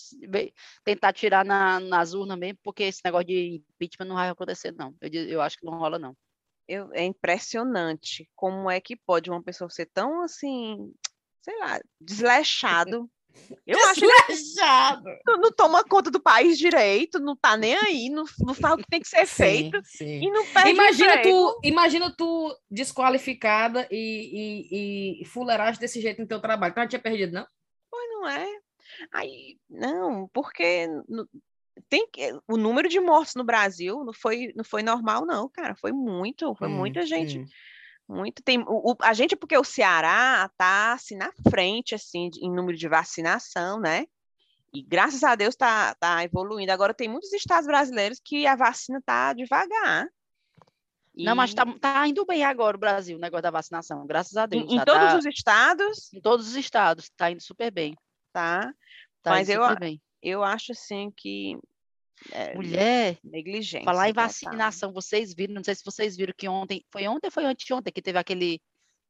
tentar 0.84 1.12
tirar 1.12 1.44
na, 1.44 1.78
nas 1.78 2.12
urnas 2.12 2.38
mesmo, 2.38 2.58
porque 2.62 2.82
esse 2.82 3.00
negócio 3.04 3.28
de 3.28 3.62
impeachment 3.74 4.06
não 4.06 4.16
vai 4.16 4.28
acontecer, 4.28 4.72
não. 4.72 4.94
Eu, 5.00 5.10
eu 5.28 5.40
acho 5.40 5.56
que 5.56 5.64
não 5.64 5.78
rola, 5.78 5.98
não. 5.98 6.16
Eu, 6.66 6.92
é 6.92 7.04
impressionante 7.04 8.28
como 8.34 8.68
é 8.68 8.80
que 8.80 8.96
pode 8.96 9.30
uma 9.30 9.42
pessoa 9.42 9.70
ser 9.70 9.86
tão 9.86 10.22
assim, 10.22 10.92
sei 11.42 11.56
lá, 11.58 11.78
desleixado 12.00 13.08
eu 13.66 13.78
acho 13.86 14.00
que 14.00 14.06
não, 15.26 15.38
não, 15.38 15.52
toma 15.52 15.84
conta 15.84 16.10
do 16.10 16.20
país 16.20 16.58
direito, 16.58 17.18
não 17.18 17.36
tá 17.36 17.56
nem 17.56 17.74
aí, 17.74 18.08
não, 18.08 18.24
não 18.40 18.54
faz 18.54 18.74
o 18.74 18.76
que 18.78 18.88
tem 18.88 19.00
que 19.00 19.08
ser 19.08 19.26
feito 19.26 19.80
sim. 19.84 20.24
e 20.24 20.30
não 20.30 20.46
perde 20.46 20.70
imagina 20.70 21.22
tu 21.22 21.60
Imagina 21.62 22.14
tu 22.16 22.56
desqualificada 22.70 23.86
e, 23.90 25.18
e, 25.18 25.22
e 25.22 25.24
fuleiragem 25.26 25.80
desse 25.80 26.00
jeito 26.00 26.20
no 26.20 26.28
teu 26.28 26.40
trabalho. 26.40 26.74
Tu 26.74 26.80
não 26.80 26.88
tinha 26.88 27.00
perdido, 27.00 27.32
não? 27.32 27.46
Pois 27.90 28.10
não 28.10 28.28
é. 28.28 28.46
Aí, 29.12 29.58
não, 29.68 30.28
porque 30.32 30.86
tem 31.88 32.06
o 32.48 32.56
número 32.56 32.88
de 32.88 33.00
mortos 33.00 33.34
no 33.34 33.44
Brasil 33.44 34.04
não 34.04 34.12
foi, 34.12 34.52
não 34.54 34.64
foi 34.64 34.82
normal, 34.82 35.26
não, 35.26 35.48
cara. 35.48 35.74
Foi 35.74 35.92
muito, 35.92 36.54
foi 36.54 36.68
hum, 36.68 36.76
muita 36.76 37.04
gente. 37.04 37.38
Hum. 37.38 37.46
Muito 38.08 38.42
tem 38.42 38.62
o, 38.66 38.94
a 39.00 39.14
gente 39.14 39.34
porque 39.34 39.56
o 39.56 39.64
Ceará 39.64 40.48
está 40.50 40.92
assim 40.92 41.16
na 41.16 41.32
frente 41.48 41.94
assim 41.94 42.30
em 42.40 42.52
número 42.52 42.76
de 42.76 42.86
vacinação, 42.86 43.80
né? 43.80 44.06
E 44.72 44.82
graças 44.82 45.22
a 45.22 45.34
Deus 45.34 45.54
está 45.54 45.94
tá 45.94 46.22
evoluindo. 46.24 46.72
Agora 46.72 46.92
tem 46.92 47.08
muitos 47.08 47.32
estados 47.32 47.66
brasileiros 47.66 48.20
que 48.22 48.46
a 48.46 48.56
vacina 48.56 48.98
está 48.98 49.32
devagar. 49.32 50.08
E... 51.14 51.24
Não, 51.24 51.36
mas 51.36 51.50
está 51.50 51.64
tá 51.78 52.06
indo 52.08 52.26
bem 52.26 52.44
agora 52.44 52.76
o 52.76 52.80
Brasil, 52.80 53.16
o 53.16 53.20
negócio 53.20 53.42
da 53.42 53.52
vacinação, 53.52 54.04
graças 54.04 54.36
a 54.36 54.46
Deus. 54.46 54.64
Em, 54.64 54.76
em 54.76 54.84
todos 54.84 55.12
tá... 55.12 55.16
os 55.16 55.26
estados? 55.26 56.12
Em 56.12 56.20
todos 56.20 56.48
os 56.48 56.56
estados, 56.56 57.04
está 57.04 57.30
indo 57.30 57.40
super 57.40 57.70
bem. 57.70 57.96
Tá. 58.32 58.74
tá 59.22 59.30
mas 59.30 59.48
eu, 59.48 59.60
eu 60.20 60.42
acho 60.42 60.72
assim 60.72 61.12
que 61.16 61.56
é, 62.32 62.54
Mulher, 62.54 63.18
negligência. 63.22 63.84
Falar 63.84 64.08
em 64.08 64.12
vacinação, 64.12 64.92
vocês 64.92 65.34
viram, 65.34 65.54
não 65.54 65.64
sei 65.64 65.74
se 65.74 65.84
vocês 65.84 66.16
viram 66.16 66.34
que 66.36 66.48
ontem, 66.48 66.84
foi 66.90 67.06
ontem 67.06 67.26
ou 67.26 67.32
foi 67.32 67.44
anteontem 67.44 67.92
que 67.92 68.02
teve 68.02 68.18
aquele 68.18 68.60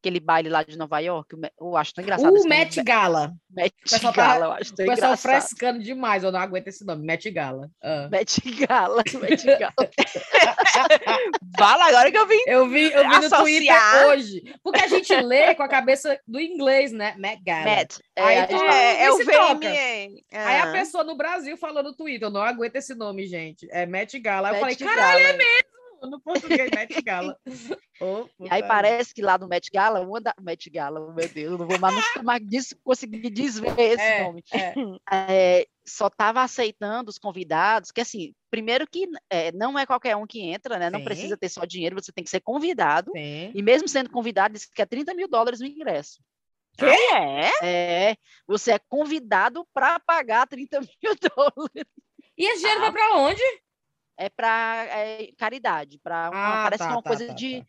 aquele 0.04 0.20
baile 0.20 0.50
lá 0.50 0.62
de 0.62 0.76
Nova 0.76 0.98
York, 0.98 1.34
eu 1.58 1.76
acho 1.76 1.94
tão 1.94 2.04
engraçado. 2.04 2.34
O 2.34 2.46
Met 2.46 2.82
Gala. 2.82 3.32
Met 3.50 3.74
Gala, 4.12 4.12
tá, 4.12 4.38
eu 4.38 4.52
acho 4.52 4.74
tão 4.74 4.84
O 4.84 4.88
pessoal 4.88 5.16
frescando 5.16 5.82
demais, 5.82 6.22
eu 6.22 6.30
não 6.30 6.40
aguento 6.40 6.68
esse 6.68 6.84
nome, 6.84 7.06
Met 7.06 7.30
Gala. 7.30 7.70
Uh. 7.82 8.08
Met 8.12 8.40
Gala, 8.66 9.02
Met 9.20 9.46
Gala. 9.46 9.74
Fala 11.56 11.88
agora 11.88 12.10
que 12.10 12.18
eu 12.18 12.26
vi 12.26 12.42
Eu 12.46 12.68
vi, 12.68 12.92
eu 12.92 13.08
vi 13.08 13.20
no 13.20 13.30
Twitter 13.30 14.06
hoje, 14.08 14.42
porque 14.62 14.80
a 14.80 14.88
gente 14.88 15.14
lê 15.14 15.54
com 15.54 15.62
a 15.62 15.68
cabeça 15.68 16.18
do 16.26 16.38
inglês, 16.40 16.92
né? 16.92 17.14
Met 17.16 17.42
Gala. 17.42 17.64
Met. 17.64 18.00
Aí, 18.16 18.36
é, 18.36 18.52
é, 18.52 19.04
é 19.04 19.12
o 19.12 19.18
VMA. 19.18 19.64
É. 19.64 20.08
Aí 20.32 20.60
a 20.60 20.72
pessoa 20.72 21.02
no 21.02 21.16
Brasil 21.16 21.56
falou 21.56 21.82
no 21.82 21.94
Twitter, 21.94 22.28
eu 22.28 22.32
não 22.32 22.42
aguento 22.42 22.76
esse 22.76 22.94
nome, 22.94 23.26
gente. 23.26 23.66
É 23.70 23.86
Met 23.86 24.18
Gala. 24.18 24.50
Aí 24.50 24.56
eu 24.56 24.60
falei, 24.60 24.76
caralho, 24.76 25.26
é 25.26 25.32
mesmo! 25.32 25.73
No 26.06 26.20
português 26.20 26.70
Met 26.70 27.02
Gala. 27.02 27.36
Oh, 28.00 28.26
e 28.40 28.48
aí 28.50 28.60
parece 28.60 29.14
que 29.14 29.22
lá 29.22 29.38
no 29.38 29.46
Met 29.46 29.70
Gala, 29.72 30.00
uma 30.00 30.20
da 30.20 30.34
Met 30.40 30.68
Gala, 30.68 31.14
meu 31.14 31.28
Deus, 31.28 31.56
não 31.56 31.64
vou 31.64 31.78
mais 31.78 31.94
nunca 31.94 32.24
mais 32.24 32.44
disso, 32.44 32.76
conseguir 32.82 33.30
desver 33.30 33.72
esse 33.78 34.02
é, 34.02 34.24
nome. 34.24 34.42
É. 34.52 35.60
É, 35.60 35.66
só 35.86 36.08
estava 36.08 36.42
aceitando 36.42 37.08
os 37.08 37.18
convidados, 37.18 37.92
que 37.92 38.00
assim, 38.00 38.34
primeiro 38.50 38.84
que 38.84 39.08
é, 39.30 39.52
não 39.52 39.78
é 39.78 39.86
qualquer 39.86 40.16
um 40.16 40.26
que 40.26 40.40
entra, 40.40 40.76
né? 40.76 40.90
Não 40.90 40.98
Sim. 40.98 41.04
precisa 41.04 41.36
ter 41.36 41.48
só 41.48 41.64
dinheiro, 41.64 41.94
você 41.94 42.10
tem 42.10 42.24
que 42.24 42.30
ser 42.30 42.40
convidado. 42.40 43.12
Sim. 43.12 43.52
E 43.54 43.62
mesmo 43.62 43.86
sendo 43.86 44.10
convidado, 44.10 44.54
diz 44.54 44.66
que 44.66 44.82
é 44.82 44.86
30 44.86 45.14
mil 45.14 45.28
dólares 45.28 45.60
o 45.60 45.64
ingresso. 45.64 46.18
Que 46.76 46.84
é? 46.84 47.50
É, 47.62 48.16
você 48.46 48.72
é 48.72 48.80
convidado 48.88 49.64
para 49.72 50.00
pagar 50.00 50.48
30 50.48 50.80
mil 51.02 51.14
dólares. 51.36 51.86
E 52.36 52.44
esse 52.50 52.58
dinheiro 52.58 52.80
ah. 52.80 52.90
vai 52.90 52.92
para 52.92 53.16
onde? 53.18 53.42
É 54.16 54.28
para 54.28 54.86
é, 54.88 55.30
caridade, 55.36 55.98
para 56.02 56.28
ah, 56.28 56.62
parece 56.64 56.78
tá, 56.78 56.86
que 56.86 56.92
é 56.92 56.96
uma 56.96 57.02
tá, 57.02 57.10
coisa 57.10 57.26
tá, 57.26 57.32
de 57.32 57.60
tá. 57.60 57.66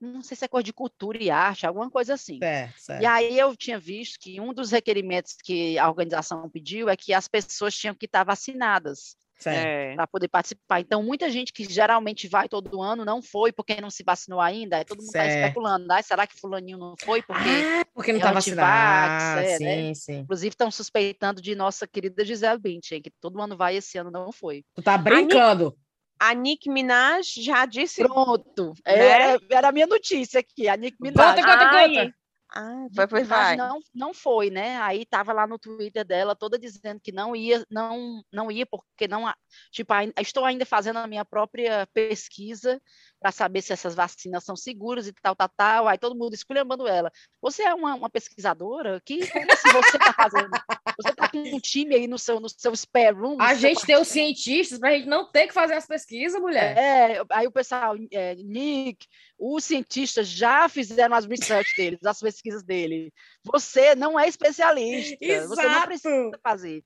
não 0.00 0.22
sei 0.22 0.36
se 0.36 0.44
é 0.44 0.48
coisa 0.48 0.64
de 0.64 0.72
cultura 0.72 1.22
e 1.22 1.30
arte, 1.30 1.66
alguma 1.66 1.90
coisa 1.90 2.14
assim. 2.14 2.38
Certo, 2.38 2.78
certo. 2.78 3.02
E 3.02 3.06
aí 3.06 3.38
eu 3.38 3.56
tinha 3.56 3.78
visto 3.78 4.18
que 4.20 4.40
um 4.40 4.52
dos 4.52 4.70
requerimentos 4.70 5.36
que 5.42 5.78
a 5.78 5.88
organização 5.88 6.48
pediu 6.48 6.88
é 6.88 6.96
que 6.96 7.12
as 7.12 7.28
pessoas 7.28 7.74
tinham 7.74 7.94
que 7.94 8.06
estar 8.06 8.24
vacinadas. 8.24 9.16
É. 9.46 9.94
para 9.94 10.06
poder 10.06 10.28
participar. 10.28 10.80
Então, 10.80 11.02
muita 11.02 11.28
gente 11.28 11.52
que 11.52 11.64
geralmente 11.64 12.28
vai 12.28 12.48
todo 12.48 12.80
ano 12.80 13.04
não 13.04 13.20
foi 13.20 13.52
porque 13.52 13.80
não 13.80 13.90
se 13.90 14.02
vacinou 14.02 14.40
ainda. 14.40 14.78
Aí 14.78 14.84
todo 14.84 14.98
mundo 14.98 15.06
está 15.06 15.26
especulando. 15.26 15.92
Ah, 15.92 16.02
será 16.02 16.26
que 16.26 16.38
fulaninho 16.38 16.78
não 16.78 16.94
foi 16.98 17.20
porque, 17.20 17.48
ah, 17.48 17.84
porque 17.92 18.12
não 18.12 18.18
está 18.18 18.30
é 18.30 18.32
vacinado? 18.32 19.40
É, 19.40 19.58
sim, 19.58 19.64
né? 19.64 19.94
sim. 19.94 20.18
Inclusive, 20.20 20.48
estão 20.48 20.70
suspeitando 20.70 21.42
de 21.42 21.54
nossa 21.54 21.86
querida 21.86 22.24
Gisele 22.24 22.58
Bündchen, 22.58 23.02
que 23.02 23.10
todo 23.20 23.40
ano 23.40 23.56
vai 23.56 23.76
esse 23.76 23.98
ano 23.98 24.10
não 24.10 24.32
foi. 24.32 24.64
Tu 24.74 24.82
tá 24.82 24.96
brincando? 24.96 25.76
A 26.18 26.34
Nick 26.34 26.70
Minaj 26.70 27.34
já 27.38 27.66
disse. 27.66 28.02
Pronto. 28.02 28.72
Né? 28.86 28.94
Era, 28.94 29.40
era 29.50 29.68
a 29.68 29.72
minha 29.72 29.86
notícia 29.86 30.40
aqui. 30.40 30.68
A 30.68 30.76
Nick 30.76 30.96
Minaj. 31.00 31.36
Conta, 31.36 31.46
conta, 31.46 31.70
conta. 31.70 32.14
Ah, 32.56 32.86
vai, 32.92 33.06
vai, 33.08 33.24
vai. 33.24 33.56
Não, 33.56 33.80
não 33.92 34.14
foi, 34.14 34.48
né? 34.48 34.76
Aí 34.80 35.04
tava 35.04 35.32
lá 35.32 35.44
no 35.44 35.58
Twitter 35.58 36.04
dela 36.04 36.36
toda 36.36 36.56
dizendo 36.56 37.00
que 37.00 37.10
não 37.10 37.34
ia, 37.34 37.66
não, 37.68 38.22
não 38.32 38.48
ia 38.48 38.64
porque 38.64 39.08
não, 39.08 39.24
tipo, 39.72 39.92
estou 40.20 40.44
ainda 40.44 40.64
fazendo 40.64 41.00
a 41.00 41.06
minha 41.08 41.24
própria 41.24 41.84
pesquisa 41.92 42.80
para 43.18 43.32
saber 43.32 43.60
se 43.60 43.72
essas 43.72 43.96
vacinas 43.96 44.44
são 44.44 44.54
seguras 44.54 45.08
e 45.08 45.12
tal, 45.14 45.34
tal, 45.34 45.48
tal. 45.48 45.88
Aí 45.88 45.98
todo 45.98 46.14
mundo 46.14 46.34
esculhambando 46.34 46.86
ela. 46.86 47.10
Você 47.42 47.64
é 47.64 47.74
uma, 47.74 47.96
uma 47.96 48.08
pesquisadora? 48.08 49.02
Que 49.04 49.28
como 49.32 49.56
se 49.56 49.72
você 49.72 49.96
está 49.96 50.12
fazendo? 50.12 50.50
Você 50.96 51.10
está 51.10 51.28
com 51.28 51.38
um 51.38 51.60
time 51.60 51.94
aí 51.94 52.06
no 52.06 52.18
seu, 52.18 52.40
no 52.40 52.48
seu 52.48 52.74
spare 52.74 53.16
room? 53.16 53.36
A 53.40 53.54
gente 53.54 53.84
tem 53.84 53.96
os 53.96 54.08
cientistas 54.08 54.78
para 54.78 54.90
a 54.90 54.92
gente 54.92 55.08
não 55.08 55.30
ter 55.30 55.46
que 55.46 55.54
fazer 55.54 55.74
as 55.74 55.86
pesquisas, 55.86 56.40
mulher. 56.40 56.76
É, 56.76 57.22
aí 57.30 57.46
o 57.46 57.52
pessoal, 57.52 57.94
é, 58.12 58.34
Nick, 58.36 59.06
os 59.38 59.64
cientistas 59.64 60.28
já 60.28 60.68
fizeram 60.68 61.14
as 61.16 61.24
research 61.24 61.68
deles, 61.76 62.04
as 62.04 62.20
pesquisas 62.20 62.62
dele. 62.62 63.12
Você 63.44 63.94
não 63.94 64.18
é 64.18 64.28
especialista, 64.28 65.16
Exato. 65.20 65.48
você 65.48 65.68
não 65.68 65.82
precisa 65.82 66.40
fazer. 66.42 66.84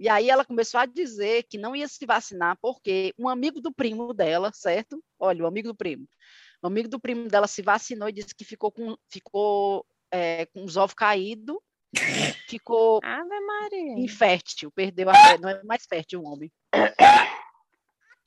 E 0.00 0.08
aí 0.08 0.30
ela 0.30 0.44
começou 0.44 0.78
a 0.78 0.86
dizer 0.86 1.42
que 1.44 1.58
não 1.58 1.74
ia 1.74 1.88
se 1.88 2.06
vacinar 2.06 2.56
porque 2.62 3.12
um 3.18 3.28
amigo 3.28 3.60
do 3.60 3.72
primo 3.72 4.14
dela, 4.14 4.52
certo? 4.54 5.02
Olha, 5.18 5.42
o 5.42 5.46
amigo 5.46 5.68
do 5.68 5.74
primo. 5.74 6.08
O 6.62 6.68
amigo 6.68 6.88
do 6.88 7.00
primo 7.00 7.28
dela 7.28 7.48
se 7.48 7.62
vacinou 7.62 8.08
e 8.08 8.12
disse 8.12 8.34
que 8.34 8.44
ficou 8.44 8.70
com, 8.70 8.96
ficou, 9.10 9.84
é, 10.10 10.46
com 10.46 10.64
os 10.64 10.76
ovos 10.76 10.94
caídos, 10.94 11.56
ficou 12.48 13.00
Ave 13.02 13.40
Maria. 13.40 13.98
infértil, 13.98 14.70
perdeu 14.70 15.10
a 15.10 15.14
fé, 15.14 15.38
não 15.38 15.48
é 15.48 15.62
mais 15.62 15.84
fértil 15.86 16.22
o 16.22 16.26
homem. 16.26 16.50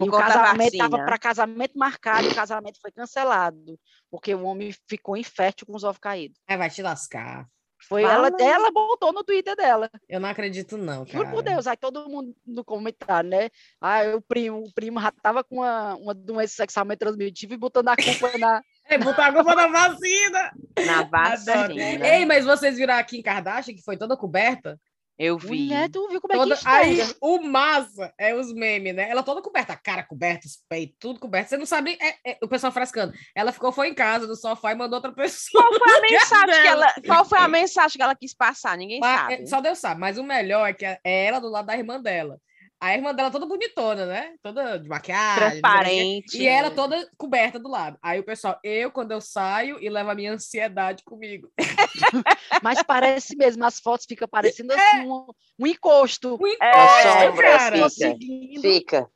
E 0.03 0.09
o 0.09 0.11
casamento 0.11 0.73
estava 0.73 0.97
para 0.97 1.17
casamento 1.17 1.77
marcado, 1.77 2.27
o 2.27 2.35
casamento 2.35 2.79
foi 2.81 2.91
cancelado, 2.91 3.79
porque 4.09 4.33
o 4.33 4.43
homem 4.43 4.73
ficou 4.87 5.15
infértil 5.15 5.67
com 5.67 5.75
os 5.75 5.83
ovos 5.83 5.99
caídos. 5.99 6.39
É, 6.47 6.57
vai 6.57 6.69
te 6.69 6.81
lascar. 6.81 7.47
Foi 7.87 8.03
Fala. 8.03 8.27
ela, 8.27 8.37
ela 8.39 8.71
botou 8.71 9.11
no 9.11 9.23
Twitter 9.23 9.55
dela. 9.55 9.89
Eu 10.07 10.19
não 10.19 10.29
acredito, 10.29 10.77
não, 10.77 11.05
cara. 11.05 11.17
Juro 11.17 11.31
por 11.31 11.41
Deus, 11.41 11.65
aí 11.65 11.75
todo 11.75 12.07
mundo 12.07 12.35
no 12.45 12.63
comentário, 12.63 13.29
né? 13.29 13.49
Ah, 13.79 14.15
o 14.15 14.21
primo, 14.21 14.59
o 14.59 14.73
primo 14.73 15.01
já 15.01 15.11
tava 15.11 15.43
com 15.43 15.57
uma, 15.57 15.95
uma 15.95 16.13
doença 16.13 16.55
sexualmente 16.55 16.99
transmitível 16.99 17.55
e 17.55 17.59
botando 17.59 17.89
a 17.89 17.95
culpa 17.95 18.37
na. 18.37 18.61
É, 18.87 18.97
botar 18.97 19.27
a 19.27 19.33
culpa 19.33 19.55
na 19.55 19.67
vacina. 19.67 20.51
Na 20.85 21.03
vacina. 21.03 22.07
Ei, 22.07 22.25
mas 22.25 22.45
vocês 22.45 22.77
viram 22.77 22.95
aqui 22.95 23.17
em 23.17 23.21
Kardashian, 23.21 23.75
que 23.75 23.83
foi 23.83 23.97
toda 23.97 24.17
coberta? 24.17 24.77
Eu 25.23 25.37
vi. 25.37 25.65
Mulher, 25.65 25.87
tu 25.87 26.07
viu 26.09 26.19
como 26.19 26.33
é 26.33 26.35
Toda... 26.35 26.57
que 26.57 26.67
Aí, 26.67 26.99
o 27.21 27.43
massa 27.43 28.11
é 28.17 28.33
os 28.33 28.51
memes, 28.51 28.95
né? 28.95 29.07
Ela 29.07 29.21
toda 29.21 29.39
coberta, 29.39 29.71
a 29.71 29.77
cara 29.77 30.01
coberta, 30.01 30.47
os 30.47 30.57
peitos, 30.67 30.95
tudo 30.99 31.19
coberto. 31.19 31.49
Você 31.49 31.57
não 31.57 31.65
sabe, 31.67 31.95
é- 32.01 32.31
é- 32.31 32.37
o 32.41 32.47
pessoal 32.47 32.71
frescando. 32.71 33.13
Ela 33.35 33.51
ficou, 33.51 33.71
foi 33.71 33.89
em 33.89 33.93
casa, 33.93 34.25
no 34.25 34.35
sofá, 34.35 34.71
e 34.71 34.75
mandou 34.75 34.97
outra 34.97 35.11
pessoa. 35.13 35.63
Qual 35.63 35.79
foi 35.79 35.95
a 35.95 36.01
mensagem 36.01 36.61
que 36.61 36.67
ela, 36.67 36.93
qual 37.05 37.25
foi 37.25 37.37
a 37.37 37.47
mensagem 37.47 37.97
que 37.97 38.01
ela 38.01 38.15
quis 38.15 38.33
passar? 38.33 38.75
Ninguém 38.75 38.99
Mas, 38.99 39.19
sabe. 39.19 39.33
é, 39.33 39.45
só 39.45 39.61
Deus 39.61 39.77
sabe. 39.77 39.99
Mas 40.01 40.17
o 40.17 40.23
melhor 40.23 40.67
é 40.67 40.73
que 40.73 40.85
é 40.85 40.99
ela 41.03 41.39
do 41.39 41.49
lado 41.49 41.67
da 41.67 41.77
irmã 41.77 42.01
dela. 42.01 42.39
A 42.81 42.95
irmã 42.95 43.13
dela 43.13 43.29
toda 43.29 43.45
bonitona, 43.45 44.07
né? 44.07 44.33
Toda 44.41 44.77
de 44.79 44.89
maquiagem. 44.89 45.61
Transparente. 45.61 46.41
E 46.41 46.47
ela 46.47 46.71
toda 46.71 47.07
coberta 47.15 47.59
do 47.59 47.69
lado. 47.69 47.95
Aí 48.01 48.19
o 48.19 48.23
pessoal, 48.23 48.59
eu, 48.63 48.89
quando 48.91 49.11
eu 49.11 49.21
saio, 49.21 49.77
e 49.79 49.87
levo 49.87 50.09
a 50.09 50.15
minha 50.15 50.33
ansiedade 50.33 51.03
comigo. 51.03 51.51
Mas 52.63 52.81
parece 52.81 53.37
mesmo, 53.37 53.63
as 53.63 53.79
fotos 53.79 54.07
ficam 54.09 54.27
parecendo 54.27 54.73
assim, 54.73 55.01
um, 55.01 55.27
um 55.59 55.67
encosto. 55.67 56.39
Um 56.41 56.47
É, 56.47 56.53
encosto, 56.55 57.27
sombra, 57.27 57.51
cara. 57.51 57.75
fica. 57.75 57.89
Seguindo. 57.91 58.61
Fica. 58.61 59.09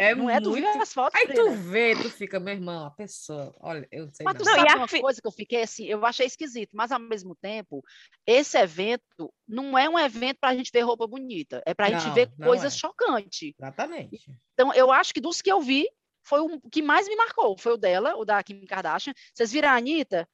É 0.00 0.14
Não 0.14 0.30
é? 0.30 0.40
Tu 0.40 0.50
muito... 0.50 0.64
viu 0.72 0.80
as 0.80 0.92
fotos? 0.92 1.20
Aí 1.20 1.26
tu 1.26 1.32
Brena? 1.34 1.56
vê, 1.56 1.96
tu 1.96 2.08
fica, 2.08 2.38
meu 2.38 2.54
irmão, 2.54 2.86
a 2.86 2.90
pessoa. 2.92 3.52
Olha, 3.58 3.86
eu 3.90 4.06
não 4.06 4.12
sei. 4.14 4.24
Mas 4.24 4.36
tu 4.36 4.44
não. 4.44 4.52
Não, 4.52 4.52
e 4.52 4.60
sabe 4.60 4.72
a 4.72 4.76
uma 4.76 4.86
fi- 4.88 5.00
coisa 5.00 5.20
que 5.20 5.26
eu 5.26 5.32
fiquei 5.32 5.62
assim, 5.62 5.86
eu 5.86 6.06
achei 6.06 6.24
esquisito, 6.24 6.70
mas 6.76 6.92
ao 6.92 7.00
mesmo 7.00 7.34
tempo, 7.34 7.84
esse 8.24 8.56
evento 8.56 9.34
não 9.46 9.76
é 9.76 9.88
um 9.88 9.98
evento 9.98 10.38
para 10.40 10.50
a 10.50 10.54
gente 10.56 10.70
ver 10.72 10.82
roupa 10.82 11.04
bonita, 11.04 11.60
é 11.66 11.74
para 11.74 11.86
a 11.86 11.90
gente 11.90 12.06
Não, 12.06 12.14
ver 12.14 12.30
não 12.38 12.46
coisa 12.46 12.68
é. 12.68 12.70
chocante. 12.70 13.56
Exatamente. 13.58 14.30
Então, 14.54 14.72
eu 14.72 14.92
acho 14.92 15.12
que 15.12 15.20
dos 15.20 15.42
que 15.42 15.50
eu 15.50 15.60
vi, 15.60 15.88
foi 16.22 16.40
o 16.42 16.60
que 16.70 16.80
mais 16.80 17.08
me 17.08 17.16
marcou, 17.16 17.58
foi 17.58 17.72
o 17.72 17.76
dela, 17.76 18.14
o 18.16 18.24
da 18.24 18.40
Kim 18.42 18.64
Kardashian. 18.66 19.12
Vocês 19.34 19.50
viram 19.50 19.70
a 19.70 19.72
Anitta? 19.76 20.28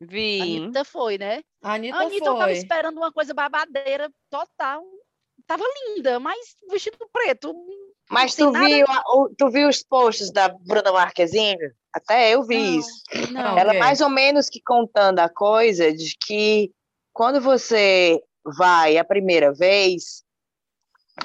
A 0.00 0.04
Vi. 0.06 0.40
Anitta 0.40 0.84
foi, 0.84 1.18
né? 1.18 1.42
A 1.62 1.74
Anitta, 1.74 1.96
A 1.96 2.02
Anitta 2.02 2.26
eu 2.28 2.34
tava 2.34 2.44
foi. 2.44 2.52
esperando 2.52 2.96
uma 2.98 3.10
coisa 3.12 3.34
babadeira 3.34 4.08
total. 4.30 4.84
Tava 5.46 5.64
linda, 5.88 6.20
mas 6.20 6.38
vestido 6.70 6.96
preto. 7.12 7.52
Mas 8.10 8.34
tu 8.34 8.52
viu, 8.52 8.86
a- 8.88 9.02
o- 9.14 9.34
tu 9.36 9.48
viu 9.50 9.68
os 9.68 9.82
posts 9.82 10.30
da 10.30 10.48
Bruna 10.48 10.92
Marquezine? 10.92 11.58
Até 11.92 12.34
eu 12.34 12.42
vi 12.42 12.56
Não, 12.56 12.78
isso. 12.80 13.02
Não, 13.32 13.58
Ela 13.58 13.70
Ok. 13.70 13.78
mais 13.78 14.00
ou 14.00 14.08
menos 14.08 14.48
que 14.48 14.60
contando 14.62 15.20
a 15.20 15.28
coisa 15.28 15.92
de 15.92 16.16
que 16.26 16.70
quando 17.12 17.40
você 17.40 18.20
vai 18.58 18.98
a 18.98 19.04
primeira 19.04 19.52
vez, 19.52 20.22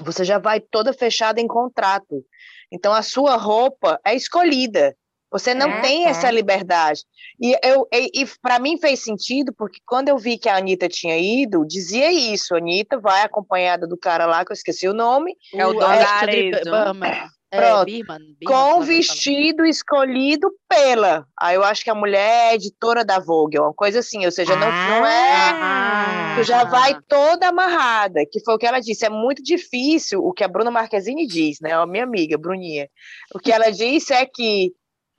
você 0.02 0.24
já 0.24 0.38
vai 0.38 0.60
toda 0.60 0.94
fechada 0.94 1.42
em 1.42 1.48
contrato. 1.48 2.24
Então 2.72 2.94
a 2.94 3.02
sua 3.02 3.36
roupa 3.36 4.00
é 4.06 4.16
escolhida. 4.16 4.96
Você 5.32 5.54
não 5.54 5.70
Ah, 5.70 5.82
tem 5.82 6.04
tá. 6.04 6.10
essa 6.10 6.32
liberdade. 6.32 7.02
E, 7.40 7.56
eu, 7.64 7.88
e, 7.94 8.22
e 8.22 8.28
para 8.42 8.60
mim 8.60 8.78
fez 8.80 9.04
sentido, 9.04 9.54
porque 9.56 9.80
quando 9.86 10.10
eu 10.10 10.18
vi 10.18 10.38
que 10.38 10.50
a 10.50 10.58
Anitta 10.58 10.88
tinha 10.90 11.18
ido, 11.18 11.66
dizia 11.66 12.12
isso: 12.12 12.56
a 12.56 12.58
Anitta 12.58 13.00
vai 13.00 13.22
acompanhada 13.22 13.88
do 13.88 13.98
cara 13.98 14.26
lá, 14.26 14.44
que 14.44 14.52
eu 14.52 14.56
esqueci 14.56 14.88
o 14.88 14.94
nome, 14.94 15.36
É 15.54 15.66
o 15.66 15.80
Alexandre 15.82 16.52
Donarezo. 16.52 16.72
Berman. 16.72 17.30
É, 17.52 17.62
Pronto. 17.62 17.86
Birman, 17.86 18.20
Birman, 18.20 18.36
com 18.46 18.80
o 18.80 18.84
é 18.84 18.86
vestido 18.86 19.66
escolhido 19.66 20.52
pela. 20.68 21.26
Aí 21.40 21.56
eu 21.56 21.64
acho 21.64 21.84
que 21.84 21.90
a 21.90 21.96
mulher 21.96 22.52
é 22.52 22.56
editora 22.56 23.04
da 23.04 23.18
Vogue, 23.20 23.58
uma 23.58 23.74
coisa 23.74 24.00
assim, 24.00 24.24
ou 24.24 24.32
seja, 24.32 24.56
não, 24.56 24.68
não 24.68 25.06
é. 25.08 25.50
Ah, 25.52 26.36
Tu 26.38 26.44
já 26.44 26.64
vai 26.64 26.96
toda 27.08 27.48
amarrada, 27.48 28.22
que 28.32 28.40
foi 28.44 28.54
o 28.54 28.58
que 28.60 28.68
ela 28.68 28.80
disse. 28.80 29.04
É 29.04 29.10
muito 29.10 29.42
difícil 29.42 30.24
o 30.24 30.32
que 30.32 30.44
a 30.44 30.48
Bruna 30.48 30.70
Marquezine 30.70 31.26
diz, 31.26 31.58
né? 31.60 31.74
A 31.74 31.88
minha 31.88 32.04
amiga, 32.04 32.38
Bruninha. 32.38 32.88
O 33.34 33.40
que 33.40 33.52
ela 33.52 33.72
disse 33.72 34.14
é 34.14 34.28
que 34.28 34.72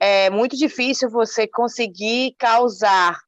é 0.03 0.31
muito 0.31 0.57
difícil 0.57 1.11
você 1.11 1.45
conseguir 1.47 2.33
causar, 2.39 3.19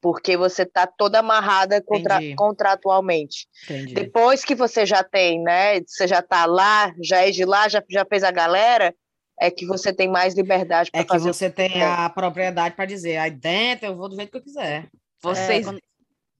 porque 0.00 0.36
você 0.36 0.62
está 0.64 0.84
toda 0.86 1.20
amarrada 1.20 1.80
contra- 1.80 2.16
Entendi. 2.16 2.34
contratualmente. 2.34 3.46
Entendi. 3.64 3.94
Depois 3.94 4.44
que 4.44 4.54
você 4.56 4.84
já 4.84 5.04
tem, 5.04 5.40
né? 5.40 5.80
Você 5.86 6.08
já 6.08 6.18
está 6.18 6.44
lá, 6.44 6.92
já 7.00 7.26
é 7.26 7.30
de 7.30 7.44
lá, 7.44 7.68
já, 7.68 7.80
já 7.88 8.04
fez 8.04 8.24
a 8.24 8.32
galera, 8.32 8.92
é 9.40 9.48
que 9.50 9.64
você 9.64 9.92
tem 9.92 10.08
mais 10.08 10.34
liberdade 10.34 10.90
para 10.90 11.00
É 11.00 11.04
que 11.04 11.08
fazer. 11.10 11.32
você 11.32 11.48
tem 11.48 11.82
a 11.82 12.10
propriedade 12.10 12.74
para 12.74 12.84
dizer, 12.84 13.16
aí 13.18 13.30
dentro 13.30 13.86
eu 13.86 13.96
vou 13.96 14.08
do 14.08 14.16
jeito 14.16 14.30
que 14.32 14.38
eu 14.38 14.42
quiser. 14.42 14.88
Vocês, 15.22 15.66
quando- 15.66 15.80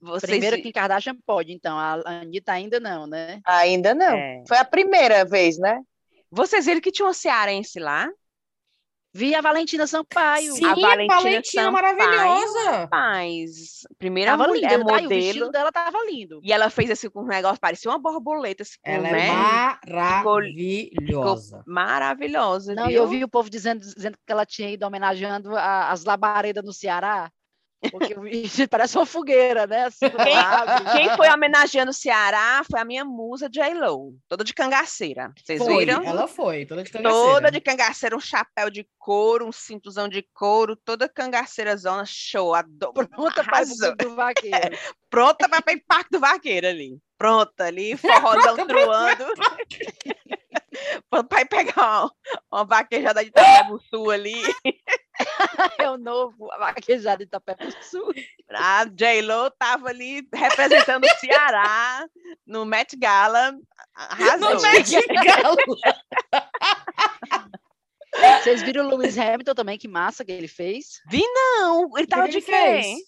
vocês 0.02 0.30
Primeiro 0.30 0.60
que 0.62 0.72
Kardashian 0.72 1.14
pode, 1.26 1.52
então. 1.52 1.78
A 1.78 2.00
Anitta 2.04 2.52
ainda 2.52 2.80
não, 2.80 3.06
né? 3.06 3.40
Ainda 3.46 3.94
não. 3.94 4.16
é. 4.16 4.42
Foi 4.48 4.56
a 4.58 4.64
primeira 4.64 5.24
vez, 5.24 5.56
né? 5.58 5.78
Vocês 6.32 6.64
viram 6.66 6.80
que 6.80 6.90
tinha 6.92 7.06
uma 7.06 7.14
cearense 7.14 7.78
lá? 7.78 8.08
Vi 9.12 9.34
a 9.34 9.40
Valentina 9.40 9.86
Sampaio. 9.88 10.52
Sim, 10.54 10.64
a 10.66 10.74
Valentina 10.74 11.14
Valentina 11.16 11.62
Sampaio. 11.64 11.72
maravilhosa. 11.72 12.88
Mas, 12.92 13.80
primeira 13.98 14.30
Tava 14.32 14.46
mulher 14.46 14.78
linda, 14.78 14.84
tá? 14.84 15.00
E 15.02 15.06
o 15.06 15.08
vestido 15.08 15.34
modelo. 15.46 15.50
dela 15.52 15.72
tava 15.72 15.98
lindo. 16.06 16.40
E 16.44 16.52
ela 16.52 16.70
fez 16.70 16.90
assim 16.90 17.10
com 17.10 17.22
um 17.22 17.26
negócio, 17.26 17.58
parecia 17.60 17.90
uma 17.90 17.98
borboleta, 17.98 18.62
assim, 18.62 18.76
Ela 18.84 19.08
é 19.08 19.12
né? 19.12 19.28
maravilhosa. 19.88 21.62
Maravilhosa, 21.66 22.74
Não, 22.74 22.86
e 22.86 22.92
viu? 22.92 23.02
eu 23.02 23.08
vi 23.08 23.24
o 23.24 23.28
povo 23.28 23.50
dizendo, 23.50 23.80
dizendo 23.80 24.16
que 24.24 24.32
ela 24.32 24.46
tinha 24.46 24.70
ido 24.70 24.86
homenageando 24.86 25.56
a- 25.56 25.90
as 25.90 26.04
labaredas 26.04 26.64
no 26.64 26.72
Ceará. 26.72 27.30
Porque 27.90 28.14
parece 28.70 28.96
uma 28.96 29.06
fogueira, 29.06 29.66
né? 29.66 29.84
Assim, 29.84 30.06
Quem, 30.10 30.92
quem 30.92 31.16
foi 31.16 31.28
homenageando 31.30 31.90
o 31.90 31.94
Ceará 31.94 32.62
foi 32.70 32.78
a 32.78 32.84
minha 32.84 33.04
musa 33.04 33.48
J-Lo, 33.48 34.14
toda 34.28 34.44
de 34.44 34.52
cangaceira. 34.52 35.32
Vocês 35.36 35.58
Foi, 35.58 35.78
viram? 35.78 36.02
ela 36.02 36.26
foi, 36.26 36.66
toda 36.66 36.82
de 36.82 36.90
cangaceira. 36.90 37.32
Toda 37.32 37.50
de 37.50 37.60
cangaceira, 37.60 38.16
um 38.16 38.20
chapéu 38.20 38.70
de 38.70 38.86
couro, 38.98 39.46
um 39.46 39.52
cintuzão 39.52 40.08
de 40.08 40.26
couro, 40.34 40.76
toda 40.76 41.08
cangaceira 41.08 41.76
zona, 41.76 42.04
show, 42.06 42.54
adoro. 42.54 42.92
Pronta 43.08 43.42
para 43.42 43.64
do 43.64 44.14
vaqueiro. 44.14 44.78
Pronta 45.08 45.48
para 45.48 45.72
ir 45.72 45.84
Parque 45.88 46.10
do 46.10 46.20
Vaqueiro 46.20 46.68
ali. 46.68 46.98
Pronta 47.18 47.64
ali, 47.64 47.96
forrozão 47.96 48.56
truando. 48.66 49.24
Para 51.10 51.40
ir 51.42 51.48
pegar 51.48 52.04
uma, 52.04 52.12
uma 52.52 52.64
vaquejada 52.64 53.22
de 53.22 53.28
Itapebuçu 53.30 54.10
ali. 54.10 54.40
É 55.78 55.90
o 55.90 55.96
novo, 55.96 56.50
a 56.52 56.58
vaquejada 56.58 57.18
de 57.18 57.24
Itapé 57.24 57.54
pro 57.54 57.70
Sul. 57.82 58.12
A 58.50 58.84
J-Lo 58.84 59.50
tava 59.52 59.88
ali 59.88 60.26
representando 60.34 61.04
o 61.04 61.18
Ceará 61.18 62.06
no 62.46 62.64
Met 62.64 62.96
Gala. 62.96 63.54
Arrasou. 63.94 64.54
No 64.54 64.62
Met 64.62 64.90
Gala. 65.06 65.56
Vocês 68.42 68.62
viram 68.62 68.86
o 68.86 68.96
Lewis 68.96 69.16
Hamilton 69.16 69.54
também, 69.54 69.78
que 69.78 69.88
massa 69.88 70.24
que 70.24 70.32
ele 70.32 70.48
fez? 70.48 71.00
Não, 71.12 71.96
ele 71.96 72.06
tava 72.06 72.26
que 72.26 72.40
de 72.40 72.42
quem? 72.42 72.98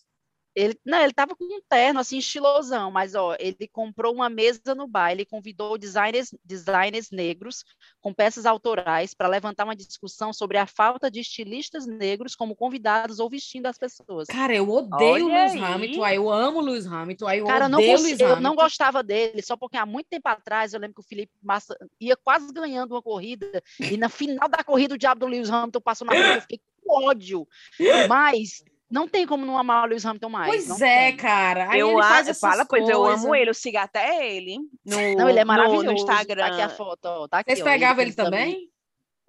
Ele, 0.55 0.79
não, 0.85 0.99
ele 1.03 1.13
tava 1.15 1.35
com 1.35 1.45
um 1.45 1.61
terno 1.69 2.01
assim 2.01 2.19
estilosão, 2.19 2.91
mas 2.91 3.15
ó, 3.15 3.35
ele 3.41 3.67
comprou 3.73 4.13
uma 4.15 4.29
mesa 4.29 4.75
no 4.75 4.87
baile, 4.87 5.25
convidou 5.25 5.79
designers, 5.79 6.35
designers 6.45 7.11
negros 7.11 7.65
com 8.01 8.13
peças 8.13 8.45
autorais 8.45 9.15
para 9.15 9.29
levantar 9.29 9.65
uma 9.65 9.75
discussão 9.75 10.31
sobre 10.33 10.59
a 10.59 10.67
falta 10.67 11.11
de 11.11 11.21
estilistas 11.21 11.87
negros 11.87 12.37
como 12.37 12.55
convidados 12.55 13.19
ou 13.19 13.31
vestindo 13.31 13.65
as 13.67 13.79
pessoas. 13.79 14.29
Cara, 14.29 14.55
eu 14.55 14.69
odeio 14.69 15.27
o 15.27 15.31
Olha 15.31 15.45
Lewis 15.47 15.53
aí. 15.55 15.63
Hamilton, 15.63 16.05
aí 16.05 16.17
eu 16.17 16.31
amo 16.31 16.59
o 16.59 16.63
Lewis 16.63 16.87
Hamilton, 16.87 17.27
aí 17.27 17.39
eu 17.39 17.47
Cara, 17.47 17.65
eu 17.65 17.69
não, 17.71 17.79
odeio 17.79 17.93
o 17.93 17.97
consi- 17.97 18.07
Lewis 18.09 18.21
eu 18.21 18.27
Hamilton. 18.27 18.43
não 18.43 18.55
gostava 18.55 19.03
dele, 19.03 19.43
só 19.43 19.57
porque 19.57 19.77
há 19.79 19.87
muito 19.87 20.07
tempo 20.09 20.29
atrás 20.29 20.75
eu 20.75 20.81
lembro 20.81 20.97
que 20.97 21.01
o 21.01 21.09
Felipe 21.09 21.33
Massa 21.43 21.75
ia 21.99 22.17
quase 22.17 22.53
ganhando 22.53 22.93
uma 22.93 23.03
corrida, 23.03 23.63
e 23.81 23.97
na 23.97 24.11
final 24.11 24.49
da 24.51 24.63
corrida 24.63 24.95
o 24.95 24.99
diabo 24.99 25.21
do 25.21 25.27
Lewis 25.27 25.49
Hamilton 25.51 25.81
passou 25.81 26.07
na 26.07 26.13
frente, 26.13 26.35
eu 26.35 26.41
fiquei 26.43 26.61
com 26.85 27.05
ódio. 27.07 27.49
Mas 28.09 28.63
não 28.93 29.09
tem 29.09 29.27
como 29.27 29.45
não 29.47 29.59
amar 29.59 29.85
o 29.85 29.89
Lewis 29.89 30.05
Hamilton 30.07 30.29
mais. 30.29 30.67
Pois 30.67 30.81
é, 30.81 31.07
tem. 31.09 31.17
cara. 31.17 31.71
Aí 31.71 31.81
eu 31.81 31.91
ele 31.93 32.03
faz 32.03 32.29
a- 32.29 32.31
essas 32.31 32.39
fala, 32.41 32.65
pois 32.65 32.89
eu 32.89 33.05
amo 33.05 33.35
ele, 33.35 33.51
eu 33.51 33.55
sigo 33.55 33.79
até 33.79 34.33
ele 34.33 34.59
no, 34.85 34.97
Não, 35.17 35.29
ele 35.29 35.39
é 35.41 35.45
maravilhoso. 35.45 35.85
no 35.85 35.93
Instagram. 35.93 36.43
Tá 36.47 36.53
aqui 36.53 36.61
a 36.63 36.69
foto, 36.69 37.05
ó, 37.07 37.27
tá 37.29 37.39
aqui, 37.39 37.51
Vocês 37.55 37.65
pegavam 37.65 38.03
ele 38.03 38.13
também? 38.13 38.69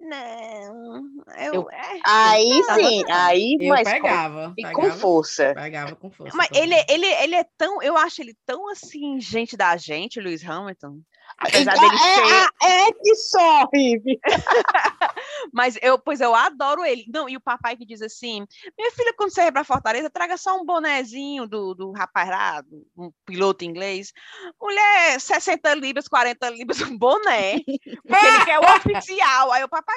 Não, 0.00 1.02
eu, 1.38 1.54
Eu- 1.54 1.70
é. 1.70 2.00
Aí 2.04 2.62
sim, 2.74 3.04
aí, 3.10 3.56
Eu 3.60 3.68
mas 3.70 3.88
com, 3.88 3.94
pegava. 3.94 4.54
e 4.56 4.62
pegava, 4.62 4.74
com 4.74 4.92
força. 4.98 5.54
Pegava 5.54 5.96
com 5.96 6.10
força. 6.10 6.36
Mas 6.36 6.48
também. 6.48 6.62
ele, 6.62 6.84
ele, 6.88 7.06
ele 7.06 7.34
é 7.36 7.44
tão, 7.56 7.82
eu 7.82 7.96
acho 7.96 8.20
ele 8.20 8.36
tão 8.44 8.68
assim, 8.70 9.18
gente 9.20 9.56
da 9.56 9.76
gente, 9.76 10.20
Lewis 10.20 10.46
Hamilton. 10.46 10.98
Apesar 11.38 11.74
dele 11.74 11.98
ser... 11.98 12.66
É, 12.66 12.88
é 12.88 12.92
que 12.92 13.14
só, 13.16 13.68
Rive. 13.72 14.20
Mas 15.52 15.78
eu, 15.82 15.98
pois 15.98 16.20
eu 16.20 16.34
adoro 16.34 16.84
ele. 16.84 17.04
Não, 17.12 17.28
e 17.28 17.36
o 17.36 17.40
papai 17.40 17.76
que 17.76 17.84
diz 17.84 18.00
assim: 18.02 18.46
minha 18.76 18.90
filha, 18.92 19.14
quando 19.16 19.32
você 19.32 19.42
ir 19.42 19.52
para 19.52 19.64
Fortaleza, 19.64 20.10
traga 20.10 20.36
só 20.36 20.58
um 20.58 20.64
bonezinho 20.64 21.46
do, 21.46 21.74
do 21.74 21.92
rapaz 21.92 22.28
lá, 22.28 22.60
do, 22.60 22.86
um 22.96 23.10
piloto 23.24 23.64
inglês. 23.64 24.12
Mulher, 24.60 25.20
60 25.20 25.74
libras, 25.74 26.08
40 26.08 26.50
libras, 26.50 26.80
um 26.82 26.96
boné. 26.96 27.60
Porque 27.60 28.26
ele 28.26 28.44
quer 28.44 28.58
o 28.58 28.62
oficial. 28.76 29.52
Aí 29.52 29.64
o 29.64 29.68
papai, 29.68 29.96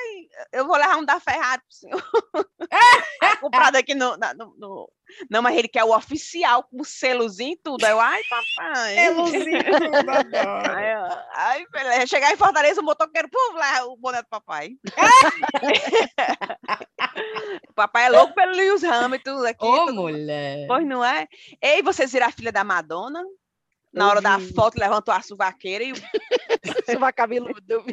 eu 0.52 0.66
vou 0.66 0.76
levar 0.76 0.98
um 0.98 1.06
da 1.06 1.20
Ferrari 1.20 1.62
pro 1.62 1.76
senhor. 1.76 2.04
comprado 3.40 3.76
aqui 3.76 3.94
no, 3.94 4.18
no, 4.18 4.56
no, 4.58 4.92
Não, 5.30 5.42
mas 5.42 5.58
ele 5.58 5.68
quer 5.68 5.84
o 5.84 5.96
oficial, 5.96 6.64
com 6.64 6.82
o 6.82 6.86
selozinho 6.86 7.54
e 7.54 7.58
tudo. 7.58 7.84
Aí 7.86 7.92
eu, 7.92 8.00
ai, 8.00 8.22
papai. 8.30 8.96
Selozinho 8.96 9.64
tudo, 9.64 10.12
Aí, 10.76 10.96
ó, 10.96 11.24
ai, 11.34 11.66
beleza. 11.72 12.08
Chegar 12.08 12.34
em 12.34 12.38
Fortaleza, 12.38 12.82
o 12.82 12.84
motoqueiro, 12.84 13.30
pum, 13.30 13.54
lá, 13.54 13.86
o 13.86 13.98
boné 13.98 14.22
do 14.22 14.28
papai. 14.28 14.72
o 17.70 17.74
papai 17.76 18.06
é 18.06 18.10
louco 18.10 18.34
pelo 18.34 18.54
Lewis 18.54 18.84
Hamilton 18.84 19.46
aqui. 19.46 19.66
Ô, 19.66 19.86
tudo. 19.86 19.94
mulher. 20.02 20.68
Pois 20.68 20.86
não 20.86 21.04
é? 21.04 21.28
Ei, 21.62 21.82
vocês 21.82 22.12
viram 22.12 22.28
a 22.28 22.32
filha 22.32 22.52
da 22.52 22.64
Madonna? 22.64 23.24
Na 23.94 24.10
hora 24.10 24.22
da 24.22 24.38
foto, 24.40 24.78
levantou 24.78 25.14
a 25.14 25.22
suvaqueira 25.22 25.84
e 25.84 25.92
o 25.92 25.96
Suva 26.86 27.12
cabeludo. 27.12 27.84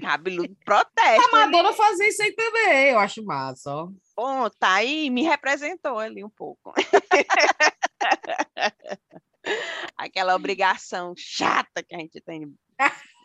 cabelo 0.00 0.48
protesto. 0.64 1.28
A 1.36 1.40
Madonna 1.46 1.72
fazia 1.72 2.08
isso 2.08 2.22
aí 2.22 2.32
também, 2.32 2.90
eu 2.90 2.98
acho 2.98 3.22
massa, 3.24 3.70
ó. 3.74 3.88
Bom, 4.16 4.48
tá 4.58 4.74
aí, 4.74 5.10
me 5.10 5.22
representou 5.22 5.98
ali 5.98 6.24
um 6.24 6.30
pouco. 6.30 6.72
Aquela 9.96 10.34
obrigação 10.34 11.14
chata 11.16 11.82
que 11.82 11.94
a 11.94 11.98
gente 11.98 12.20
tem. 12.20 12.52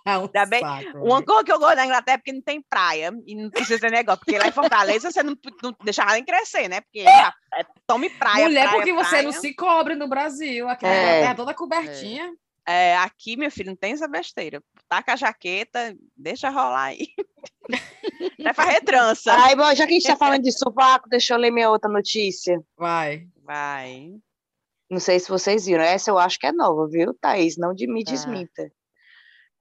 É 0.06 0.18
um 0.18 0.24
Ainda 0.24 0.46
bem- 0.46 0.62
saco, 0.62 0.98
Uma 1.00 1.16
velho. 1.18 1.26
coisa 1.26 1.44
que 1.44 1.52
eu 1.52 1.60
gosto 1.60 1.76
da 1.76 1.86
Inglaterra 1.86 2.16
é 2.16 2.18
porque 2.18 2.34
não 2.34 2.42
tem 2.42 2.62
praia 2.62 3.12
e 3.26 3.36
não 3.36 3.50
precisa 3.50 3.80
ter 3.80 3.92
negócio. 3.92 4.20
Porque 4.26 4.38
lá 4.40 4.48
em 4.48 4.52
Fortaleza 4.52 5.12
você 5.12 5.22
não, 5.24 5.36
não 5.62 5.76
deixava 5.84 6.14
nem 6.14 6.24
crescer, 6.26 6.68
né? 6.68 6.82
Porque 6.82 7.04
já- 7.04 7.34
é, 7.54 7.66
tome 7.86 8.10
praia. 8.10 8.46
Mulher, 8.46 8.64
praia, 8.64 8.78
porque 8.78 8.94
você 8.94 9.10
praia. 9.10 9.24
não 9.24 9.32
se 9.32 9.54
cobre 9.54 9.96
no 9.96 10.08
Brasil. 10.08 10.68
Aqui 10.68 10.84
na 10.84 10.90
É. 10.92 11.02
Inglaterra 11.02 11.36
toda 11.36 11.54
cobertinha. 11.54 12.34
É, 12.68 12.98
aqui, 12.98 13.36
meu 13.38 13.52
filho, 13.52 13.70
não 13.70 13.76
tem 13.76 13.94
essa 13.94 14.08
besteira. 14.08 14.62
Taca 14.88 15.14
a 15.14 15.16
jaqueta, 15.16 15.96
deixa 16.16 16.50
rolar 16.50 16.86
aí. 16.86 17.08
Vai 18.44 18.54
fazer 18.54 18.82
trança. 18.82 19.34
Ai, 19.34 19.56
bom, 19.56 19.74
já 19.74 19.86
que 19.88 19.94
a 19.94 19.96
gente 20.00 20.08
tá 20.08 20.16
falando 20.18 20.44
de 20.44 20.52
sovaco, 20.52 21.10
deixa 21.10 21.34
eu 21.34 21.38
ler 21.38 21.52
minha 21.52 21.70
outra 21.70 21.90
notícia. 21.90 22.62
Vai. 22.78 23.28
Vai. 23.44 24.14
Não 24.90 25.00
sei 25.00 25.20
se 25.20 25.30
vocês 25.30 25.66
viram. 25.66 25.84
Essa 25.84 26.12
eu 26.12 26.18
acho 26.18 26.40
que 26.40 26.48
é 26.48 26.52
nova, 26.52 26.88
viu, 26.88 27.14
Thaís? 27.14 27.58
Não 27.58 27.74
de 27.74 27.88
me 27.88 28.04
Tá. 28.04 28.12
desminta. 28.12 28.72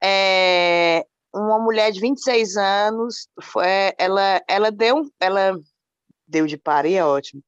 É, 0.02 1.04
uma 1.34 1.58
mulher 1.58 1.90
de 1.92 2.00
26 2.00 2.56
anos, 2.56 3.28
foi, 3.42 3.66
ela, 3.98 4.42
ela 4.48 4.70
deu, 4.70 5.02
ela 5.20 5.58
deu 6.26 6.46
de 6.46 6.56
parir, 6.56 6.94
é 6.96 7.04
ótimo. 7.04 7.42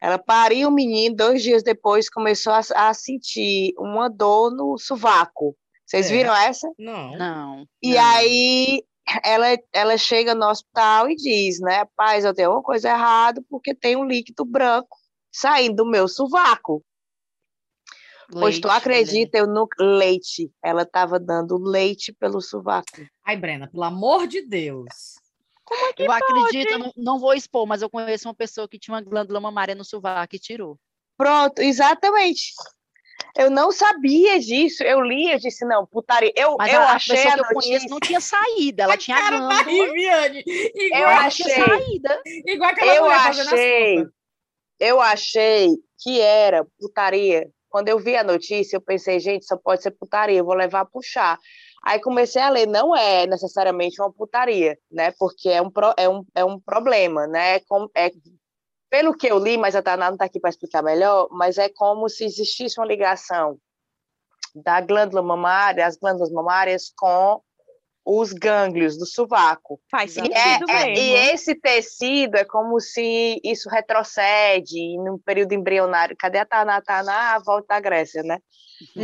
Ela 0.00 0.18
pariu 0.18 0.68
o 0.68 0.72
menino, 0.72 1.16
dois 1.16 1.42
dias 1.42 1.62
depois 1.62 2.08
começou 2.08 2.52
a, 2.52 2.60
a 2.74 2.94
sentir 2.94 3.72
uma 3.78 4.08
dor 4.08 4.50
no 4.50 4.78
sovaco. 4.78 5.56
Vocês 5.84 6.06
É. 6.06 6.10
viram 6.10 6.34
essa? 6.34 6.68
Não. 6.78 7.16
Não. 7.16 7.66
E 7.82 7.94
não. 7.94 8.00
aí 8.00 8.82
ela, 9.22 9.46
ela 9.72 9.96
chega 9.96 10.34
no 10.34 10.46
hospital 10.46 11.10
e 11.10 11.16
diz, 11.16 11.60
né, 11.60 11.78
rapaz, 11.78 12.24
eu 12.24 12.34
tenho 12.34 12.50
uma 12.50 12.62
coisa 12.62 12.88
errada 12.88 13.42
porque 13.48 13.74
tem 13.74 13.96
um 13.96 14.04
líquido 14.04 14.44
branco 14.44 14.96
saindo 15.30 15.76
do 15.76 15.86
meu 15.86 16.08
sovaco. 16.08 16.84
Pois 18.32 18.58
tu 18.58 18.66
Leite, 18.66 18.78
acredita, 18.78 19.38
eu 19.38 19.46
no 19.46 19.68
leite. 19.78 20.50
Ela 20.62 20.82
estava 20.82 21.18
dando 21.18 21.56
leite 21.58 22.12
pelo 22.12 22.40
sovaco. 22.40 22.86
Ai, 23.24 23.36
Brena, 23.36 23.68
pelo 23.68 23.84
amor 23.84 24.26
de 24.26 24.42
Deus. 24.42 25.14
mulher. 25.70 25.94
Eu 25.96 26.12
acredito, 26.12 26.72
eu 26.72 26.78
não, 26.78 26.92
não 26.96 27.18
vou 27.20 27.34
expor, 27.34 27.66
mas 27.66 27.82
eu 27.82 27.90
conheço 27.90 28.28
uma 28.28 28.34
pessoa 28.34 28.68
que 28.68 28.78
tinha 28.78 28.94
uma 28.94 29.02
glândula 29.02 29.40
mamária 29.40 29.74
no 29.74 29.84
sovaco 29.84 30.34
e 30.34 30.40
tirou. 30.40 30.78
Pronto, 31.16 31.60
exatamente. 31.60 32.52
Eu 33.36 33.50
não 33.50 33.70
sabia 33.70 34.38
disso. 34.40 34.82
Eu 34.82 35.00
li, 35.02 35.30
eu 35.30 35.38
disse, 35.38 35.64
não, 35.66 35.86
putaria. 35.86 36.32
Eu, 36.34 36.56
Mas 36.58 36.72
eu 36.72 36.80
a, 36.80 36.92
achei 36.92 37.16
pessoa 37.16 37.32
a 37.32 37.36
que 37.36 37.40
eu 37.40 37.54
conheço 37.60 37.88
não 37.88 38.00
tinha 38.00 38.20
saída, 38.20 38.82
ela 38.84 38.96
tinha 38.96 39.16
Cara 39.18 39.62
Riviane. 39.62 40.42
Eu 40.46 40.82
Igual, 40.86 41.02
ela 41.02 41.26
achei. 41.26 41.44
saída. 41.50 42.22
igual 42.46 42.70
aquela 42.70 42.94
Eu 42.94 43.02
mulher 43.04 43.16
achei, 43.18 44.04
eu 44.80 45.00
achei 45.00 45.70
que 46.00 46.20
era 46.20 46.66
putaria. 46.78 47.48
Quando 47.68 47.88
eu 47.88 47.98
vi 47.98 48.16
a 48.16 48.24
notícia, 48.24 48.76
eu 48.76 48.80
pensei, 48.80 49.18
gente, 49.20 49.44
só 49.44 49.56
pode 49.56 49.82
ser 49.82 49.90
putaria, 49.90 50.38
eu 50.38 50.44
vou 50.44 50.54
levar 50.54 50.80
a 50.80 50.84
puxar. 50.86 51.38
Aí 51.84 52.00
comecei 52.00 52.40
a 52.40 52.48
ler, 52.48 52.66
não 52.66 52.96
é 52.96 53.26
necessariamente 53.26 54.00
uma 54.00 54.10
putaria, 54.12 54.76
né? 54.90 55.12
Porque 55.18 55.48
é 55.48 55.60
um, 55.60 55.70
pro- 55.70 55.94
é 55.96 56.08
um, 56.08 56.24
é 56.34 56.44
um 56.44 56.58
problema, 56.58 57.26
né? 57.26 57.60
Com- 57.68 57.88
é, 57.94 58.10
pelo 58.90 59.14
que 59.16 59.26
eu 59.26 59.38
li, 59.38 59.56
mas 59.56 59.74
a 59.74 59.82
Taná 59.82 60.06
não 60.06 60.14
está 60.14 60.24
aqui 60.24 60.40
para 60.40 60.50
explicar 60.50 60.82
melhor, 60.82 61.28
mas 61.30 61.58
é 61.58 61.68
como 61.68 62.08
se 62.08 62.24
existisse 62.24 62.78
uma 62.80 62.86
ligação 62.86 63.58
da 64.54 64.80
glândula 64.80 65.22
mamária, 65.22 65.86
as 65.86 65.96
glândulas 65.96 66.30
mamárias 66.30 66.92
com 66.96 67.40
os 68.04 68.32
gânglios 68.32 68.96
do 68.96 69.04
sovaco. 69.04 69.80
Faz 69.90 70.16
E 70.16 70.20
E, 70.20 70.22
sentido 70.22 70.70
é- 70.70 70.90
é- 70.92 70.98
e 70.98 71.12
esse 71.32 71.54
tecido 71.56 72.36
é 72.36 72.44
como 72.44 72.80
se 72.80 73.40
isso 73.42 73.68
retrocede 73.68 74.78
e 74.78 74.96
no 74.98 75.18
período 75.18 75.52
embrionário. 75.52 76.16
Cadê 76.16 76.38
a 76.38 76.46
Taná? 76.46 76.80
Taná, 76.80 77.34
a 77.34 77.40
volta 77.40 77.66
da 77.74 77.80
Grécia, 77.80 78.22
né? 78.22 78.38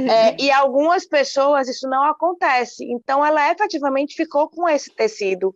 É, 0.09 0.41
e 0.41 0.51
algumas 0.51 1.07
pessoas 1.07 1.68
isso 1.68 1.89
não 1.89 2.05
acontece. 2.05 2.85
Então, 2.85 3.24
ela 3.24 3.51
efetivamente 3.51 4.14
ficou 4.14 4.49
com 4.49 4.68
esse 4.68 4.95
tecido 4.95 5.55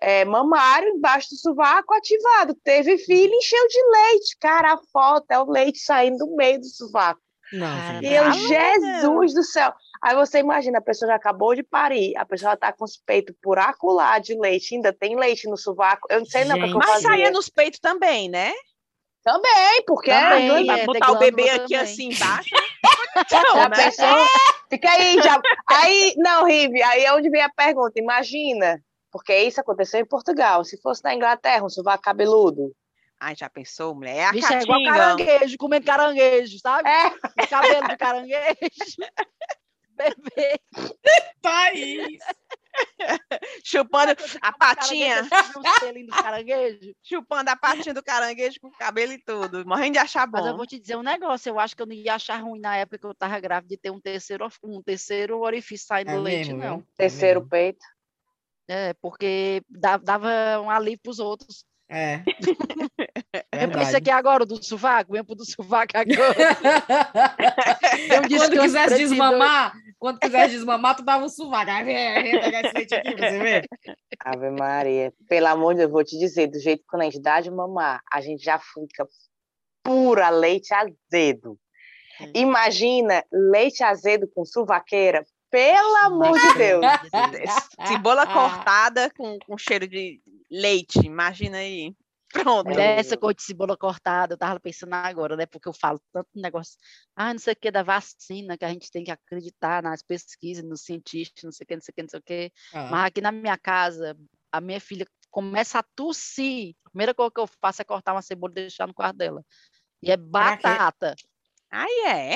é, 0.00 0.24
mamário 0.24 0.88
embaixo 0.88 1.30
do 1.30 1.36
sovaco 1.36 1.94
ativado. 1.94 2.54
Teve 2.62 2.98
filho, 2.98 3.34
encheu 3.34 3.68
de 3.68 3.82
leite. 3.90 4.36
Cara, 4.40 4.74
a 4.74 4.78
foto 4.92 5.26
é 5.30 5.38
o 5.38 5.50
leite 5.50 5.78
saindo 5.78 6.18
do 6.18 6.36
meio 6.36 6.60
do 6.60 6.66
sovaco. 6.66 7.20
Não. 7.52 8.02
E 8.02 8.14
eu, 8.14 8.30
Jesus 8.32 9.34
do 9.34 9.42
céu. 9.42 9.72
Aí 10.02 10.14
você 10.14 10.38
imagina, 10.38 10.78
a 10.78 10.82
pessoa 10.82 11.08
já 11.10 11.16
acabou 11.16 11.54
de 11.54 11.62
parir, 11.62 12.16
a 12.16 12.24
pessoa 12.24 12.52
está 12.54 12.72
com 12.72 12.84
os 12.84 12.96
peitos 12.96 13.34
por 13.42 13.58
acular 13.58 14.20
de 14.20 14.38
leite, 14.38 14.74
ainda 14.74 14.92
tem 14.92 15.16
leite 15.16 15.48
no 15.48 15.56
sovaco. 15.56 16.06
Eu 16.10 16.20
não 16.20 16.26
sei 16.26 16.44
não 16.44 16.56
o 16.56 16.58
que 16.58 16.64
eu 16.64 16.66
Gente. 16.68 16.76
Mas 16.76 16.90
fazia. 16.90 17.08
saía 17.08 17.30
nos 17.30 17.48
peitos 17.48 17.80
também, 17.80 18.28
né? 18.28 18.52
Também, 19.24 19.82
porque 19.86 20.10
Também, 20.10 20.70
é, 20.70 20.80
é, 20.80 20.86
botar 20.86 21.10
o 21.12 21.18
bebê 21.18 21.50
aqui 21.50 21.74
também. 21.74 21.78
assim 21.78 22.10
embaixo. 22.12 22.50
Já 23.28 23.42
Não, 23.42 23.68
né? 23.68 23.76
pensou? 23.76 24.26
Fica 24.70 24.90
aí, 24.90 25.20
já. 25.20 25.40
Aí, 25.66 26.14
não, 26.18 26.44
Rive, 26.44 26.80
aí 26.82 27.04
é 27.04 27.12
onde 27.12 27.28
vem 27.30 27.42
a 27.42 27.48
pergunta. 27.48 27.98
Imagina, 27.98 28.80
porque 29.10 29.36
isso 29.38 29.60
aconteceu 29.60 30.00
em 30.00 30.06
Portugal. 30.06 30.64
Se 30.64 30.80
fosse 30.80 31.02
na 31.04 31.14
Inglaterra, 31.14 31.64
um 31.64 31.68
sovaco 31.68 32.02
cabeludo. 32.02 32.72
Ai, 33.20 33.34
já 33.36 33.50
pensou, 33.50 33.94
mulher? 33.94 34.16
É 34.18 34.24
a 34.26 34.32
Vixe, 34.32 34.54
é 34.54 34.62
igual 34.62 34.80
caranguejo, 34.84 35.56
comendo 35.58 35.84
caranguejo, 35.86 36.58
sabe? 36.60 36.88
É, 36.88 37.06
O 37.08 37.48
cabelo 37.48 37.88
de 37.88 37.96
caranguejo. 37.96 38.54
Bebê. 39.98 40.60
Thaís. 41.42 42.18
Chupando 43.64 44.14
Quando 44.14 44.28
você 44.28 44.38
a 44.40 44.52
patinha. 44.52 45.22
do 45.24 46.12
caranguejo. 46.22 46.92
chupando 47.02 47.50
a 47.50 47.56
patinha 47.56 47.92
do 47.92 48.02
caranguejo 48.02 48.60
com 48.60 48.68
o 48.68 48.78
cabelo 48.78 49.12
e 49.12 49.18
tudo. 49.18 49.66
Morrendo 49.66 49.94
de 49.94 49.98
achar 49.98 50.28
Mas 50.28 50.44
eu 50.46 50.52
bom. 50.52 50.58
vou 50.58 50.66
te 50.66 50.78
dizer 50.78 50.96
um 50.96 51.02
negócio, 51.02 51.50
eu 51.50 51.58
acho 51.58 51.74
que 51.74 51.82
eu 51.82 51.86
não 51.86 51.92
ia 51.94 52.14
achar 52.14 52.36
ruim 52.40 52.60
na 52.60 52.76
época 52.76 52.98
que 52.98 53.06
eu 53.06 53.14
tava 53.14 53.40
grávida 53.40 53.68
de 53.74 53.76
ter 53.80 53.90
um 53.90 54.00
terceiro, 54.00 54.46
um 54.62 54.80
terceiro 54.80 55.40
orifício 55.40 55.86
saindo 55.88 56.12
É 56.12 56.14
do 56.14 56.20
leite, 56.22 56.52
mesmo, 56.52 56.62
não. 56.62 56.84
terceiro 56.96 57.40
É. 57.44 57.48
peito. 57.50 57.84
É, 58.68 58.92
porque 59.00 59.62
dava 60.02 60.60
um 60.60 60.70
alívio 60.70 61.00
pros 61.02 61.18
outros. 61.18 61.64
É. 61.90 62.22
Eu 63.50 63.70
pensei 63.70 64.00
que 64.00 64.10
agora 64.10 64.42
o 64.42 64.46
do 64.46 64.62
sovaco, 64.62 65.12
pro 65.24 65.34
do 65.34 65.44
sovaco 65.44 65.92
agora. 65.96 66.34
Quando 68.08 68.32
esses 68.32 68.98
desmamar, 68.98 69.72
quando 69.98 70.20
quiser 70.20 70.48
desmamar, 70.48 70.96
tu 70.96 71.02
dava 71.02 71.24
um 71.24 71.28
sovaco. 71.28 71.70
Aí 71.70 71.84
vem, 71.84 72.22
vem 72.22 72.40
pegar 72.40 72.60
esse 72.60 72.74
leite 72.74 72.94
aqui, 72.94 73.10
você 73.10 73.38
vê? 73.38 73.64
Ave 74.20 74.50
Maria. 74.50 75.12
Pelo 75.28 75.46
amor 75.48 75.74
de 75.74 75.78
Deus, 75.78 75.88
eu 75.88 75.92
vou 75.92 76.04
te 76.04 76.18
dizer, 76.18 76.46
do 76.46 76.60
jeito 76.60 76.80
que 76.80 76.86
quando 76.86 77.02
a 77.02 77.04
gente 77.06 77.20
dá 77.20 77.40
de 77.40 77.50
mamar, 77.50 78.00
a 78.12 78.20
gente 78.20 78.44
já 78.44 78.58
fica 78.58 79.06
pura 79.82 80.28
leite 80.30 80.72
azedo. 80.72 81.58
Hum. 82.20 82.32
Imagina 82.34 83.24
leite 83.32 83.82
azedo 83.82 84.28
com 84.32 84.44
suvaqueira. 84.44 85.24
Pelo 85.50 85.96
amor 86.04 86.38
de 86.38 86.54
Deus. 86.54 86.84
Cebola 87.88 88.26
cortada 88.26 89.10
com, 89.16 89.38
com 89.38 89.56
cheiro 89.56 89.86
de 89.86 90.20
leite. 90.50 90.98
Imagina 91.04 91.58
aí. 91.58 91.94
Pronto. 92.30 92.68
Essa 92.78 93.16
coisa 93.16 93.36
de 93.36 93.42
cebola 93.42 93.76
cortada, 93.76 94.34
eu 94.34 94.38
tava 94.38 94.60
pensando 94.60 94.92
agora, 94.92 95.34
né? 95.34 95.46
Porque 95.46 95.68
eu 95.68 95.72
falo 95.72 95.98
tanto 96.12 96.28
negócio, 96.34 96.76
ah, 97.16 97.32
não 97.32 97.38
sei 97.38 97.54
o 97.54 97.56
que, 97.56 97.70
da 97.70 97.82
vacina, 97.82 98.58
que 98.58 98.64
a 98.64 98.68
gente 98.68 98.90
tem 98.90 99.02
que 99.02 99.10
acreditar 99.10 99.82
nas 99.82 100.02
pesquisas, 100.02 100.62
nos 100.62 100.82
cientistas, 100.82 101.44
não 101.44 101.52
sei 101.52 101.64
o 101.64 101.66
que, 101.66 101.74
não 101.74 101.80
sei 101.80 101.92
o 101.92 101.94
que, 101.94 102.02
não 102.02 102.08
sei 102.08 102.20
o 102.20 102.22
que. 102.22 102.52
Ah, 102.74 102.90
Mas 102.90 103.06
aqui 103.06 103.20
na 103.22 103.32
minha 103.32 103.56
casa, 103.56 104.16
a 104.52 104.60
minha 104.60 104.80
filha 104.80 105.06
começa 105.30 105.78
a 105.78 105.84
tossir. 105.94 106.74
A 106.84 106.90
primeira 106.90 107.14
coisa 107.14 107.32
que 107.32 107.40
eu 107.40 107.48
faço 107.60 107.80
é 107.80 107.84
cortar 107.84 108.12
uma 108.12 108.22
cebola 108.22 108.52
e 108.52 108.54
deixar 108.56 108.86
no 108.86 108.94
quarto 108.94 109.16
dela. 109.16 109.42
E 110.02 110.10
é 110.10 110.16
batata. 110.16 111.14
Aí 111.70 112.04
é. 112.06 112.34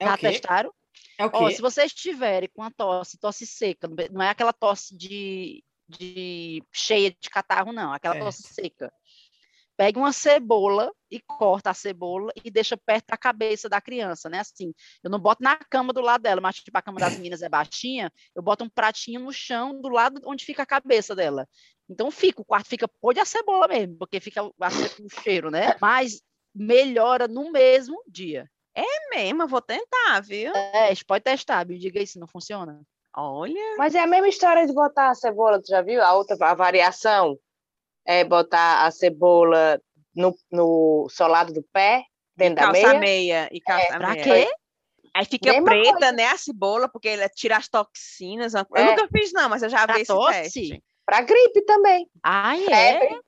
é 0.00 0.06
Já 0.06 0.14
o 0.14 0.18
quê? 0.18 0.30
testaram? 0.30 0.72
É 1.18 1.24
o 1.26 1.30
quê? 1.30 1.36
Ó, 1.38 1.50
se 1.50 1.60
vocês 1.60 1.92
tiverem 1.92 2.48
com 2.54 2.62
a 2.62 2.70
tosse, 2.70 3.18
tosse 3.18 3.46
seca, 3.46 3.88
não 4.10 4.22
é 4.22 4.28
aquela 4.30 4.52
tosse 4.52 4.96
de, 4.96 5.64
de 5.88 6.62
cheia 6.72 7.10
de 7.10 7.30
catarro, 7.30 7.72
não, 7.72 7.92
aquela 7.92 8.14
Certo. 8.14 8.24
tosse 8.26 8.42
seca. 8.54 8.92
Pegue 9.76 9.96
uma 9.96 10.12
cebola 10.12 10.92
e 11.08 11.20
corta 11.20 11.70
a 11.70 11.74
cebola 11.74 12.32
e 12.44 12.50
deixa 12.50 12.76
perto 12.76 13.06
da 13.10 13.16
cabeça 13.16 13.68
da 13.68 13.80
criança, 13.80 14.28
né? 14.28 14.40
Assim, 14.40 14.74
eu 15.04 15.08
não 15.10 15.20
boto 15.20 15.40
na 15.40 15.54
cama 15.56 15.92
do 15.92 16.00
lado 16.00 16.22
dela, 16.22 16.40
mas 16.40 16.56
tipo 16.56 16.76
a 16.76 16.82
cama 16.82 16.98
das 16.98 17.14
meninas 17.16 17.42
é 17.42 17.48
baixinha, 17.48 18.12
eu 18.34 18.42
boto 18.42 18.64
um 18.64 18.68
pratinho 18.68 19.20
no 19.20 19.32
chão 19.32 19.80
do 19.80 19.88
lado 19.88 20.20
onde 20.24 20.44
fica 20.44 20.64
a 20.64 20.66
cabeça 20.66 21.14
dela. 21.14 21.48
Então 21.88 22.10
fica, 22.10 22.42
o 22.42 22.44
quarto 22.44 22.66
fica 22.68 22.88
pôr 23.00 23.14
de 23.14 23.20
a 23.20 23.24
cebola 23.24 23.68
mesmo, 23.68 23.96
porque 23.98 24.18
fica 24.18 24.42
o, 24.42 24.52
a- 24.60 24.68
o 25.00 25.22
cheiro, 25.22 25.48
né? 25.48 25.76
Mas 25.80 26.22
melhora 26.52 27.28
no 27.28 27.52
mesmo 27.52 28.02
dia. 28.08 28.50
É 28.80 29.10
mesmo, 29.16 29.42
eu 29.42 29.48
vou 29.48 29.60
tentar, 29.60 30.20
viu? 30.22 30.52
É, 30.54 30.92
pode 31.06 31.24
testar, 31.24 31.66
me 31.66 31.78
diga 31.78 31.98
aí 32.00 32.06
se 32.06 32.18
não 32.18 32.26
funciona. 32.26 32.80
Olha. 33.16 33.76
Mas 33.76 33.94
é 33.94 34.00
a 34.00 34.06
mesma 34.06 34.28
história 34.28 34.66
de 34.66 34.72
botar 34.72 35.10
a 35.10 35.14
cebola, 35.14 35.60
tu 35.60 35.68
já 35.68 35.82
viu? 35.82 36.02
A 36.02 36.14
outra 36.14 36.36
a 36.40 36.54
variação 36.54 37.38
é 38.06 38.22
botar 38.24 38.86
a 38.86 38.90
cebola 38.90 39.80
no, 40.14 40.36
no 40.52 41.08
solado 41.10 41.52
do 41.52 41.62
pé, 41.72 42.02
dentro 42.36 42.56
da 42.56 42.62
calça 42.72 42.80
meia. 42.94 42.98
meia 43.00 43.48
e 43.52 43.60
calça 43.60 43.96
Pra 43.98 44.08
meia. 44.14 44.22
quê? 44.22 44.50
Aí 45.14 45.24
fica 45.24 45.52
Mesma 45.52 45.64
preta, 45.64 45.92
coisa. 45.92 46.12
né, 46.12 46.26
a 46.26 46.36
cebola, 46.36 46.88
porque 46.88 47.08
ela 47.08 47.28
tira 47.28 47.56
as 47.56 47.68
toxinas. 47.68 48.54
Eu 48.54 48.64
É. 48.76 48.84
nunca 48.84 49.08
fiz, 49.08 49.32
não, 49.32 49.48
mas 49.48 49.62
eu 49.62 49.68
já 49.68 49.84
Pra 49.84 49.94
vi 49.96 50.02
esse 50.02 50.12
tosse? 50.12 50.42
teste. 50.42 50.84
Pra 51.04 51.22
gripe 51.22 51.62
também. 51.64 52.08
Ai, 52.22 52.64
é? 52.66 52.98
Febre. 53.00 53.20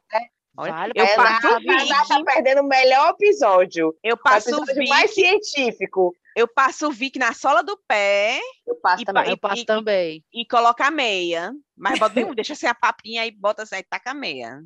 Olha, 0.60 0.72
Vale, 0.72 0.92
eu 0.94 1.04
É, 1.06 1.16
passo 1.16 1.46
a 1.46 1.50
o 1.58 1.64
Tainá 1.64 2.04
tá 2.06 2.14
vídeo, 2.16 2.24
perdendo 2.24 2.60
o 2.60 2.68
melhor 2.68 3.10
episódio. 3.10 3.96
eu 4.02 4.16
passo 4.16 4.50
o 4.50 4.52
episódio 4.52 4.74
Vic, 4.74 4.88
mais 4.88 5.14
científico. 5.14 6.14
eu 6.36 6.46
passo 6.46 6.88
o 6.88 6.92
Vic 6.92 7.18
na 7.18 7.32
sola 7.32 7.62
do 7.62 7.76
pé 7.88 8.38
Eu 8.66 8.76
passo 8.76 9.02
E 9.02 9.06
também. 9.06 9.24
pa- 9.24 9.30
Eu 9.30 9.38
passo 9.38 9.62
e- 9.62 9.66
também. 9.66 10.24
e 10.32 10.46
coloca 10.46 10.86
a 10.86 10.90
meia. 10.90 11.52
Mas 11.76 11.98
bota 11.98 12.14
bem, 12.14 12.34
deixa 12.34 12.52
assim 12.52 12.66
a 12.66 12.74
papinha 12.74 13.22
aí, 13.22 13.30
bota 13.30 13.62
assim, 13.62 13.76
aí 13.76 13.82
taca 13.82 14.10
a 14.10 14.14
meia. 14.14 14.60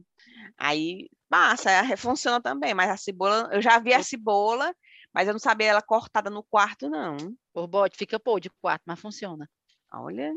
Aí 0.58 1.08
passa, 1.28 1.70
funciona 1.96 2.40
também. 2.40 2.74
Mas 2.74 2.90
a 2.90 2.96
cebola, 2.96 3.48
eu 3.52 3.62
já 3.62 3.78
vi 3.78 3.94
a 3.94 4.02
cebola, 4.02 4.74
mas 5.12 5.28
eu 5.28 5.32
não 5.34 5.38
sabia 5.38 5.68
ela 5.68 5.80
cortada 5.82 6.28
no 6.28 6.42
quarto, 6.42 6.90
não. 6.90 7.16
Por 7.52 7.68
bote, 7.68 7.96
fica 7.96 8.18
pô 8.18 8.40
de 8.40 8.50
quarto, 8.60 8.82
mas 8.84 8.98
funciona. 9.00 9.48
Olha, 9.92 10.32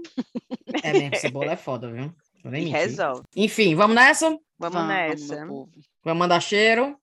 É 0.84 0.94
mesmo, 0.94 1.16
cebola 1.16 1.54
é 1.54 1.58
foda, 1.58 1.92
viu? 1.92 2.14
E 2.46 2.66
resolve. 2.70 3.24
Enfim, 3.36 3.76
vamos 3.76 3.96
nessa? 3.96 4.38
Vamos, 4.58 4.88
nessa. 4.88 5.46
meu 5.46 5.48
povo. 5.48 5.72
Vamos 6.04 6.20
mandar 6.20 6.40
cheiro. 6.40 6.98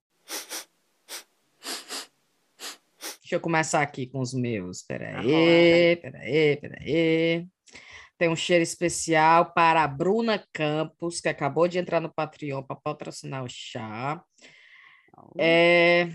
Deixa 3.21 3.35
eu 3.35 3.39
começar 3.39 3.81
aqui 3.81 4.07
com 4.07 4.19
os 4.19 4.33
meus. 4.33 4.83
Peraí, 4.83 5.95
peraí, 5.97 6.57
peraí. 6.57 7.47
Tem 8.17 8.29
um 8.29 8.35
cheiro 8.35 8.63
especial 8.63 9.51
para 9.51 9.83
a 9.83 9.87
Bruna 9.87 10.45
Campos, 10.53 11.19
que 11.19 11.27
acabou 11.27 11.67
de 11.67 11.77
entrar 11.77 11.99
no 11.99 12.13
Patreon 12.13 12.63
para 12.63 12.75
patrocinar 12.75 13.43
o 13.43 13.49
chá. 13.49 14.23
É... 15.37 16.09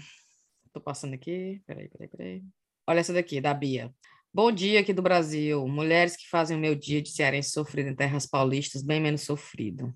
Tô 0.73 0.81
passando 0.81 1.15
aqui. 1.15 1.61
Peraí, 1.67 1.89
peraí, 1.89 2.09
peraí. 2.09 2.43
Olha 2.87 3.01
essa 3.01 3.13
daqui, 3.13 3.41
da 3.41 3.53
Bia. 3.53 3.93
Bom 4.33 4.53
dia 4.53 4.79
aqui 4.79 4.93
do 4.93 5.03
Brasil. 5.03 5.67
Mulheres 5.67 6.17
que 6.17 6.29
fazem 6.29 6.57
o 6.57 6.61
meu 6.61 6.77
dia 6.77 7.03
de 7.03 7.11
cearense 7.11 7.51
sofrido 7.51 7.89
em 7.89 7.97
terras 7.97 8.27
paulistas, 8.27 8.81
bem 8.81 9.01
menos 9.01 9.23
sofrido. 9.23 9.93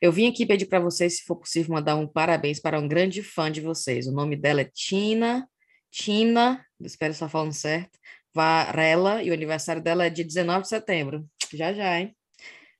Eu 0.00 0.10
vim 0.10 0.26
aqui 0.26 0.46
pedir 0.46 0.66
para 0.66 0.80
vocês, 0.80 1.18
se 1.18 1.24
for 1.24 1.36
possível, 1.36 1.74
mandar 1.74 1.96
um 1.96 2.06
parabéns 2.06 2.58
para 2.58 2.80
um 2.80 2.88
grande 2.88 3.22
fã 3.22 3.52
de 3.52 3.60
vocês. 3.60 4.06
O 4.06 4.12
nome 4.12 4.36
dela 4.36 4.62
é 4.62 4.70
Tina, 4.72 5.46
Tina, 5.90 6.64
espero 6.80 7.12
estar 7.12 7.28
falando 7.28 7.52
certo, 7.52 7.98
Varela, 8.34 9.22
e 9.22 9.28
o 9.30 9.34
aniversário 9.34 9.82
dela 9.82 10.06
é 10.06 10.10
de 10.10 10.24
19 10.24 10.62
de 10.62 10.68
setembro. 10.68 11.28
Já 11.52 11.74
já, 11.74 12.00
hein? 12.00 12.16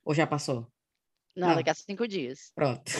Ou 0.03 0.15
já 0.15 0.27
passou? 0.27 0.67
Não, 1.37 1.49
Não. 1.49 1.57
daqui 1.57 1.69
a 1.69 1.75
cinco 1.75 2.09
dias. 2.09 2.51
Pronto. 2.55 2.91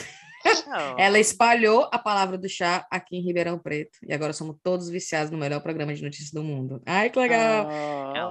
Ela 0.97 1.19
espalhou 1.19 1.89
a 1.91 1.99
palavra 1.99 2.37
do 2.37 2.49
chá 2.49 2.85
aqui 2.89 3.17
em 3.17 3.21
Ribeirão 3.21 3.57
Preto. 3.57 3.97
E 4.07 4.13
agora 4.13 4.33
somos 4.33 4.57
todos 4.61 4.89
viciados 4.89 5.31
no 5.31 5.37
melhor 5.37 5.61
programa 5.61 5.93
de 5.93 6.01
notícias 6.01 6.31
do 6.31 6.43
mundo. 6.43 6.81
Ai, 6.85 7.09
que 7.09 7.19
legal! 7.19 7.67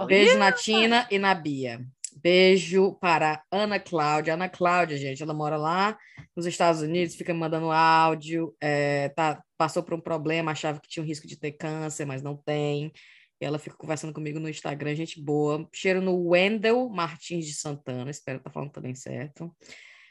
Oh, 0.01 0.07
Beijo 0.07 0.39
na 0.39 0.53
Tina 0.53 1.07
e 1.11 1.19
na 1.19 1.35
Bia. 1.35 1.81
Beijo 2.17 2.95
para 3.01 3.43
Ana 3.51 3.81
Cláudia. 3.81 4.35
Ana 4.35 4.49
Cláudia, 4.49 4.97
gente, 4.97 5.23
ela 5.23 5.35
mora 5.35 5.57
lá 5.57 5.97
nos 6.37 6.47
Estados 6.47 6.83
Unidos, 6.83 7.15
fica 7.15 7.33
me 7.33 7.41
mandando 7.41 7.71
áudio, 7.71 8.55
é, 8.61 9.09
tá, 9.11 9.43
passou 9.57 9.83
por 9.83 9.95
um 9.95 10.01
problema, 10.01 10.53
achava 10.53 10.81
que 10.81 10.89
tinha 10.89 11.03
um 11.03 11.07
risco 11.07 11.27
de 11.27 11.37
ter 11.37 11.53
câncer, 11.53 12.05
mas 12.05 12.23
não 12.23 12.37
tem. 12.37 12.93
E 13.41 13.45
ela 13.45 13.59
fica 13.59 13.77
conversando 13.77 14.13
comigo 14.13 14.39
no 14.39 14.49
Instagram, 14.49 14.95
gente 14.95 15.21
boa. 15.21 15.69
Cheiro 15.73 16.01
no 16.01 16.29
Wendel 16.29 16.89
Martins 16.89 17.47
de 17.47 17.55
Santana, 17.55 18.11
espero 18.11 18.39
estar 18.39 18.51
falando 18.51 18.71
também 18.71 18.95
certo. 18.95 19.53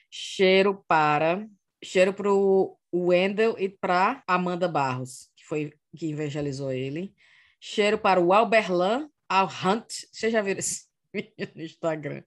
Cheiro 0.10 0.84
para. 0.88 1.48
Cheiro 1.84 2.14
para 2.14 2.32
o 2.32 2.78
Wendel 2.94 3.56
e 3.58 3.70
para 3.70 4.24
Amanda 4.28 4.68
Barros, 4.68 5.30
que 5.36 5.46
foi 5.46 5.74
que 5.96 6.12
evangelizou 6.12 6.72
ele. 6.72 7.14
Cheiro 7.60 7.98
para 7.98 8.20
o 8.20 8.34
Alberlan 8.34 9.10
Al 9.28 9.48
Hunt. 9.48 9.88
Vocês 10.12 10.32
já 10.32 10.42
viram 10.42 10.60
esse 10.60 10.86
vídeo 11.14 11.52
no 11.56 11.62
Instagram? 11.62 12.24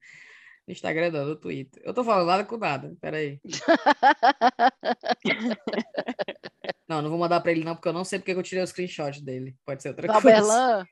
No 0.66 0.72
Instagram 0.72 1.10
não, 1.10 1.26
no 1.26 1.36
Twitter. 1.36 1.82
Eu 1.84 1.92
tô 1.92 2.02
falando 2.02 2.26
nada 2.26 2.44
com 2.44 2.56
nada, 2.56 2.96
peraí. 3.00 3.40
Não, 6.86 7.00
não 7.00 7.08
vou 7.08 7.18
mandar 7.18 7.40
para 7.40 7.50
ele 7.50 7.64
não, 7.64 7.74
porque 7.74 7.88
eu 7.88 7.94
não 7.94 8.04
sei 8.04 8.18
porque 8.18 8.34
que 8.34 8.38
eu 8.38 8.42
tirei 8.42 8.62
o 8.62 8.66
screenshot 8.66 9.18
dele. 9.22 9.56
Pode 9.64 9.82
ser 9.82 9.88
outra 9.88 10.06
coisa. 10.06 10.18
Aberlan, 10.18 10.86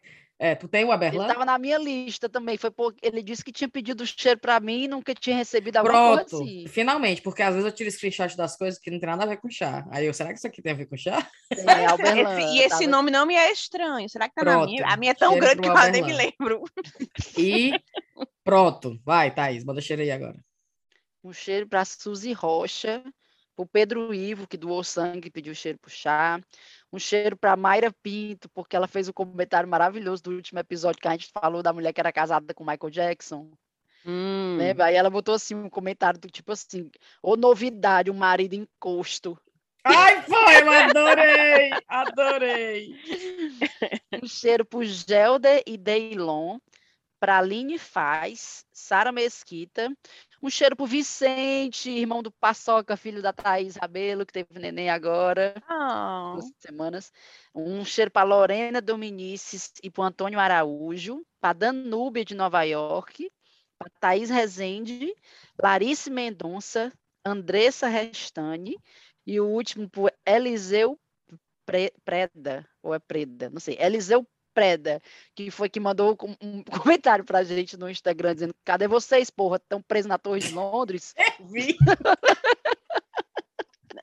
É, 0.44 0.56
tu 0.56 0.66
tem 0.66 0.82
o 0.82 0.86
ele 0.88 0.94
Aberlan? 0.94 1.22
estava 1.28 1.44
na 1.44 1.56
minha 1.56 1.78
lista 1.78 2.28
também. 2.28 2.56
Foi 2.56 2.68
por... 2.68 2.92
Ele 3.00 3.22
disse 3.22 3.44
que 3.44 3.52
tinha 3.52 3.68
pedido 3.68 4.04
cheiro 4.04 4.40
para 4.40 4.58
mim 4.58 4.82
e 4.82 4.88
nunca 4.88 5.14
tinha 5.14 5.36
recebido 5.36 5.76
alguma 5.76 6.16
coisa 6.16 6.24
Pronto, 6.24 6.42
assim. 6.42 6.66
finalmente, 6.66 7.22
porque 7.22 7.42
às 7.42 7.54
vezes 7.54 7.64
eu 7.64 7.72
tiro 7.72 7.88
screenshot 7.92 8.36
das 8.36 8.56
coisas 8.56 8.80
que 8.80 8.90
não 8.90 8.98
tem 8.98 9.08
nada 9.08 9.22
a 9.22 9.26
ver 9.26 9.36
com 9.36 9.48
chá. 9.48 9.86
Aí 9.92 10.04
eu, 10.04 10.12
será 10.12 10.30
que 10.32 10.38
isso 10.38 10.46
aqui 10.48 10.60
tem 10.60 10.72
a 10.72 10.74
ver 10.74 10.86
com 10.86 10.96
chá? 10.96 11.30
É, 11.52 11.54
Alberlan, 11.86 12.40
Esse- 12.40 12.56
e 12.56 12.58
esse 12.58 12.68
tava- 12.70 12.86
nome 12.88 13.12
não 13.12 13.24
me 13.24 13.36
é 13.36 13.52
estranho. 13.52 14.08
Será 14.08 14.28
que 14.28 14.34
tá 14.34 14.44
na 14.44 14.50
Pronto, 14.52 14.66
minha? 14.66 14.84
A 14.86 14.96
minha 14.96 15.12
é 15.12 15.14
tão 15.14 15.30
cheiro 15.30 15.46
grande 15.46 15.62
que 15.62 15.68
eu 15.68 15.92
nem 15.92 16.02
me 16.02 16.12
lembro. 16.12 16.64
E 17.38 17.72
pronto, 18.42 19.00
vai, 19.04 19.32
Thaís, 19.32 19.64
manda 19.64 19.80
cheiro 19.80 20.02
aí 20.02 20.10
agora. 20.10 20.44
Um 21.22 21.32
cheiro 21.32 21.68
para 21.68 21.84
Suzy 21.84 22.32
Rocha, 22.32 23.00
para 23.54 23.62
o 23.62 23.66
Pedro 23.66 24.12
Ivo, 24.12 24.48
que 24.48 24.56
doou 24.56 24.82
sangue 24.82 25.28
e 25.28 25.30
pediu 25.30 25.54
cheiro 25.54 25.78
para 25.78 25.90
chá. 25.92 26.40
Um 26.92 26.98
cheiro 26.98 27.36
para 27.36 27.56
Mayra 27.56 27.90
Pinto, 28.02 28.48
porque 28.50 28.76
ela 28.76 28.86
fez 28.86 29.08
um 29.08 29.12
comentário 29.12 29.68
maravilhoso 29.68 30.22
do 30.24 30.30
último 30.32 30.58
episódio 30.60 31.00
que 31.00 31.08
a 31.08 31.12
gente 31.12 31.30
falou 31.32 31.62
da 31.62 31.72
mulher 31.72 31.92
que 31.92 32.00
era 32.00 32.12
casada 32.12 32.52
com 32.52 32.64
Michael 32.64 32.90
Jackson. 32.90 33.50
Hum. 34.04 34.56
Lembra? 34.58 34.86
Aí 34.86 34.96
ela 34.96 35.08
botou 35.08 35.34
assim 35.34 35.54
um 35.54 35.70
comentário 35.70 36.20
do 36.20 36.28
tipo 36.28 36.52
assim: 36.52 36.90
Ô 37.22 37.36
novidade, 37.36 38.10
um 38.10 38.14
marido 38.14 38.54
encosto. 38.54 39.38
Ai, 39.84 40.22
foi, 40.22 40.62
eu 40.62 40.70
adorei, 40.70 41.70
adorei. 41.88 42.94
Um 44.22 44.28
cheiro 44.28 44.64
para 44.64 44.84
Gelder 44.84 45.62
e 45.66 45.76
Deilon, 45.76 46.58
para 47.18 47.38
Aline 47.38 47.78
Faz, 47.78 48.64
Sara 48.72 49.10
Mesquita. 49.10 49.90
Um 50.42 50.50
cheiro 50.50 50.74
para 50.74 50.86
Vicente, 50.86 51.88
irmão 51.88 52.20
do 52.20 52.30
Paçoca, 52.32 52.96
filho 52.96 53.22
da 53.22 53.32
Thaís 53.32 53.76
Rabelo, 53.76 54.26
que 54.26 54.32
teve 54.32 54.58
neném 54.58 54.90
agora. 54.90 55.54
Ah. 55.68 56.32
duas 56.34 56.52
semanas. 56.58 57.12
Um 57.54 57.84
cheiro 57.84 58.10
para 58.10 58.26
Lorena 58.26 58.80
Dominices 58.80 59.72
e 59.82 59.88
para 59.88 60.04
Antônio 60.04 60.40
Araújo, 60.40 61.24
para 61.40 61.52
Danúbia 61.52 62.24
de 62.24 62.34
Nova 62.34 62.62
York, 62.64 63.30
para 63.78 63.88
Thaís 64.00 64.30
Rezende, 64.30 65.14
Larice 65.62 66.10
Mendonça, 66.10 66.92
Andressa 67.24 67.86
Restani 67.86 68.76
e 69.24 69.38
o 69.38 69.46
último 69.46 69.88
para 69.88 70.12
Eliseu 70.26 70.98
Pre- 71.64 71.92
Preda, 72.04 72.68
ou 72.82 72.92
é 72.92 72.98
Preda, 72.98 73.48
não 73.48 73.60
sei, 73.60 73.76
Eliseu 73.78 74.26
Preda, 74.52 75.00
que 75.34 75.50
foi 75.50 75.68
que 75.68 75.80
mandou 75.80 76.16
um 76.40 76.62
comentário 76.82 77.24
para 77.24 77.38
a 77.40 77.44
gente 77.44 77.76
no 77.76 77.88
Instagram 77.90 78.34
dizendo: 78.34 78.54
cadê 78.64 78.86
vocês, 78.86 79.30
porra? 79.30 79.56
Estão 79.56 79.82
presos 79.82 80.08
na 80.08 80.18
Torre 80.18 80.40
de 80.40 80.52
Londres? 80.52 81.14
Vi. 81.50 81.76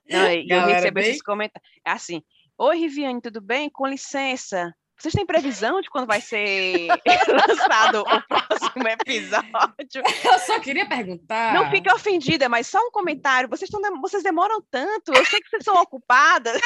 Não, 0.09 0.31
eu 0.31 0.47
Galera, 0.47 0.73
recebo 0.75 0.95
bem? 0.95 1.09
esses 1.09 1.21
comentários. 1.21 1.69
É 1.85 1.91
assim, 1.91 2.23
oi, 2.57 2.77
Riviane, 2.77 3.21
tudo 3.21 3.39
bem? 3.39 3.69
Com 3.69 3.85
licença. 3.85 4.73
Vocês 4.99 5.13
têm 5.13 5.25
previsão 5.25 5.79
de 5.79 5.89
quando 5.89 6.07
vai 6.07 6.19
ser 6.19 6.87
lançado 7.29 8.01
o 8.01 8.21
próximo 8.27 8.85
episódio? 8.85 10.03
Eu 10.25 10.39
só 10.39 10.59
queria 10.59 10.85
perguntar. 10.89 11.53
Não 11.53 11.71
fica 11.71 11.95
ofendida, 11.95 12.49
mas 12.49 12.67
só 12.67 12.79
um 12.79 12.91
comentário. 12.91 13.47
Vocês, 13.47 13.69
tão 13.69 13.79
vocês 14.01 14.23
demoram 14.23 14.61
tanto. 14.69 15.13
Eu 15.13 15.23
sei 15.25 15.39
que 15.39 15.49
vocês 15.49 15.63
são 15.63 15.81
ocupadas. 15.81 16.59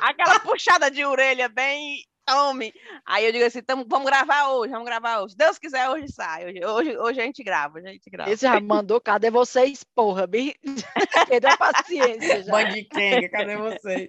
Aquela 0.00 0.40
puxada 0.40 0.90
de 0.90 1.04
orelha 1.04 1.48
bem. 1.48 2.04
Tome. 2.24 2.72
Aí 3.04 3.24
eu 3.26 3.32
digo 3.32 3.44
assim: 3.44 3.62
tamo, 3.62 3.84
vamos 3.88 4.06
gravar 4.06 4.48
hoje, 4.48 4.72
vamos 4.72 4.86
gravar 4.86 5.20
hoje. 5.20 5.32
Se 5.32 5.38
Deus 5.38 5.58
quiser, 5.58 5.88
hoje 5.88 6.12
sai. 6.12 6.46
Hoje, 6.46 6.64
hoje, 6.64 6.98
hoje 6.98 7.20
a 7.20 7.24
gente 7.24 7.42
grava, 7.42 7.78
hoje 7.78 7.88
a 7.88 7.92
gente 7.92 8.08
grava. 8.08 8.30
Esse 8.30 8.42
já 8.42 8.60
mandou, 8.60 9.00
cadê 9.00 9.30
vocês, 9.30 9.84
porra? 9.94 10.26
Bem... 10.26 10.54
Perdeu 11.28 11.50
a 11.50 11.56
paciência 11.56 12.42
já. 12.42 12.52
Band 12.52 12.72
Kenga, 12.90 13.28
cadê 13.28 13.56
vocês? 13.56 14.08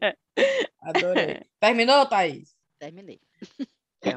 Adorei. 0.81 1.41
Terminou, 1.59 2.05
Thaís? 2.05 2.55
Terminei. 2.79 3.19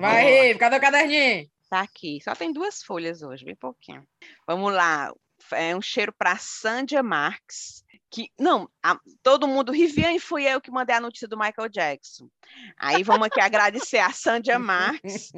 Vai. 0.01 0.49
Rive, 0.49 0.59
cadê 0.59 0.77
o 0.77 0.81
caderninho? 0.81 1.49
Tá 1.71 1.81
aqui. 1.81 2.21
Só 2.23 2.35
tem 2.35 2.53
duas 2.53 2.83
folhas 2.83 3.23
hoje, 3.23 3.45
bem 3.45 3.57
pouquinho. 3.57 4.07
Vamos 4.47 4.73
lá. 4.73 5.13
É 5.53 5.77
um 5.77 5.83
cheiro 5.83 6.13
para 6.13 6.37
Sandia 6.37 7.03
Marx, 7.03 7.85
que 8.17 8.33
não, 8.39 8.67
a, 8.83 8.99
todo 9.23 9.47
mundo, 9.47 9.71
Riviane, 9.71 10.19
fui 10.19 10.45
eu 10.45 10.59
que 10.59 10.71
mandei 10.71 10.97
a 10.97 11.01
notícia 11.01 11.29
do 11.29 11.37
Michael 11.37 11.69
Jackson. 11.69 12.31
Aí 12.79 13.03
vamos 13.03 13.27
aqui 13.27 13.43
agradecer 13.43 13.99
a 13.99 14.11
Sandia 14.11 14.59
Marx, 14.59 15.33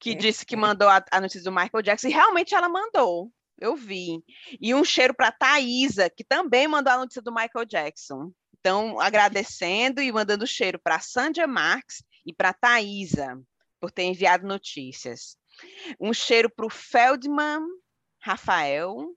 que 0.00 0.12
disse 0.12 0.44
que 0.44 0.56
mandou 0.56 0.88
a, 0.88 1.04
a, 1.08 1.20
notícia 1.20 1.44
do 1.44 1.54
Michael 1.54 1.82
Jackson, 1.82 2.08
e 2.08 2.12
realmente 2.12 2.52
ela 2.52 2.68
mandou, 2.68 3.30
eu 3.60 3.76
vi. 3.76 4.24
E 4.60 4.74
um 4.74 4.82
cheiro 4.82 5.14
para 5.14 5.30
Thaisa, 5.30 6.10
que 6.10 6.24
também 6.24 6.66
mandou 6.66 6.94
a 6.94 6.98
notícia 6.98 7.22
do 7.22 7.32
Michael 7.32 7.64
Jackson. 7.64 8.32
Então, 8.58 8.98
agradecendo 9.00 10.02
e 10.02 10.10
mandando 10.10 10.48
cheiro 10.48 10.80
para 10.82 10.98
Sandia 10.98 11.46
Marx 11.46 12.02
e 12.26 12.34
para 12.34 12.52
Thaisa, 12.52 13.40
por 13.80 13.92
ter 13.92 14.02
enviado 14.02 14.48
notícias. 14.48 15.36
Um 16.00 16.12
cheiro 16.12 16.50
para 16.50 16.66
o 16.66 16.70
Feldman 16.70 17.62
Rafael, 18.20 19.14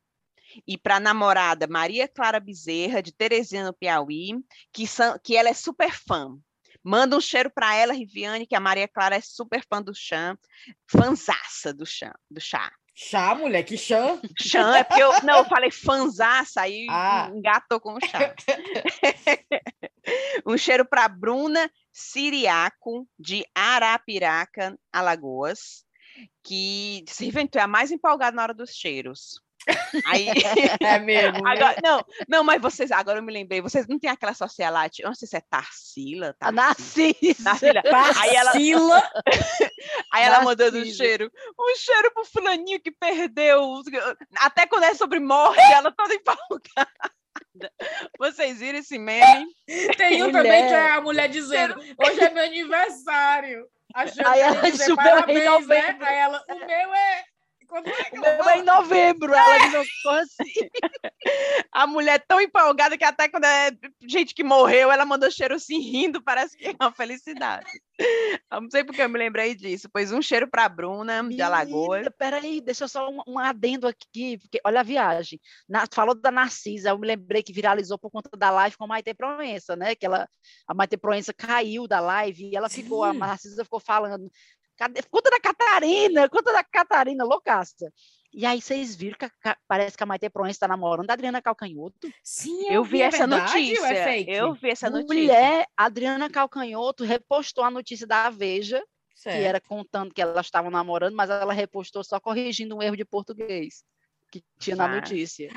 e 0.68 0.78
para 0.78 0.96
a 0.96 1.00
namorada 1.00 1.68
Maria 1.68 2.08
Clara 2.08 2.40
Bezerra, 2.40 3.02
de 3.02 3.12
Teresina, 3.12 3.66
no 3.66 3.74
Piauí, 3.74 4.36
que, 4.72 4.88
são, 4.88 5.18
que 5.24 5.36
ela 5.36 5.50
é 5.50 5.54
super 5.54 5.92
fã. 5.92 6.38
Manda 6.84 7.18
um 7.18 7.22
cheiro 7.22 7.50
para 7.50 7.76
ela, 7.76 7.94
Riviane, 7.94 8.48
que 8.48 8.56
a 8.56 8.60
Maria 8.60 8.88
Clara 8.88 9.16
é 9.16 9.22
super 9.22 9.64
fã 9.68 9.82
do 9.82 9.94
chá, 9.94 10.38
fanzaça 10.90 11.74
do 11.74 11.86
chá. 11.86 12.14
Do 12.30 12.40
chá. 12.40 12.72
Chá, 13.02 13.34
mulher, 13.34 13.64
que 13.64 13.78
chã? 13.78 14.20
Chã, 14.38 14.76
é 14.76 14.84
porque 14.84 15.02
eu, 15.02 15.24
não, 15.24 15.38
eu 15.38 15.46
falei 15.46 15.72
fanzaça, 15.72 16.62
aí 16.62 16.86
ah. 16.90 17.32
engatou 17.34 17.80
com 17.80 17.94
o 17.94 18.00
chá. 18.02 18.36
um 20.46 20.58
cheiro 20.58 20.86
para 20.86 21.08
Bruna 21.08 21.72
Siriaco, 21.94 23.08
de 23.18 23.46
Arapiraca, 23.56 24.78
Alagoas, 24.92 25.86
que 26.44 27.06
se 27.08 27.26
inventou 27.26 27.62
é 27.62 27.64
a 27.64 27.68
mais 27.68 27.90
empolgada 27.90 28.36
na 28.36 28.44
hora 28.44 28.54
dos 28.54 28.72
cheiros. 28.72 29.42
Aí... 30.06 30.28
É 30.82 31.00
mesmo. 31.00 31.44
Né? 31.44 31.52
Agora, 31.52 31.76
não, 31.84 32.06
não, 32.28 32.44
mas 32.44 32.62
vocês, 32.62 32.92
agora 32.92 33.20
eu 33.20 33.24
me 33.24 33.34
lembrei, 33.34 33.62
vocês 33.62 33.88
não 33.88 34.00
tem 34.00 34.10
aquela 34.10 34.34
socialite, 34.34 35.02
eu 35.02 35.08
não 35.08 35.16
sei 35.16 35.28
se 35.28 35.36
é 35.36 35.42
Tarsila. 35.42 36.34
Tarsila. 36.40 36.62
Narcisa. 36.62 37.44
Narcila. 37.44 37.82
Aí 38.18 38.36
ela, 38.36 38.52
aí 40.14 40.24
ela 40.24 40.42
mandando 40.42 40.80
um 40.80 40.86
cheiro, 40.86 41.32
um 41.60 41.76
cheiro 41.76 42.12
pro 42.14 42.26
fulaninho 42.26 42.80
que 42.82 42.92
perdeu, 42.92 43.82
até 44.38 44.66
quando 44.66 44.84
é 44.84 44.94
sobre 44.94 45.20
morte, 45.20 45.62
ela 45.74 45.92
toda 45.92 46.14
empolgada. 46.14 46.90
Vocês 48.18 48.60
viram 48.60 48.80
esse 48.80 48.98
meme? 48.98 49.48
Tem 49.98 50.24
um 50.24 50.32
também 50.32 50.68
que 50.68 50.74
é 50.74 50.92
a 50.92 51.02
mulher 51.02 51.28
dizendo: 51.28 51.76
hoje 51.80 52.20
é 52.20 52.30
meu 52.30 52.44
aniversário. 52.44 53.68
Achando 53.94 54.28
aí 54.28 54.40
ela 54.40 54.62
dizer, 54.62 54.96
parabéns, 54.96 55.68
né? 55.68 55.98
Aí 56.00 56.18
ela, 56.18 56.44
o 56.48 56.60
meu 56.60 56.94
é 56.94 57.24
quando 57.70 57.88
é, 57.88 58.58
em 58.58 58.64
novembro, 58.64 59.32
ela 59.32 59.68
me 59.70 59.76
assim. 59.78 60.70
A 61.72 61.86
mulher 61.86 62.24
tão 62.28 62.42
empolgada 62.42 62.98
que 62.98 63.04
até 63.04 63.30
quando 63.30 63.46
é 63.46 63.72
gente 64.02 64.34
que 64.34 64.44
morreu, 64.44 64.92
ela 64.92 65.06
mandou 65.06 65.30
cheiro 65.30 65.54
assim 65.56 65.80
rindo, 65.80 66.22
parece 66.22 66.58
que 66.58 66.68
é 66.68 66.76
uma 66.82 66.92
felicidade. 66.92 67.70
Eu 68.52 68.62
não 68.62 68.70
sei 68.72 68.84
porque 68.84 69.02
eu 69.02 69.10
me 69.10 69.20
lembrei 69.20 69.54
disso. 69.54 69.88
Pois 69.92 70.12
um 70.12 70.22
cheiro 70.22 70.50
para 70.50 70.68
Bruna, 70.68 71.22
de 71.24 71.42
Alagoas. 71.42 72.08
Peraí, 72.18 72.60
deixa 72.60 72.86
eu 72.86 72.88
só 72.88 73.10
um, 73.10 73.22
um, 73.28 73.38
adendo 73.38 73.88
aqui, 73.88 74.38
porque 74.38 74.60
olha 74.66 74.80
a 74.80 74.84
viagem. 74.84 75.40
Na, 75.68 75.86
falou 75.94 76.16
da 76.16 76.32
Narcisa, 76.32 76.90
eu 76.90 76.98
me 76.98 77.06
lembrei 77.06 77.44
que 77.44 77.54
viralizou 77.54 78.00
por 78.00 78.10
conta 78.10 78.30
da 78.36 78.50
live 78.50 78.78
com 78.78 78.86
a 78.86 78.88
Maite 78.88 79.14
Proença, 79.14 79.76
né? 79.76 79.94
Que 79.96 80.06
ela, 80.06 80.28
a 80.68 80.74
Maite 80.74 80.98
Proença 80.98 81.34
caiu 81.34 81.88
da 81.88 82.00
live 82.00 82.50
e 82.50 82.56
ela 82.56 82.70
ficou, 82.70 83.04
Sim. 83.04 83.10
a 83.10 83.14
Narcisa 83.14 83.64
ficou 83.64 83.80
falando 83.80 84.32
Conta 85.10 85.30
da 85.30 85.40
Catarina, 85.40 86.30
conta 86.30 86.54
da 86.54 86.64
Catarina, 86.64 87.24
loucaça. 87.24 87.92
E 88.32 88.46
aí 88.46 88.62
vocês 88.62 88.96
viram 88.96 89.18
que 89.18 89.26
a, 89.26 89.58
parece 89.68 89.98
que 89.98 90.04
a 90.04 90.06
Maite 90.06 90.30
Proença 90.30 90.52
está 90.52 90.68
namorando 90.68 91.10
a 91.10 91.14
Adriana 91.14 91.42
Calcanhoto. 91.42 92.12
Sim, 92.24 92.68
eu, 92.68 92.74
eu 92.74 92.84
vi, 92.84 92.92
vi 92.92 93.02
é 93.02 93.06
essa 93.06 93.28
verdade, 93.28 93.54
notícia. 93.54 93.94
É 93.94 94.22
eu 94.28 94.54
vi 94.54 94.70
essa 94.70 94.90
notícia. 94.90 95.16
Mulher, 95.16 95.68
Adriana 95.76 96.30
Calcanhoto 96.30 97.04
repostou 97.04 97.64
a 97.64 97.72
notícia 97.72 98.06
da 98.06 98.30
Veja, 98.30 98.84
certo. 99.16 99.38
que 99.38 99.44
era 99.44 99.60
contando 99.60 100.14
que 100.14 100.22
elas 100.22 100.46
estavam 100.46 100.70
namorando, 100.70 101.16
mas 101.16 101.30
ela 101.30 101.54
repostou 101.54 102.04
só 102.04 102.20
corrigindo 102.20 102.78
um 102.78 102.84
erro 102.84 102.96
de 102.96 103.06
português 103.06 103.84
que 104.32 104.44
tinha 104.60 104.76
ah. 104.76 104.88
na 104.88 104.96
notícia. 104.96 105.50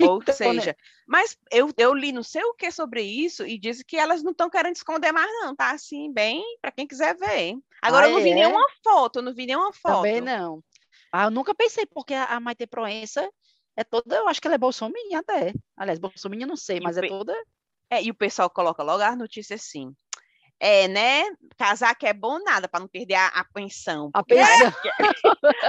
Ou 0.00 0.18
então, 0.22 0.34
seja, 0.34 0.76
mas 1.06 1.36
eu, 1.50 1.70
eu 1.76 1.94
li 1.94 2.12
não 2.12 2.22
sei 2.22 2.42
o 2.44 2.54
que 2.54 2.70
sobre 2.70 3.02
isso 3.02 3.46
e 3.46 3.58
disse 3.58 3.84
que 3.84 3.96
elas 3.96 4.22
não 4.22 4.32
estão 4.32 4.50
querendo 4.50 4.76
esconder 4.76 5.12
mais, 5.12 5.30
não, 5.40 5.54
tá 5.54 5.70
assim, 5.70 6.12
bem, 6.12 6.42
para 6.60 6.72
quem 6.72 6.86
quiser 6.86 7.16
ver. 7.16 7.56
Agora 7.82 8.06
ah, 8.06 8.08
eu 8.08 8.14
não 8.14 8.22
vi 8.22 8.30
é? 8.30 8.34
nenhuma 8.34 8.66
foto, 8.82 9.22
não 9.22 9.34
vi 9.34 9.46
nenhuma 9.46 9.72
foto. 9.72 9.96
Também 9.96 10.20
não. 10.20 10.62
Ah, 11.12 11.24
eu 11.24 11.30
nunca 11.30 11.54
pensei, 11.54 11.86
porque 11.86 12.14
a, 12.14 12.24
a 12.24 12.40
Maite 12.40 12.66
Proença 12.66 13.28
é 13.76 13.84
toda, 13.84 14.16
eu 14.16 14.28
acho 14.28 14.40
que 14.40 14.46
ela 14.46 14.56
é 14.56 14.58
bolsominha 14.58 15.20
até. 15.20 15.52
Aliás, 15.76 15.98
bolsominha 15.98 16.46
não 16.46 16.56
sei, 16.56 16.80
mas 16.80 16.96
é 16.96 17.06
toda. 17.06 17.34
É, 17.90 18.02
e 18.02 18.10
o 18.10 18.14
pessoal 18.14 18.50
coloca 18.50 18.82
logo 18.82 19.02
a 19.02 19.16
notícia 19.16 19.54
assim 19.54 19.94
é, 20.60 20.88
né? 20.88 21.24
Casar 21.56 21.94
que 21.94 22.06
é 22.06 22.12
bom 22.12 22.38
nada 22.42 22.68
para 22.68 22.80
não 22.80 22.88
perder 22.88 23.14
a, 23.14 23.26
a 23.28 23.44
pensão. 23.44 24.10
A 24.14 24.22
pensão. 24.22 24.72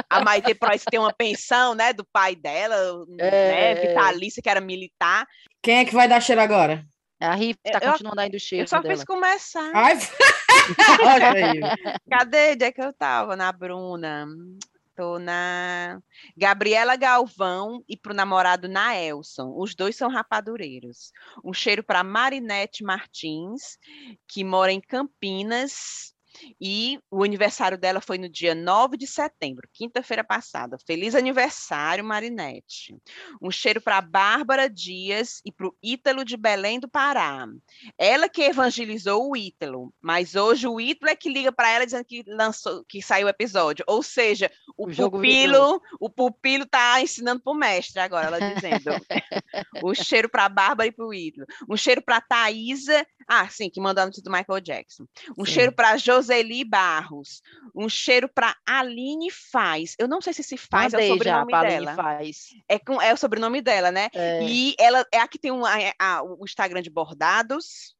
a 0.09 0.23
Maite 0.23 0.53
Prois 0.53 0.83
tem 0.83 0.99
uma 0.99 1.13
pensão, 1.13 1.75
né, 1.75 1.93
do 1.93 2.05
pai 2.11 2.35
dela, 2.35 3.05
né, 3.07 3.27
é... 3.27 3.73
né, 3.75 3.87
vitalícia, 3.87 4.41
que 4.41 4.49
era 4.49 4.61
militar. 4.61 5.27
Quem 5.61 5.79
é 5.79 5.85
que 5.85 5.93
vai 5.93 6.07
dar 6.07 6.21
cheiro 6.21 6.41
agora? 6.41 6.83
É 7.21 7.25
a 7.25 7.35
Rita 7.35 7.59
tá 7.71 7.79
eu, 7.81 7.91
continuando 7.91 8.21
aí 8.21 8.29
do 8.29 8.39
cheiro. 8.39 8.63
Eu 8.63 8.67
só 8.67 8.79
dela. 8.81 8.95
fiz 8.95 9.03
começar. 9.03 9.71
Ai... 9.75 9.97
Olha 11.05 11.31
aí. 11.33 11.59
Cadê? 12.09 12.53
Onde 12.53 12.65
é 12.65 12.71
que 12.71 12.81
eu 12.81 12.93
tava? 12.93 13.35
Na 13.35 13.51
Bruna. 13.51 14.25
Na 15.19 16.01
Gabriela 16.35 16.95
Galvão 16.95 17.83
e 17.87 17.95
pro 17.95 18.13
namorado 18.13 18.67
Naelson. 18.67 19.53
Os 19.55 19.73
dois 19.75 19.95
são 19.95 20.09
rapadureiros. 20.09 21.11
Um 21.43 21.53
cheiro 21.53 21.83
para 21.83 22.03
Marinete 22.03 22.83
Martins, 22.83 23.77
que 24.27 24.43
mora 24.43 24.71
em 24.71 24.81
Campinas 24.81 26.13
e 26.59 26.99
o 27.09 27.23
aniversário 27.23 27.77
dela 27.77 28.01
foi 28.01 28.17
no 28.17 28.29
dia 28.29 28.53
9 28.53 28.97
de 28.97 29.07
setembro, 29.07 29.67
quinta-feira 29.73 30.23
passada. 30.23 30.77
Feliz 30.85 31.15
aniversário, 31.15 32.03
Marinette. 32.03 32.95
Um 33.41 33.51
cheiro 33.51 33.81
para 33.81 34.01
Bárbara 34.01 34.69
Dias 34.69 35.41
e 35.45 35.51
para 35.51 35.67
o 35.67 35.75
Ítalo 35.81 36.23
de 36.23 36.37
Belém 36.37 36.79
do 36.79 36.87
Pará. 36.87 37.47
Ela 37.97 38.29
que 38.29 38.43
evangelizou 38.43 39.29
o 39.29 39.37
Ítalo, 39.37 39.93
mas 40.01 40.35
hoje 40.35 40.67
o 40.67 40.79
Ítalo 40.79 41.11
é 41.11 41.15
que 41.15 41.29
liga 41.29 41.51
para 41.51 41.69
ela 41.69 41.85
dizendo 41.85 42.05
que 42.05 42.23
lançou, 42.27 42.83
que 42.85 43.01
saiu 43.01 43.27
o 43.27 43.29
episódio. 43.29 43.83
Ou 43.87 44.03
seja, 44.03 44.51
o, 44.77 44.89
o 44.89 45.11
pupilo, 45.11 45.81
o 45.99 46.09
pupilo 46.09 46.65
tá 46.65 47.01
ensinando 47.01 47.41
para 47.41 47.53
o 47.53 47.55
mestre 47.55 47.99
agora, 47.99 48.27
ela 48.27 48.53
dizendo. 48.53 48.89
o 49.83 49.93
cheiro 49.93 50.29
para 50.29 50.49
Bárbara 50.49 50.87
e 50.87 50.91
para 50.91 51.05
o 51.05 51.13
Ítalo. 51.13 51.47
Um 51.69 51.77
cheiro 51.77 52.01
para 52.01 52.21
Thaisa, 52.21 53.05
ah, 53.29 53.47
sim, 53.47 53.69
que 53.69 53.79
mandou 53.79 54.01
a 54.01 54.05
notícia 54.05 54.23
do 54.23 54.31
Michael 54.31 54.59
Jackson. 54.59 55.05
Um 55.37 55.45
sim. 55.45 55.51
cheiro 55.51 55.71
para 55.71 55.95
José 55.97 56.39
Roseli 56.39 56.63
Barros. 56.63 57.41
Um 57.75 57.87
cheiro 57.87 58.27
para 58.27 58.55
Aline 58.65 59.29
Faz. 59.29 59.95
Eu 59.99 60.07
não 60.07 60.19
sei 60.19 60.33
se 60.33 60.43
se 60.43 60.57
faz 60.57 60.93
Mandei 60.93 61.09
é 61.09 61.11
o 61.11 61.13
sobrenome 61.13 61.51
já, 61.51 61.61
dela. 61.61 61.95
Faz. 61.95 62.47
É, 62.67 62.79
com, 62.79 62.99
é 62.99 63.13
o 63.13 63.17
sobrenome 63.17 63.61
dela, 63.61 63.91
né? 63.91 64.09
É. 64.13 64.43
E 64.43 64.75
ela 64.79 65.05
é 65.13 65.19
a 65.19 65.27
que 65.27 65.37
tem 65.37 65.51
um, 65.51 65.63
a, 65.63 65.75
a, 65.99 66.23
o 66.23 66.43
Instagram 66.43 66.81
de 66.81 66.89
bordados. 66.89 67.95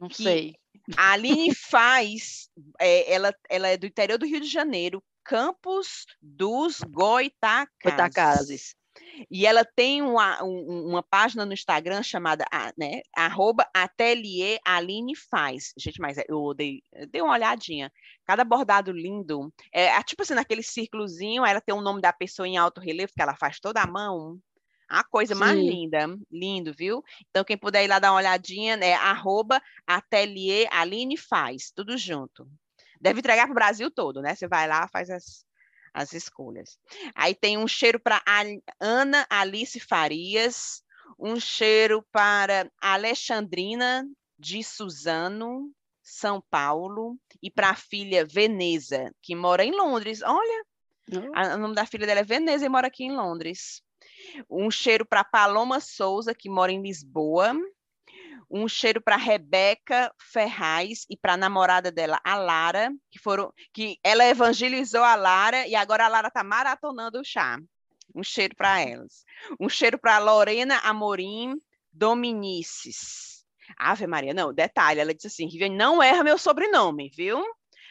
Não 0.00 0.10
sei. 0.10 0.54
A 0.96 1.12
Aline 1.12 1.54
Faz, 1.54 2.48
é, 2.80 3.12
ela, 3.12 3.34
ela 3.48 3.68
é 3.68 3.76
do 3.76 3.86
interior 3.86 4.18
do 4.18 4.26
Rio 4.26 4.40
de 4.40 4.48
Janeiro, 4.48 5.02
Campos 5.24 6.06
dos 6.20 6.80
Goitacazes. 6.80 7.70
Goitacazes. 7.84 8.74
E 9.30 9.46
ela 9.46 9.64
tem 9.64 10.02
uma, 10.02 10.42
uma 10.42 11.02
página 11.02 11.44
no 11.44 11.52
Instagram 11.52 12.02
chamada 12.02 12.44
né, 12.76 13.02
arroba 13.14 13.66
ateliê 13.74 14.58
Aline 14.64 15.14
Faz. 15.14 15.72
Gente, 15.76 16.00
mas 16.00 16.18
é, 16.18 16.24
eu 16.28 16.54
dei, 16.54 16.82
dei 17.10 17.20
uma 17.22 17.34
olhadinha. 17.34 17.92
Cada 18.24 18.44
bordado 18.44 18.92
lindo. 18.92 19.52
É, 19.72 20.02
tipo 20.02 20.22
assim, 20.22 20.34
naquele 20.34 20.62
círculozinho, 20.62 21.44
ela 21.44 21.60
tem 21.60 21.74
o 21.74 21.80
nome 21.80 22.00
da 22.00 22.12
pessoa 22.12 22.46
em 22.46 22.56
alto 22.56 22.80
relevo, 22.80 23.12
que 23.14 23.22
ela 23.22 23.36
faz 23.36 23.58
toda 23.60 23.82
a 23.82 23.86
mão. 23.86 24.38
A 24.88 25.02
coisa 25.02 25.34
Sim. 25.34 25.40
mais 25.40 25.58
linda, 25.58 26.06
lindo, 26.30 26.74
viu? 26.74 27.02
Então, 27.30 27.44
quem 27.44 27.56
puder 27.56 27.82
ir 27.84 27.88
lá 27.88 27.98
dar 27.98 28.12
uma 28.12 28.18
olhadinha, 28.18 28.74
é 28.74 28.92
arroba 28.92 29.60
ateliê 29.86 30.68
Aline 30.70 31.16
Faz, 31.16 31.72
tudo 31.74 31.96
junto. 31.96 32.46
Deve 33.00 33.20
entregar 33.20 33.44
para 33.44 33.52
o 33.52 33.54
Brasil 33.54 33.90
todo, 33.90 34.20
né? 34.20 34.34
Você 34.34 34.46
vai 34.46 34.68
lá, 34.68 34.86
faz 34.88 35.08
as, 35.08 35.46
as 35.92 36.12
escolhas. 36.12 36.78
Aí 37.14 37.34
tem 37.34 37.58
um 37.58 37.68
cheiro 37.68 38.00
para 38.00 38.22
Ana 38.80 39.26
Alice 39.28 39.78
Farias, 39.80 40.82
um 41.18 41.38
cheiro 41.38 42.04
para 42.10 42.70
Alexandrina 42.80 44.08
de 44.38 44.62
Suzano, 44.62 45.70
São 46.02 46.42
Paulo, 46.50 47.16
e 47.42 47.50
para 47.50 47.70
a 47.70 47.76
filha 47.76 48.24
Veneza, 48.24 49.14
que 49.22 49.34
mora 49.34 49.64
em 49.64 49.72
Londres. 49.72 50.20
Olha, 50.22 50.64
a, 51.34 51.54
o 51.54 51.58
nome 51.58 51.74
da 51.74 51.86
filha 51.86 52.06
dela 52.06 52.20
é 52.20 52.24
Veneza 52.24 52.64
e 52.64 52.68
mora 52.68 52.86
aqui 52.86 53.04
em 53.04 53.12
Londres. 53.12 53.82
Um 54.48 54.70
cheiro 54.70 55.04
para 55.04 55.24
Paloma 55.24 55.80
Souza, 55.80 56.34
que 56.34 56.48
mora 56.48 56.72
em 56.72 56.82
Lisboa. 56.82 57.54
Um 58.54 58.68
cheiro 58.68 59.00
para 59.00 59.16
Rebeca 59.16 60.12
Ferraz 60.18 61.06
e 61.08 61.16
para 61.16 61.32
a 61.32 61.36
namorada 61.38 61.90
dela, 61.90 62.20
a 62.22 62.36
Lara, 62.36 62.92
que 63.10 63.18
foram 63.18 63.50
que 63.72 63.98
ela 64.04 64.26
evangelizou 64.26 65.02
a 65.02 65.14
Lara 65.14 65.66
e 65.66 65.74
agora 65.74 66.04
a 66.04 66.08
Lara 66.08 66.28
está 66.28 66.44
maratonando 66.44 67.18
o 67.18 67.24
chá. 67.24 67.58
Um 68.14 68.22
cheiro 68.22 68.54
para 68.54 68.78
elas. 68.78 69.24
Um 69.58 69.70
cheiro 69.70 69.98
para 69.98 70.18
Lorena 70.18 70.78
Amorim 70.80 71.54
Dominices. 71.90 73.42
Ave 73.78 74.06
Maria, 74.06 74.34
não, 74.34 74.52
detalhe, 74.52 75.00
ela 75.00 75.14
disse 75.14 75.28
assim, 75.28 75.46
Riviane, 75.46 75.74
não 75.74 76.02
erra 76.02 76.22
meu 76.22 76.36
sobrenome, 76.36 77.08
viu? 77.08 77.42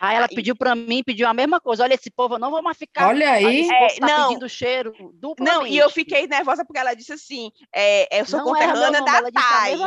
Aí 0.02 0.16
ela 0.16 0.26
aí, 0.28 0.36
pediu 0.36 0.56
para 0.56 0.74
mim, 0.74 1.04
pediu 1.04 1.28
a 1.28 1.34
mesma 1.34 1.62
coisa. 1.62 1.84
Olha, 1.84 1.94
esse 1.94 2.10
povo 2.10 2.40
não 2.40 2.50
vou 2.50 2.64
mais 2.64 2.76
ficar. 2.76 3.10
Olha 3.10 3.34
aí. 3.34 3.70
É, 3.70 4.00
tá 4.00 4.08
não, 4.08 4.28
pedindo 4.30 4.50
cheiro 4.50 4.92
duplamente. 5.14 5.58
Não, 5.60 5.68
e 5.68 5.78
eu 5.78 5.92
fiquei 5.92 6.26
nervosa 6.26 6.66
porque 6.66 6.80
ela 6.80 6.96
disse 6.96 7.14
assim: 7.14 7.52
é, 7.72 8.20
eu 8.20 8.26
sou 8.26 8.40
não 8.40 8.48
conterrânea 8.48 9.00
da 9.04 9.22
Thay. 9.32 9.78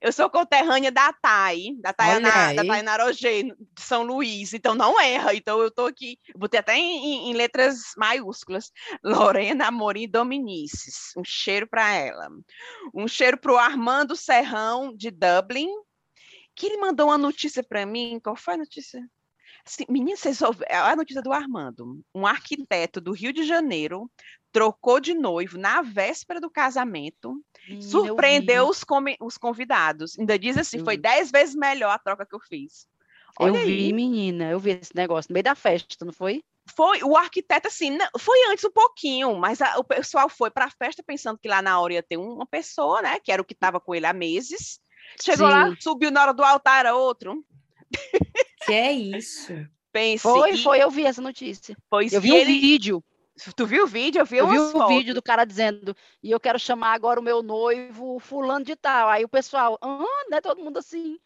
Eu 0.00 0.12
sou 0.12 0.28
conterrânea 0.28 0.90
da 0.90 1.12
Thay, 1.12 1.76
da 1.78 1.92
Thay, 1.92 2.18
na, 2.18 2.54
da 2.54 2.64
Thay 2.64 2.82
Narogê, 2.82 3.44
de 3.44 3.82
São 3.82 4.02
Luís. 4.02 4.52
Então 4.52 4.74
não 4.74 5.00
erra. 5.00 5.32
Então 5.32 5.60
eu 5.60 5.70
tô 5.70 5.86
aqui, 5.86 6.18
botei 6.34 6.58
até 6.58 6.76
em, 6.76 7.30
em 7.30 7.32
letras 7.32 7.92
maiúsculas. 7.96 8.72
Lorena 9.04 9.68
Amorim 9.68 10.08
Dominices. 10.08 11.12
Um 11.16 11.22
cheiro 11.22 11.68
para 11.68 11.94
ela. 11.94 12.28
Um 12.92 13.06
cheiro 13.06 13.38
para 13.38 13.52
o 13.52 13.58
Armando 13.58 14.16
Serrão, 14.16 14.92
de 14.92 15.12
Dublin. 15.12 15.68
Que 16.52 16.66
ele 16.66 16.78
mandou 16.78 17.10
uma 17.10 17.18
notícia 17.18 17.62
para 17.62 17.86
mim. 17.86 18.18
Qual 18.20 18.34
foi 18.34 18.54
a 18.54 18.58
notícia? 18.58 19.00
Assim, 19.66 19.84
menina, 19.88 20.16
vocês 20.16 20.40
a 20.70 20.94
notícia 20.94 21.20
do 21.20 21.32
Armando. 21.32 22.00
Um 22.14 22.24
arquiteto 22.24 23.00
do 23.00 23.12
Rio 23.12 23.32
de 23.32 23.42
Janeiro 23.42 24.08
trocou 24.52 25.00
de 25.00 25.12
noivo 25.12 25.58
na 25.58 25.82
véspera 25.82 26.40
do 26.40 26.48
casamento, 26.48 27.42
surpreendeu 27.80 28.68
os, 28.68 28.84
os, 29.20 29.36
convidados. 29.36 30.16
Ainda 30.18 30.38
diz 30.38 30.56
assim, 30.56 30.78
eu 30.78 30.84
foi 30.84 30.94
vi. 30.94 31.02
dez 31.02 31.30
vezes 31.30 31.54
melhor 31.54 31.90
a 31.90 31.98
troca 31.98 32.24
que 32.24 32.34
eu 32.34 32.40
fiz. 32.40 32.86
Olha 33.38 33.58
eu 33.58 33.66
vi, 33.66 33.86
aí. 33.86 33.92
menina, 33.92 34.50
eu 34.50 34.58
vi 34.58 34.70
esse 34.70 34.94
negócio 34.94 35.30
no 35.30 35.34
meio 35.34 35.44
da 35.44 35.54
festa, 35.54 36.04
não 36.04 36.12
foi? 36.12 36.42
Foi, 36.74 37.02
o 37.02 37.16
arquiteto, 37.16 37.68
assim, 37.68 37.98
foi 38.18 38.38
antes 38.50 38.64
um 38.64 38.72
pouquinho, 38.72 39.36
mas 39.36 39.60
a, 39.60 39.78
o 39.78 39.84
pessoal 39.84 40.28
foi 40.28 40.50
para 40.50 40.64
a 40.66 40.70
festa 40.70 41.02
pensando 41.04 41.38
que 41.38 41.48
lá 41.48 41.60
na 41.60 41.78
hora 41.78 41.94
ia 41.94 42.02
ter 42.02 42.16
uma 42.16 42.46
pessoa, 42.46 43.02
né, 43.02 43.20
que 43.20 43.30
era 43.30 43.42
o 43.42 43.44
que 43.44 43.52
estava 43.52 43.78
com 43.78 43.94
ele 43.94 44.06
há 44.06 44.12
meses. 44.12 44.80
Chegou 45.22 45.48
Sim. 45.48 45.52
lá, 45.52 45.76
subiu 45.80 46.10
na 46.10 46.22
hora 46.22 46.34
do 46.34 46.42
altar, 46.42 46.80
era 46.80 46.96
outro. 46.96 47.44
Que 48.66 48.72
é 48.72 48.92
isso? 48.92 49.52
Pense, 49.92 50.22
foi, 50.22 50.52
e... 50.52 50.62
foi, 50.62 50.82
eu 50.82 50.90
vi 50.90 51.06
essa 51.06 51.22
notícia. 51.22 51.76
Pois 51.88 52.12
eu 52.12 52.20
vi 52.20 52.32
o 52.32 52.36
ele... 52.36 52.60
vídeo. 52.60 53.02
Tu 53.54 53.66
viu 53.66 53.84
o 53.84 53.86
vídeo? 53.86 54.20
Eu 54.20 54.26
vi, 54.26 54.38
eu 54.38 54.48
vi 54.48 54.58
o 54.58 54.70
fotos. 54.72 54.88
vídeo 54.88 55.14
do 55.14 55.22
cara 55.22 55.44
dizendo, 55.44 55.94
e 56.22 56.30
eu 56.30 56.40
quero 56.40 56.58
chamar 56.58 56.92
agora 56.94 57.20
o 57.20 57.22
meu 57.22 57.42
noivo 57.42 58.18
fulano 58.18 58.64
de 58.64 58.74
tal. 58.74 59.08
Aí 59.08 59.24
o 59.24 59.28
pessoal, 59.28 59.78
ah, 59.80 60.26
né? 60.30 60.40
Todo 60.40 60.62
mundo 60.62 60.78
assim. 60.78 61.18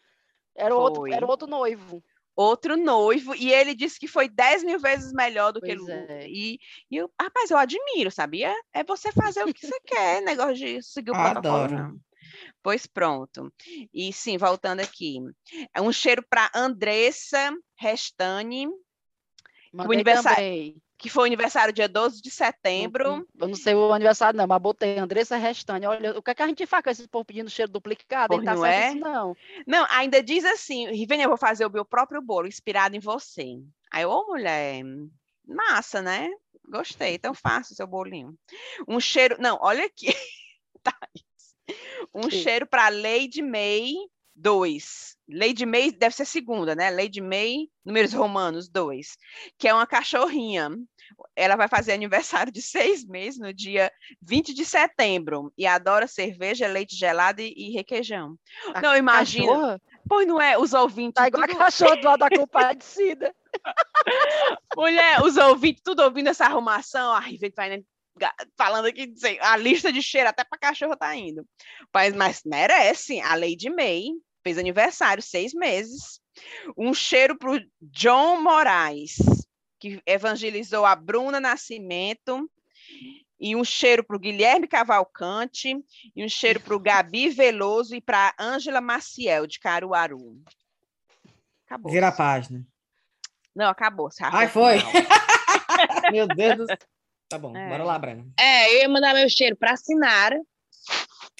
Era, 0.55 0.75
outro, 0.75 1.11
era 1.11 1.25
outro 1.25 1.47
noivo. 1.47 2.03
Outro 2.35 2.77
noivo, 2.77 3.35
e 3.35 3.51
ele 3.51 3.75
disse 3.75 3.99
que 3.99 4.07
foi 4.07 4.29
10 4.29 4.63
mil 4.63 4.79
vezes 4.79 5.11
melhor 5.11 5.51
do 5.51 5.59
pois 5.59 5.73
que 5.73 5.91
ele. 5.91 5.91
É. 5.91 6.27
E, 6.29 6.59
e 6.89 6.97
eu, 6.97 7.11
rapaz, 7.19 7.51
eu 7.51 7.57
admiro, 7.57 8.09
sabia? 8.09 8.53
É 8.73 8.83
você 8.83 9.11
fazer 9.11 9.43
o 9.43 9.53
que 9.53 9.67
você 9.67 9.79
quer, 9.85 10.21
negócio 10.21 10.55
de 10.55 10.81
seguir 10.81 11.11
o 11.11 11.13
protocolo. 11.13 11.99
Pois 12.61 12.85
pronto. 12.85 13.51
E 13.93 14.11
sim, 14.13 14.37
voltando 14.37 14.79
aqui. 14.79 15.19
É 15.73 15.81
um 15.81 15.91
cheiro 15.91 16.23
para 16.29 16.51
Andressa 16.53 17.53
Restani. 17.75 18.67
o 19.73 19.91
aniversário, 19.91 20.75
que 20.97 21.09
foi 21.09 21.23
o 21.23 21.25
aniversário 21.25 21.73
dia 21.73 21.89
12 21.89 22.21
de 22.21 22.29
setembro. 22.29 23.27
Eu 23.39 23.47
não 23.47 23.55
sei 23.55 23.73
o 23.73 23.91
aniversário, 23.91 24.37
não, 24.37 24.45
mas 24.45 24.61
botei 24.61 24.99
Andressa 24.99 25.35
Restani. 25.35 25.87
Olha, 25.87 26.17
o 26.17 26.21
que, 26.21 26.29
é 26.29 26.35
que 26.35 26.43
a 26.43 26.47
gente 26.47 26.65
faz 26.67 26.83
com 26.83 26.89
esse 26.91 27.07
povo 27.07 27.25
pedindo 27.25 27.49
cheiro 27.49 27.71
duplicado? 27.71 28.35
Tá 28.43 28.55
não 28.55 28.65
é? 28.65 28.93
não. 28.93 29.35
Não, 29.65 29.85
ainda 29.89 30.21
diz 30.21 30.45
assim, 30.45 30.91
Rivene, 30.91 31.23
eu 31.23 31.29
vou 31.29 31.37
fazer 31.37 31.65
o 31.65 31.71
meu 31.71 31.83
próprio 31.83 32.21
bolo, 32.21 32.47
inspirado 32.47 32.95
em 32.95 32.99
você. 32.99 33.59
Aí, 33.91 34.05
ô 34.05 34.27
mulher, 34.27 34.83
massa, 35.47 36.01
né? 36.03 36.29
Gostei, 36.69 37.15
então 37.15 37.33
faça 37.33 37.73
o 37.73 37.75
seu 37.75 37.87
bolinho. 37.87 38.37
Um 38.87 38.99
cheiro, 38.99 39.37
não, 39.39 39.57
olha 39.59 39.85
aqui. 39.85 40.07
tá. 40.83 40.95
Um 42.13 42.23
Sim. 42.23 42.31
cheiro 42.31 42.67
para 42.67 42.89
Lady 42.89 43.41
May 43.41 43.93
2. 44.35 45.17
Lady 45.29 45.65
May 45.65 45.91
deve 45.91 46.15
ser 46.15 46.25
segunda, 46.25 46.75
né? 46.75 46.89
Lady 46.89 47.21
May, 47.21 47.69
números 47.85 48.11
romanos 48.11 48.67
2, 48.67 49.17
que 49.57 49.67
é 49.67 49.73
uma 49.73 49.87
cachorrinha. 49.87 50.69
Ela 51.35 51.55
vai 51.55 51.67
fazer 51.67 51.93
aniversário 51.93 52.51
de 52.51 52.61
seis 52.61 53.05
meses 53.05 53.39
no 53.39 53.53
dia 53.53 53.91
20 54.21 54.53
de 54.53 54.65
setembro 54.65 55.53
e 55.57 55.65
adora 55.65 56.07
cerveja, 56.07 56.67
leite 56.67 56.95
gelado 56.95 57.41
e, 57.41 57.53
e 57.55 57.71
requeijão. 57.71 58.35
A 58.73 58.81
não, 58.81 58.95
imagina. 58.95 59.79
Pois 60.07 60.27
não 60.27 60.41
é, 60.41 60.57
os 60.57 60.73
ouvintes. 60.73 61.13
Tá 61.13 61.27
igual 61.27 61.47
tudo... 61.47 61.55
a 61.55 61.65
cachorro 61.65 61.95
do 61.97 62.05
lado 62.05 62.19
da 62.19 62.29
compadecida. 62.35 63.33
Mulher, 64.75 65.21
os 65.23 65.37
ouvintes, 65.37 65.81
tudo 65.83 66.01
ouvindo 66.01 66.29
essa 66.29 66.45
arrumação, 66.45 67.11
a 67.11 67.19
Rivete 67.19 67.55
vai 67.55 67.83
falando 68.57 68.85
aqui, 68.85 69.13
a 69.41 69.57
lista 69.57 69.91
de 69.91 70.01
cheiro 70.01 70.29
até 70.29 70.43
para 70.43 70.59
cachorro 70.59 70.95
tá 70.95 71.15
indo. 71.15 71.45
Mas, 71.93 72.13
mas 72.13 72.41
merece, 72.45 73.19
a 73.21 73.35
Lady 73.35 73.69
May 73.69 74.09
fez 74.43 74.57
aniversário, 74.57 75.21
seis 75.21 75.53
meses. 75.53 76.19
Um 76.77 76.93
cheiro 76.93 77.37
para 77.37 77.51
o 77.51 77.59
John 77.81 78.41
Moraes, 78.41 79.17
que 79.79 80.01
evangelizou 80.05 80.85
a 80.85 80.95
Bruna 80.95 81.39
Nascimento. 81.39 82.49
E 83.39 83.55
um 83.55 83.63
cheiro 83.63 84.03
para 84.03 84.15
o 84.15 84.19
Guilherme 84.19 84.67
Cavalcante, 84.67 85.75
e 86.15 86.23
um 86.23 86.29
cheiro 86.29 86.59
para 86.59 86.75
o 86.75 86.79
Gabi 86.79 87.27
Veloso 87.27 87.95
e 87.95 87.99
para 87.99 88.35
Ângela 88.39 88.79
Maciel, 88.79 89.47
de 89.47 89.59
Caruaru. 89.59 90.39
Acabou. 91.65 91.91
Vira 91.91 92.09
a 92.09 92.11
página. 92.11 92.63
Não, 93.55 93.67
acabou. 93.67 94.09
Ai, 94.21 94.47
foi. 94.47 94.75
Meu 96.11 96.27
Deus 96.27 96.57
do 96.57 96.65
céu. 96.67 96.77
Tá 97.31 97.37
bom, 97.37 97.55
é. 97.55 97.69
bora 97.69 97.85
lá, 97.85 97.97
Brana. 97.97 98.25
É, 98.37 98.73
eu 98.73 98.81
ia 98.81 98.89
mandar 98.89 99.13
meu 99.13 99.29
cheiro 99.29 99.55
para 99.55 99.71
assinar. 99.71 100.33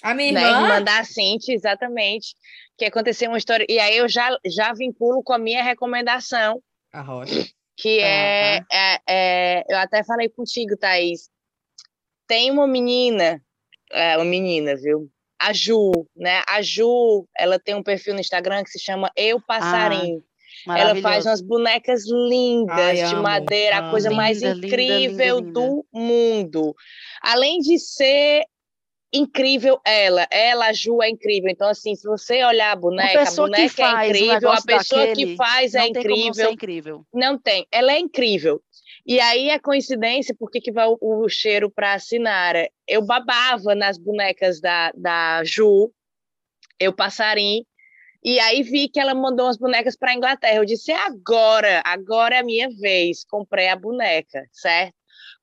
A 0.02 0.14
minha 0.14 0.32
né, 0.32 0.42
irmã? 0.42 0.62
Né, 0.62 0.68
mandar 0.70 1.02
a 1.02 1.04
Cintia, 1.04 1.54
exatamente. 1.54 2.34
Que 2.78 2.86
aconteceu 2.86 3.30
uma 3.30 3.38
história. 3.38 3.66
E 3.68 3.78
aí 3.78 3.98
eu 3.98 4.08
já, 4.08 4.30
já 4.46 4.72
vinculo 4.72 5.22
com 5.22 5.34
a 5.34 5.38
minha 5.38 5.62
recomendação. 5.62 6.64
A 6.94 7.02
Rocha. 7.02 7.46
Que 7.76 8.00
é, 8.00 8.64
é, 8.72 9.00
é, 9.06 9.64
Eu 9.68 9.78
até 9.80 10.02
falei 10.02 10.30
contigo, 10.30 10.78
Thaís. 10.78 11.30
Tem 12.26 12.50
uma 12.52 12.66
menina, 12.66 13.44
é, 13.92 14.16
uma 14.16 14.24
menina, 14.24 14.78
viu? 14.78 15.12
A 15.42 15.52
Ju, 15.52 15.92
né? 16.16 16.42
A 16.48 16.62
Ju, 16.62 17.28
ela 17.38 17.60
tem 17.60 17.76
um 17.76 17.84
perfil 17.84 18.14
no 18.14 18.22
Instagram 18.22 18.64
que 18.64 18.70
se 18.70 18.80
chama 18.80 19.12
Eu 19.14 19.42
Passarinho. 19.42 20.24
Ah. 20.26 20.31
Ela 20.68 20.96
faz 20.96 21.26
umas 21.26 21.42
bonecas 21.42 22.04
lindas 22.08 22.78
Ai, 22.78 22.96
de 22.96 23.16
amo, 23.16 23.24
madeira, 23.24 23.80
amo. 23.80 23.88
a 23.88 23.92
coisa 23.92 24.10
linda, 24.10 24.22
mais 24.22 24.42
incrível 24.42 25.38
linda, 25.38 25.48
linda, 25.48 25.52
do 25.52 25.86
mundo. 25.92 26.76
Além 27.22 27.60
de 27.60 27.80
ser 27.80 28.46
incrível 29.14 29.80
ela, 29.86 30.26
ela, 30.32 30.68
a 30.68 30.74
Ju, 30.74 31.02
é 31.02 31.10
incrível. 31.10 31.50
Então, 31.50 31.68
assim, 31.68 31.96
se 31.96 32.08
você 32.08 32.44
olhar 32.44 32.72
a 32.72 32.76
boneca, 32.76 33.24
a 33.28 33.36
boneca 33.36 33.84
é 33.84 34.08
incrível, 34.08 34.52
a 34.52 34.62
pessoa 34.62 35.08
que 35.08 35.36
faz 35.36 35.76
é 35.76 35.88
incrível. 35.88 36.52
incrível. 36.52 37.06
Não 37.14 37.38
tem, 37.38 37.68
ela 37.72 37.92
é 37.92 38.00
incrível. 38.00 38.62
E 39.06 39.20
aí 39.20 39.50
a 39.50 39.60
coincidência, 39.60 40.36
por 40.38 40.50
que 40.50 40.72
vai 40.72 40.88
o, 40.88 40.98
o 41.02 41.28
cheiro 41.28 41.70
para 41.70 41.94
a 41.94 42.00
Sinara? 42.00 42.70
Eu 42.88 43.04
babava 43.04 43.74
nas 43.74 43.98
bonecas 43.98 44.62
da, 44.62 44.92
da 44.96 45.44
Ju, 45.44 45.92
eu 46.80 46.94
passarinho, 46.94 47.66
e 48.24 48.40
aí 48.40 48.62
vi 48.62 48.88
que 48.88 49.00
ela 49.00 49.16
mandou 49.16 49.48
umas 49.48 49.58
bonecas 49.58 49.96
para 49.96 50.12
a 50.12 50.16
Inglaterra. 50.16 50.56
Eu 50.56 50.66
disse: 50.66 50.92
agora, 50.92 51.82
agora 51.86 52.36
é 52.36 52.40
a 52.40 52.44
minha 52.44 52.70
vez. 52.70 53.24
Comprei 53.26 53.68
a 53.68 53.76
boneca, 53.76 54.46
certo? 54.52 54.96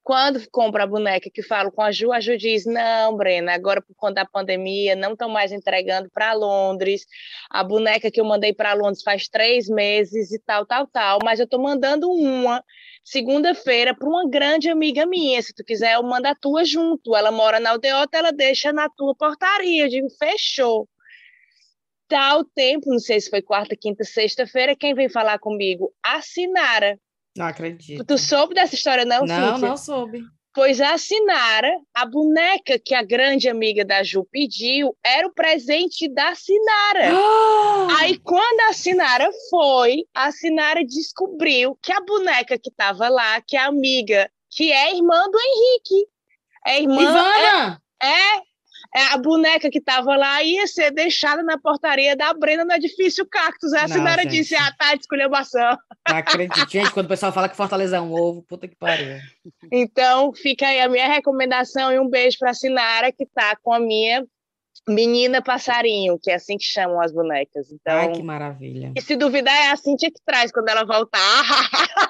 Quando 0.08 0.40
compro 0.50 0.82
a 0.82 0.86
boneca 0.86 1.28
que 1.30 1.42
falo 1.42 1.70
com 1.70 1.82
a 1.82 1.92
Ju, 1.92 2.12
a 2.12 2.20
Ju 2.20 2.36
diz: 2.38 2.64
Não, 2.64 3.16
Brena, 3.16 3.52
agora 3.52 3.82
por 3.82 3.94
conta 3.94 4.22
da 4.22 4.24
pandemia, 4.24 4.96
não 4.96 5.12
estão 5.12 5.28
mais 5.28 5.52
entregando 5.52 6.08
para 6.10 6.32
Londres. 6.32 7.04
A 7.50 7.62
boneca 7.62 8.10
que 8.10 8.20
eu 8.20 8.24
mandei 8.24 8.54
para 8.54 8.72
Londres 8.74 9.02
faz 9.02 9.28
três 9.28 9.68
meses 9.68 10.32
e 10.32 10.38
tal, 10.38 10.64
tal, 10.64 10.86
tal. 10.86 11.18
Mas 11.22 11.40
eu 11.40 11.44
estou 11.44 11.60
mandando 11.60 12.10
uma 12.10 12.64
segunda-feira 13.04 13.94
para 13.94 14.08
uma 14.08 14.26
grande 14.28 14.70
amiga 14.70 15.04
minha. 15.04 15.42
Se 15.42 15.52
tu 15.52 15.64
quiser, 15.64 15.94
eu 15.94 16.02
mando 16.02 16.28
a 16.28 16.34
tua 16.34 16.64
junto. 16.64 17.14
Ela 17.14 17.30
mora 17.30 17.60
na 17.60 17.70
aldeota, 17.70 18.16
ela 18.16 18.32
deixa 18.32 18.72
na 18.72 18.88
tua 18.88 19.14
portaria. 19.14 19.84
Eu 19.84 19.88
digo: 19.90 20.08
Fechou 20.18 20.88
tal 22.08 22.44
tempo, 22.44 22.90
não 22.90 22.98
sei 22.98 23.20
se 23.20 23.30
foi 23.30 23.42
quarta, 23.42 23.76
quinta, 23.76 24.04
sexta-feira, 24.04 24.74
quem 24.74 24.94
veio 24.94 25.10
falar 25.10 25.38
comigo? 25.38 25.92
A 26.02 26.20
Sinara. 26.22 26.98
Não 27.36 27.46
acredito. 27.46 28.04
Tu 28.04 28.18
soube 28.18 28.54
dessa 28.54 28.74
história, 28.74 29.04
não, 29.04 29.24
Não, 29.24 29.52
Cíntia? 29.54 29.68
não 29.68 29.76
soube. 29.76 30.22
Pois 30.54 30.80
a 30.80 30.98
Sinara, 30.98 31.72
a 31.94 32.04
boneca 32.04 32.80
que 32.84 32.94
a 32.94 33.02
grande 33.02 33.48
amiga 33.48 33.84
da 33.84 34.02
Ju 34.02 34.26
pediu, 34.32 34.96
era 35.04 35.28
o 35.28 35.32
presente 35.32 36.08
da 36.12 36.34
Sinara. 36.34 37.12
Aí, 38.00 38.18
quando 38.18 38.60
a 38.68 38.72
Sinara 38.72 39.30
foi, 39.50 40.04
a 40.12 40.32
Sinara 40.32 40.84
descobriu 40.84 41.78
que 41.80 41.92
a 41.92 42.00
boneca 42.00 42.58
que 42.58 42.70
estava 42.70 43.08
lá, 43.08 43.40
que 43.46 43.56
é 43.56 43.60
a 43.60 43.66
amiga, 43.66 44.28
que 44.50 44.72
é 44.72 44.96
irmã 44.96 45.30
do 45.30 45.38
Henrique. 45.38 46.08
É 46.66 46.80
irmã. 46.80 47.02
Ivana! 47.02 47.82
É 48.02 48.08
é, 48.08 48.42
a 48.94 49.18
boneca 49.18 49.70
que 49.70 49.78
estava 49.78 50.16
lá 50.16 50.42
ia 50.42 50.66
ser 50.66 50.90
deixada 50.90 51.42
na 51.42 51.58
portaria 51.58 52.16
da 52.16 52.32
Brenda 52.32 52.64
no 52.64 52.72
edifício 52.72 53.26
Cactus. 53.26 53.72
Essa 53.72 53.96
não, 53.96 54.04
não 54.04 54.10
era 54.10 54.24
disso, 54.24 54.54
é 54.54 54.58
a 54.58 54.72
Tati 54.72 55.00
esculhambação. 55.00 55.76
Não 56.08 56.16
acredito. 56.16 56.70
Gente, 56.70 56.90
quando 56.90 57.06
o 57.06 57.08
pessoal 57.08 57.32
fala 57.32 57.48
que 57.48 57.56
Fortaleza 57.56 57.96
é 57.96 58.00
um 58.00 58.12
ovo, 58.12 58.42
puta 58.42 58.66
que 58.66 58.76
pariu. 58.76 59.18
Então, 59.70 60.32
fica 60.32 60.66
aí 60.66 60.80
a 60.80 60.88
minha 60.88 61.06
recomendação 61.06 61.92
e 61.92 61.98
um 61.98 62.08
beijo 62.08 62.38
para 62.38 62.50
a 62.50 62.54
Sinara, 62.54 63.12
que 63.12 63.24
está 63.24 63.56
com 63.62 63.72
a 63.72 63.80
minha 63.80 64.24
Menina 64.88 65.42
Passarinho, 65.42 66.18
que 66.20 66.30
é 66.30 66.34
assim 66.34 66.56
que 66.56 66.64
chamam 66.64 67.00
as 67.00 67.12
bonecas. 67.12 67.70
Então, 67.70 67.98
Ai, 67.98 68.12
que 68.12 68.22
maravilha. 68.22 68.92
E 68.96 69.02
se 69.02 69.16
duvidar, 69.16 69.54
é 69.54 69.70
a 69.70 69.76
Cintia 69.76 70.10
que 70.10 70.20
traz 70.24 70.50
quando 70.50 70.68
ela 70.68 70.84
voltar. 70.84 71.18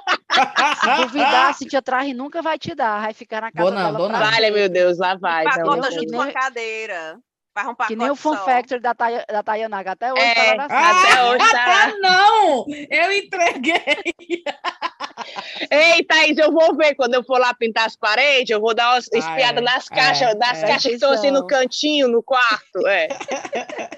se 0.81 1.03
duvidar, 1.03 1.49
a 1.49 1.53
Cintia 1.53 1.83
traz 1.83 2.09
e 2.09 2.15
nunca 2.15 2.43
vai 2.43 2.59
te 2.59 2.75
dar. 2.75 3.03
Vai 3.03 3.15
ficar 3.15 3.41
na 3.41 3.53
casa 3.53 3.71
não, 3.71 3.93
dela. 3.93 4.19
Vale, 4.19 4.51
meu 4.51 4.69
Deus, 4.69 4.99
lá 4.99 5.17
vai. 5.17 5.45
Pacota 5.45 5.91
junto 5.91 6.13
com 6.13 6.21
a 6.21 6.33
cadeira. 6.33 7.19
Faz 7.55 7.69
um 7.69 7.75
que 7.75 7.97
nem 7.97 8.11
o 8.11 8.15
Fun 8.15 8.37
só. 8.37 8.45
Factor 8.45 8.81
da, 8.81 8.95
Tay, 8.95 9.25
da 9.29 9.43
Tayanaga. 9.43 9.93
Até 9.93 10.13
hoje 10.13 10.23
é, 10.23 10.55
tá 10.57 10.67
ah, 10.71 10.91
Até 10.91 11.25
hoje 11.25 11.51
tá. 11.51 11.85
Ah, 11.85 11.93
não! 11.99 12.65
Eu 12.91 13.13
entreguei! 13.13 14.15
Ei, 15.71 16.05
Thaís, 16.05 16.39
eu 16.39 16.53
vou 16.53 16.77
ver 16.77 16.95
quando 16.95 17.15
eu 17.15 17.25
for 17.25 17.41
lá 17.41 17.53
pintar 17.53 17.87
as 17.87 17.97
paredes, 17.97 18.51
eu 18.51 18.61
vou 18.61 18.75
dar 18.75 18.91
uma 18.91 18.99
ah, 18.99 18.99
espiada 18.99 19.59
é, 19.59 19.63
nas 19.63 19.89
caixas, 19.89 20.29
é, 20.29 20.35
nas 20.37 20.63
é, 20.63 20.67
caixas 20.67 20.85
que 20.85 20.95
estão 20.95 21.11
assim 21.11 21.31
no 21.31 21.47
cantinho, 21.47 22.07
no 22.07 22.23
quarto. 22.23 22.87
É. 22.87 23.09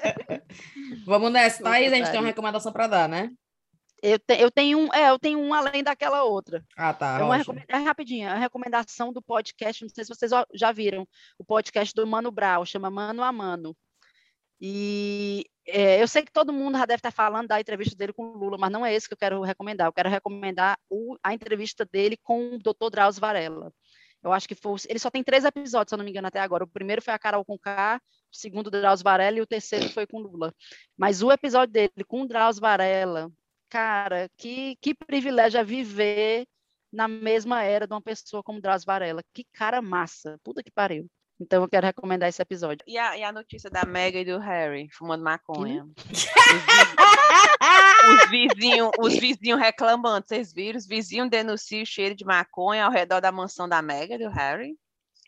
Vamos 1.06 1.30
nessa, 1.30 1.62
Thaís, 1.62 1.92
a 1.92 1.96
gente 1.96 2.10
tem 2.10 2.20
uma 2.20 2.26
recomendação 2.26 2.72
para 2.72 2.86
dar, 2.86 3.08
né? 3.08 3.30
Eu, 4.02 4.18
te, 4.18 4.34
eu 4.40 4.50
tenho 4.50 4.78
um, 4.78 4.94
é, 4.94 5.10
eu 5.10 5.18
tenho 5.18 5.38
um 5.38 5.52
além 5.52 5.82
daquela 5.82 6.24
outra. 6.24 6.64
Ah, 6.76 6.92
tá. 6.94 7.18
É, 7.20 7.22
uma, 7.22 7.36
é 7.68 7.76
rapidinho, 7.76 8.28
é 8.28 8.32
a 8.32 8.38
recomendação 8.38 9.12
do 9.12 9.20
podcast, 9.20 9.82
não 9.82 9.90
sei 9.90 10.04
se 10.04 10.08
vocês 10.08 10.30
já 10.54 10.72
viram, 10.72 11.06
o 11.38 11.44
podcast 11.44 11.94
do 11.94 12.06
Mano 12.06 12.30
Brau, 12.30 12.64
chama 12.64 12.90
Mano 12.90 13.22
a 13.22 13.30
Mano. 13.30 13.76
E 14.60 15.46
é, 15.66 16.02
eu 16.02 16.08
sei 16.08 16.22
que 16.22 16.32
todo 16.32 16.52
mundo 16.52 16.76
já 16.78 16.84
deve 16.84 16.98
estar 16.98 17.10
falando 17.10 17.48
da 17.48 17.60
entrevista 17.60 17.96
dele 17.96 18.12
com 18.12 18.24
o 18.24 18.36
Lula, 18.36 18.58
mas 18.58 18.70
não 18.70 18.84
é 18.84 18.94
esse 18.94 19.08
que 19.08 19.14
eu 19.14 19.18
quero 19.18 19.40
recomendar. 19.40 19.86
Eu 19.86 19.92
quero 19.92 20.08
recomendar 20.08 20.78
o, 20.88 21.16
a 21.22 21.32
entrevista 21.32 21.86
dele 21.90 22.18
com 22.22 22.54
o 22.54 22.58
Dr. 22.58 22.90
Drauzio 22.90 23.20
Varela. 23.20 23.72
Eu 24.22 24.32
acho 24.32 24.46
que 24.46 24.54
foi. 24.54 24.76
Ele 24.88 24.98
só 24.98 25.10
tem 25.10 25.24
três 25.24 25.44
episódios, 25.44 25.88
se 25.90 25.94
eu 25.94 25.98
não 25.98 26.04
me 26.04 26.10
engano, 26.10 26.28
até 26.28 26.40
agora. 26.40 26.64
O 26.64 26.68
primeiro 26.68 27.00
foi 27.00 27.14
a 27.14 27.18
Carol 27.18 27.44
com 27.44 27.58
K, 27.58 27.98
o 28.30 28.36
segundo 28.36 28.70
Drauzio 28.70 29.04
Varela 29.04 29.38
e 29.38 29.40
o 29.40 29.46
terceiro 29.46 29.88
foi 29.88 30.06
com 30.06 30.18
o 30.18 30.20
Lula. 30.20 30.54
Mas 30.96 31.22
o 31.22 31.32
episódio 31.32 31.72
dele 31.72 32.04
com 32.06 32.22
o 32.22 32.28
Drauzio 32.28 32.60
Varela, 32.60 33.32
cara, 33.70 34.28
que, 34.36 34.76
que 34.82 34.94
privilégio 34.94 35.60
é 35.60 35.64
viver 35.64 36.46
na 36.92 37.06
mesma 37.06 37.62
era 37.62 37.86
de 37.86 37.94
uma 37.94 38.02
pessoa 38.02 38.42
como 38.42 38.60
Drauzio 38.60 38.86
Varela. 38.86 39.22
Que 39.32 39.46
cara 39.52 39.80
massa. 39.80 40.38
Puta 40.42 40.62
que 40.62 40.70
pariu. 40.70 41.06
Então 41.40 41.62
eu 41.62 41.68
quero 41.68 41.86
recomendar 41.86 42.28
esse 42.28 42.42
episódio. 42.42 42.84
E 42.86 42.98
a, 42.98 43.16
e 43.16 43.24
a 43.24 43.32
notícia 43.32 43.70
da 43.70 43.86
Mega 43.86 44.18
e 44.18 44.24
do 44.24 44.38
Harry 44.38 44.88
fumando 44.92 45.24
maconha. 45.24 45.86
os 48.10 48.30
vizinhos 48.30 48.90
os 48.98 49.16
vizinhos 49.16 49.58
reclamando, 49.58 50.26
vocês 50.26 50.52
viram? 50.52 50.76
Os 50.76 50.86
vizinhos 50.86 51.30
denunciam 51.30 51.82
o 51.82 51.86
cheiro 51.86 52.14
de 52.14 52.26
maconha 52.26 52.84
ao 52.84 52.90
redor 52.90 53.20
da 53.20 53.32
mansão 53.32 53.66
da 53.66 53.80
Mega 53.80 54.16
e 54.16 54.18
do 54.18 54.28
Harry. 54.28 54.76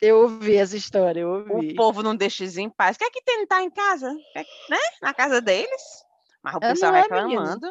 Eu 0.03 0.23
ouvi 0.23 0.57
essa 0.57 0.77
história, 0.77 1.21
eu 1.21 1.29
ouvi. 1.29 1.73
O 1.73 1.77
povo 1.77 2.03
não 2.03 2.15
deixa 2.15 2.43
eles 2.43 2.59
em 2.59 2.69
paz. 2.69 2.99
Quer 2.99 3.09
que 3.09 3.23
tem 3.23 3.47
tá 3.47 3.63
em 3.63 3.71
casa? 3.71 4.15
Quer, 4.35 4.45
né? 4.69 4.79
Na 5.01 5.15
casa 5.15 5.41
deles. 5.41 6.05
Mas 6.43 6.57
o 6.57 6.61
pessoal 6.61 6.95
é, 6.95 7.03
reclamando. 7.03 7.69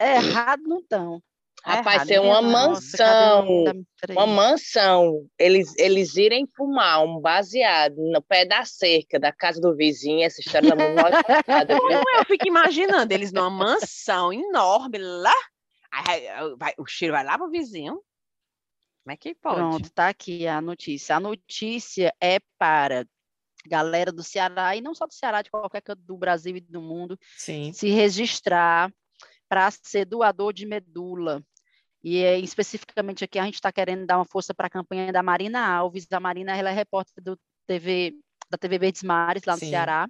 É 0.00 0.16
errado 0.16 0.62
não 0.62 0.78
estão. 0.78 1.22
Rapaz, 1.62 2.06
ser 2.06 2.20
uma 2.20 2.40
mansão, 2.40 3.64
uma 4.08 4.26
mansão, 4.26 5.28
eles, 5.38 5.76
eles 5.76 6.16
irem 6.16 6.46
fumar 6.46 7.04
um 7.04 7.20
baseado 7.20 7.96
no 7.96 8.22
pé 8.22 8.46
da 8.46 8.64
cerca 8.64 9.20
da 9.20 9.30
casa 9.30 9.60
do 9.60 9.76
vizinho, 9.76 10.24
essa 10.24 10.40
história 10.40 10.70
da 10.70 10.74
Não, 10.74 12.18
eu 12.18 12.24
fico 12.24 12.48
imaginando, 12.48 13.12
eles 13.12 13.30
numa 13.30 13.50
mansão 13.50 14.32
enorme 14.32 14.96
lá, 14.96 15.34
aí, 15.92 16.22
vai, 16.58 16.72
o 16.78 16.86
cheiro 16.86 17.12
vai 17.12 17.22
lá 17.22 17.36
pro 17.36 17.50
vizinho, 17.50 18.00
como 19.04 19.12
é 19.12 19.16
que 19.16 19.34
pode? 19.34 19.56
Pronto, 19.56 19.90
tá 19.92 20.08
aqui 20.08 20.46
a 20.46 20.60
notícia. 20.60 21.16
A 21.16 21.20
notícia 21.20 22.14
é 22.20 22.38
para 22.58 23.06
galera 23.66 24.12
do 24.12 24.22
Ceará, 24.22 24.74
e 24.76 24.80
não 24.80 24.94
só 24.94 25.06
do 25.06 25.12
Ceará, 25.12 25.42
de 25.42 25.50
qualquer 25.50 25.82
canto 25.82 26.02
do 26.02 26.16
Brasil 26.16 26.56
e 26.56 26.60
do 26.60 26.80
mundo, 26.80 27.18
Sim. 27.36 27.72
se 27.72 27.90
registrar 27.90 28.90
para 29.50 29.68
ser 29.72 30.04
doador 30.04 30.52
de 30.52 30.64
medula. 30.64 31.44
E 32.04 32.18
é, 32.18 32.38
especificamente 32.38 33.24
aqui 33.24 33.36
a 33.36 33.44
gente 33.44 33.54
está 33.54 33.72
querendo 33.72 34.06
dar 34.06 34.16
uma 34.16 34.24
força 34.24 34.54
para 34.54 34.68
a 34.68 34.70
campanha 34.70 35.12
da 35.12 35.24
Marina 35.24 35.66
Alves. 35.66 36.06
A 36.12 36.20
Marina 36.20 36.56
ela 36.56 36.70
é 36.70 36.72
repórter 36.72 37.22
do 37.22 37.36
TV, 37.66 38.14
da 38.48 38.56
TV 38.56 38.78
Verdes 38.78 39.02
Mares, 39.02 39.42
lá 39.44 39.54
no 39.54 39.58
Sim. 39.58 39.70
Ceará. 39.70 40.08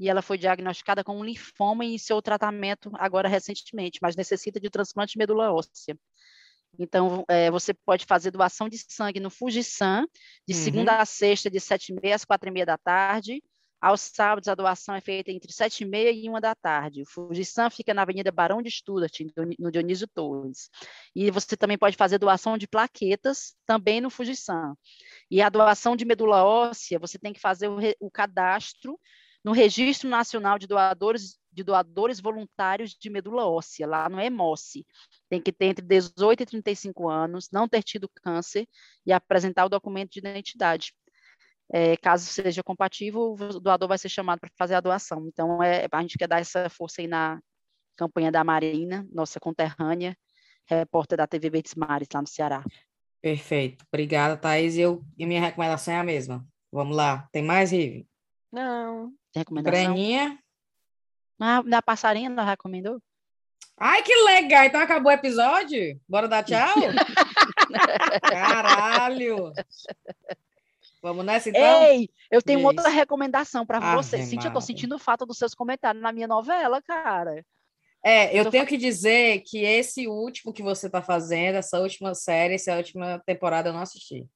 E 0.00 0.08
ela 0.08 0.22
foi 0.22 0.38
diagnosticada 0.38 1.04
com 1.04 1.20
um 1.20 1.22
linfoma 1.22 1.84
e 1.84 1.88
iniciou 1.88 2.18
o 2.18 2.22
tratamento 2.22 2.90
agora 2.94 3.28
recentemente, 3.28 3.98
mas 4.00 4.16
necessita 4.16 4.58
de 4.58 4.70
transplante 4.70 5.12
de 5.12 5.18
medula 5.18 5.52
óssea. 5.52 5.96
Então, 6.78 7.22
é, 7.28 7.50
você 7.50 7.74
pode 7.74 8.06
fazer 8.06 8.30
doação 8.30 8.68
de 8.68 8.78
sangue 8.78 9.20
no 9.20 9.30
Fujisan, 9.30 10.06
de 10.48 10.54
uhum. 10.54 10.60
segunda 10.60 10.96
a 10.96 11.04
sexta, 11.04 11.50
de 11.50 11.60
sete 11.60 11.92
e 11.92 12.00
meia 12.00 12.16
às 12.16 12.24
quatro 12.24 12.48
e 12.48 12.52
meia 12.52 12.66
da 12.66 12.78
tarde, 12.78 13.42
aos 13.80 14.00
sábados, 14.00 14.48
a 14.48 14.54
doação 14.54 14.94
é 14.94 15.00
feita 15.00 15.30
entre 15.30 15.52
sete 15.52 15.82
e 15.82 15.86
meia 15.86 16.10
e 16.10 16.28
uma 16.28 16.40
da 16.40 16.54
tarde. 16.54 17.02
O 17.02 17.06
Fujisan 17.06 17.68
fica 17.68 17.92
na 17.92 18.02
Avenida 18.02 18.32
Barão 18.32 18.62
de 18.62 18.70
Stuart, 18.70 19.20
no 19.58 19.70
Dionísio 19.70 20.08
Torres. 20.08 20.70
E 21.14 21.30
você 21.30 21.56
também 21.56 21.76
pode 21.76 21.96
fazer 21.96 22.18
doação 22.18 22.56
de 22.56 22.66
plaquetas, 22.66 23.54
também 23.66 24.00
no 24.00 24.10
Fujisan. 24.10 24.74
E 25.30 25.42
a 25.42 25.48
doação 25.48 25.96
de 25.96 26.04
medula 26.04 26.44
óssea, 26.44 26.98
você 26.98 27.18
tem 27.18 27.32
que 27.32 27.40
fazer 27.40 27.68
o, 27.68 27.76
o 28.00 28.10
cadastro 28.10 28.98
no 29.44 29.52
Registro 29.52 30.08
Nacional 30.08 30.58
de 30.58 30.66
Doadores, 30.66 31.38
de 31.52 31.62
Doadores 31.62 32.18
Voluntários 32.18 32.94
de 32.98 33.10
Medula 33.10 33.46
Óssea, 33.46 33.86
lá 33.86 34.08
no 34.08 34.18
EMOSSE. 34.18 34.86
Tem 35.28 35.40
que 35.40 35.52
ter 35.52 35.66
entre 35.66 35.84
18 35.84 36.42
e 36.42 36.46
35 36.46 37.10
anos, 37.10 37.50
não 37.52 37.68
ter 37.68 37.82
tido 37.82 38.08
câncer 38.08 38.66
e 39.04 39.12
apresentar 39.12 39.66
o 39.66 39.68
documento 39.68 40.12
de 40.12 40.20
identidade. 40.20 40.94
É, 41.76 41.96
caso 41.96 42.26
seja 42.26 42.62
compatível, 42.62 43.32
o 43.32 43.58
doador 43.58 43.88
vai 43.88 43.98
ser 43.98 44.08
chamado 44.08 44.38
para 44.38 44.48
fazer 44.56 44.76
a 44.76 44.80
doação. 44.80 45.26
Então, 45.26 45.60
é, 45.60 45.88
a 45.90 46.00
gente 46.02 46.16
quer 46.16 46.28
dar 46.28 46.40
essa 46.40 46.70
força 46.70 47.00
aí 47.00 47.08
na 47.08 47.40
campanha 47.96 48.30
da 48.30 48.44
Marina, 48.44 49.04
nossa 49.10 49.40
conterrânea, 49.40 50.16
repórter 50.66 51.18
da 51.18 51.26
TV 51.26 51.50
Verdes 51.50 51.74
Mares, 51.74 52.06
lá 52.14 52.20
no 52.20 52.28
Ceará. 52.28 52.62
Perfeito. 53.20 53.84
Obrigada, 53.92 54.36
Thaís. 54.36 54.78
Eu, 54.78 55.04
e 55.18 55.26
minha 55.26 55.40
recomendação 55.40 55.94
é 55.94 55.98
a 55.98 56.04
mesma. 56.04 56.46
Vamos 56.70 56.96
lá. 56.96 57.28
Tem 57.32 57.42
mais, 57.42 57.72
Rive? 57.72 58.06
Não. 58.52 59.12
Tem 59.32 59.40
recomendação? 59.40 59.72
Breninha? 59.72 60.38
Ah, 61.40 61.60
da 61.60 61.82
passarinha, 61.82 62.30
não 62.30 62.44
recomendou? 62.44 63.02
Ai, 63.76 64.00
que 64.04 64.14
legal! 64.14 64.62
Então 64.62 64.80
acabou 64.80 65.10
o 65.10 65.14
episódio? 65.14 66.00
Bora 66.08 66.28
dar 66.28 66.44
tchau? 66.44 66.72
Caralho! 68.30 69.52
Vamos 71.04 71.22
nessa, 71.22 71.50
então? 71.50 71.82
Ei, 71.82 72.08
eu 72.30 72.40
tenho 72.40 72.60
Isso. 72.60 72.66
outra 72.66 72.88
recomendação 72.88 73.66
para 73.66 73.94
você. 73.94 74.22
Cintia, 74.22 74.48
eu 74.48 74.54
tô 74.54 74.60
sentindo 74.62 74.98
falta 74.98 75.26
dos 75.26 75.36
seus 75.36 75.54
comentários 75.54 76.02
na 76.02 76.10
minha 76.10 76.26
novela, 76.26 76.80
cara. 76.80 77.44
É, 78.02 78.32
eu, 78.32 78.44
eu 78.44 78.50
tenho 78.50 78.64
que 78.64 78.78
dizer 78.78 79.42
que 79.42 79.58
esse 79.58 80.08
último 80.08 80.50
que 80.50 80.62
você 80.62 80.86
está 80.86 81.02
fazendo, 81.02 81.56
essa 81.56 81.78
última 81.78 82.14
série, 82.14 82.54
essa 82.54 82.74
última 82.74 83.22
temporada, 83.26 83.68
eu 83.68 83.74
não 83.74 83.82
assisti. 83.82 84.26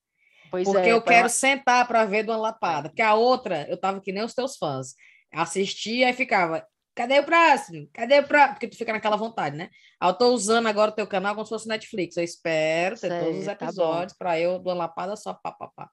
Pois 0.51 0.69
porque 0.69 0.91
é, 0.91 0.93
eu 0.93 1.01
quero 1.01 1.31
sentar 1.31 1.89
para 1.89 2.05
ver 2.05 2.23
de 2.23 2.31
uma 2.31 2.37
lapada. 2.37 2.91
Porque 2.91 3.01
a 3.01 3.15
outra, 3.15 3.67
eu 3.71 3.81
tava 3.81 4.03
que 4.03 4.13
nem 4.13 4.23
os 4.23 4.35
teus 4.35 4.59
fãs. 4.59 4.89
Assistia 5.33 6.11
e 6.11 6.13
ficava, 6.13 6.67
cadê 6.95 7.19
o 7.19 7.25
próximo? 7.25 7.89
Cadê 7.95 8.19
o 8.19 8.29
próximo? 8.29 8.53
Porque 8.57 8.69
tu 8.69 8.77
fica 8.77 8.93
naquela 8.93 9.17
vontade, 9.17 9.57
né? 9.57 9.71
eu 10.03 10.13
tô 10.13 10.35
usando 10.35 10.67
agora 10.67 10.91
o 10.91 10.95
teu 10.95 11.07
canal 11.07 11.35
como 11.35 11.47
se 11.47 11.51
fosse 11.51 11.67
Netflix. 11.67 12.19
Eu 12.19 12.25
espero 12.25 12.95
ter 12.95 13.09
Sei, 13.09 13.21
todos 13.21 13.39
os 13.39 13.47
tá 13.47 13.53
episódios 13.53 14.13
tá 14.13 14.19
para 14.19 14.39
eu, 14.39 14.59
de 14.59 14.69
uma 14.69 14.75
lapada 14.75 15.17
só, 15.17 15.33
pá, 15.33 15.51
pá, 15.51 15.71
pá. 15.75 15.89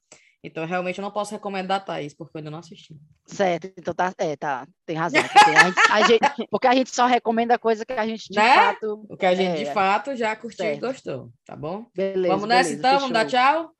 Então, 0.45 0.65
realmente, 0.65 0.99
eu 0.99 1.03
não 1.03 1.11
posso 1.11 1.31
recomendar 1.31 1.77
a 1.77 1.79
Thaís, 1.79 2.13
porque 2.13 2.37
eu 2.37 2.39
ainda 2.39 2.51
não 2.51 2.59
assisti. 2.59 2.95
Certo, 3.25 3.71
então 3.77 3.93
tá, 3.93 4.13
é, 4.17 4.35
tá, 4.35 4.67
tem 4.85 4.95
razão. 4.95 5.21
A 5.21 5.63
gente, 5.63 5.79
a 5.91 6.01
gente, 6.07 6.47
porque 6.49 6.67
a 6.67 6.75
gente 6.75 6.89
só 6.93 7.05
recomenda 7.05 7.57
coisa 7.57 7.85
que 7.85 7.93
a 7.93 8.05
gente 8.05 8.29
de 8.29 8.37
né? 8.37 8.55
fato. 8.55 9.05
O 9.09 9.17
que 9.17 9.25
a 9.25 9.33
gente 9.33 9.61
é, 9.61 9.63
de 9.65 9.73
fato 9.73 10.15
já 10.15 10.35
curtiu 10.35 10.65
certo. 10.65 10.77
e 10.77 10.87
gostou, 10.87 11.29
tá 11.45 11.55
bom? 11.55 11.85
Beleza. 11.95 12.33
Vamos 12.33 12.47
nessa 12.47 12.69
beleza, 12.69 12.79
então, 12.79 12.91
fechou. 12.91 13.09
vamos 13.09 13.13
dar 13.13 13.25
tchau? 13.25 13.71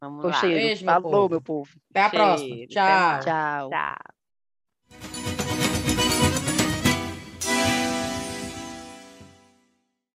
Vamos 0.00 0.24
lá. 0.24 0.40
Beijo, 0.40 0.84
Falou, 0.84 1.28
meu 1.28 1.40
povo. 1.40 1.70
Até 1.90 2.02
a 2.02 2.10
próxima. 2.10 2.66
Tchau. 2.66 3.20
Tchau. 3.20 3.70
Tchau. 3.70 4.13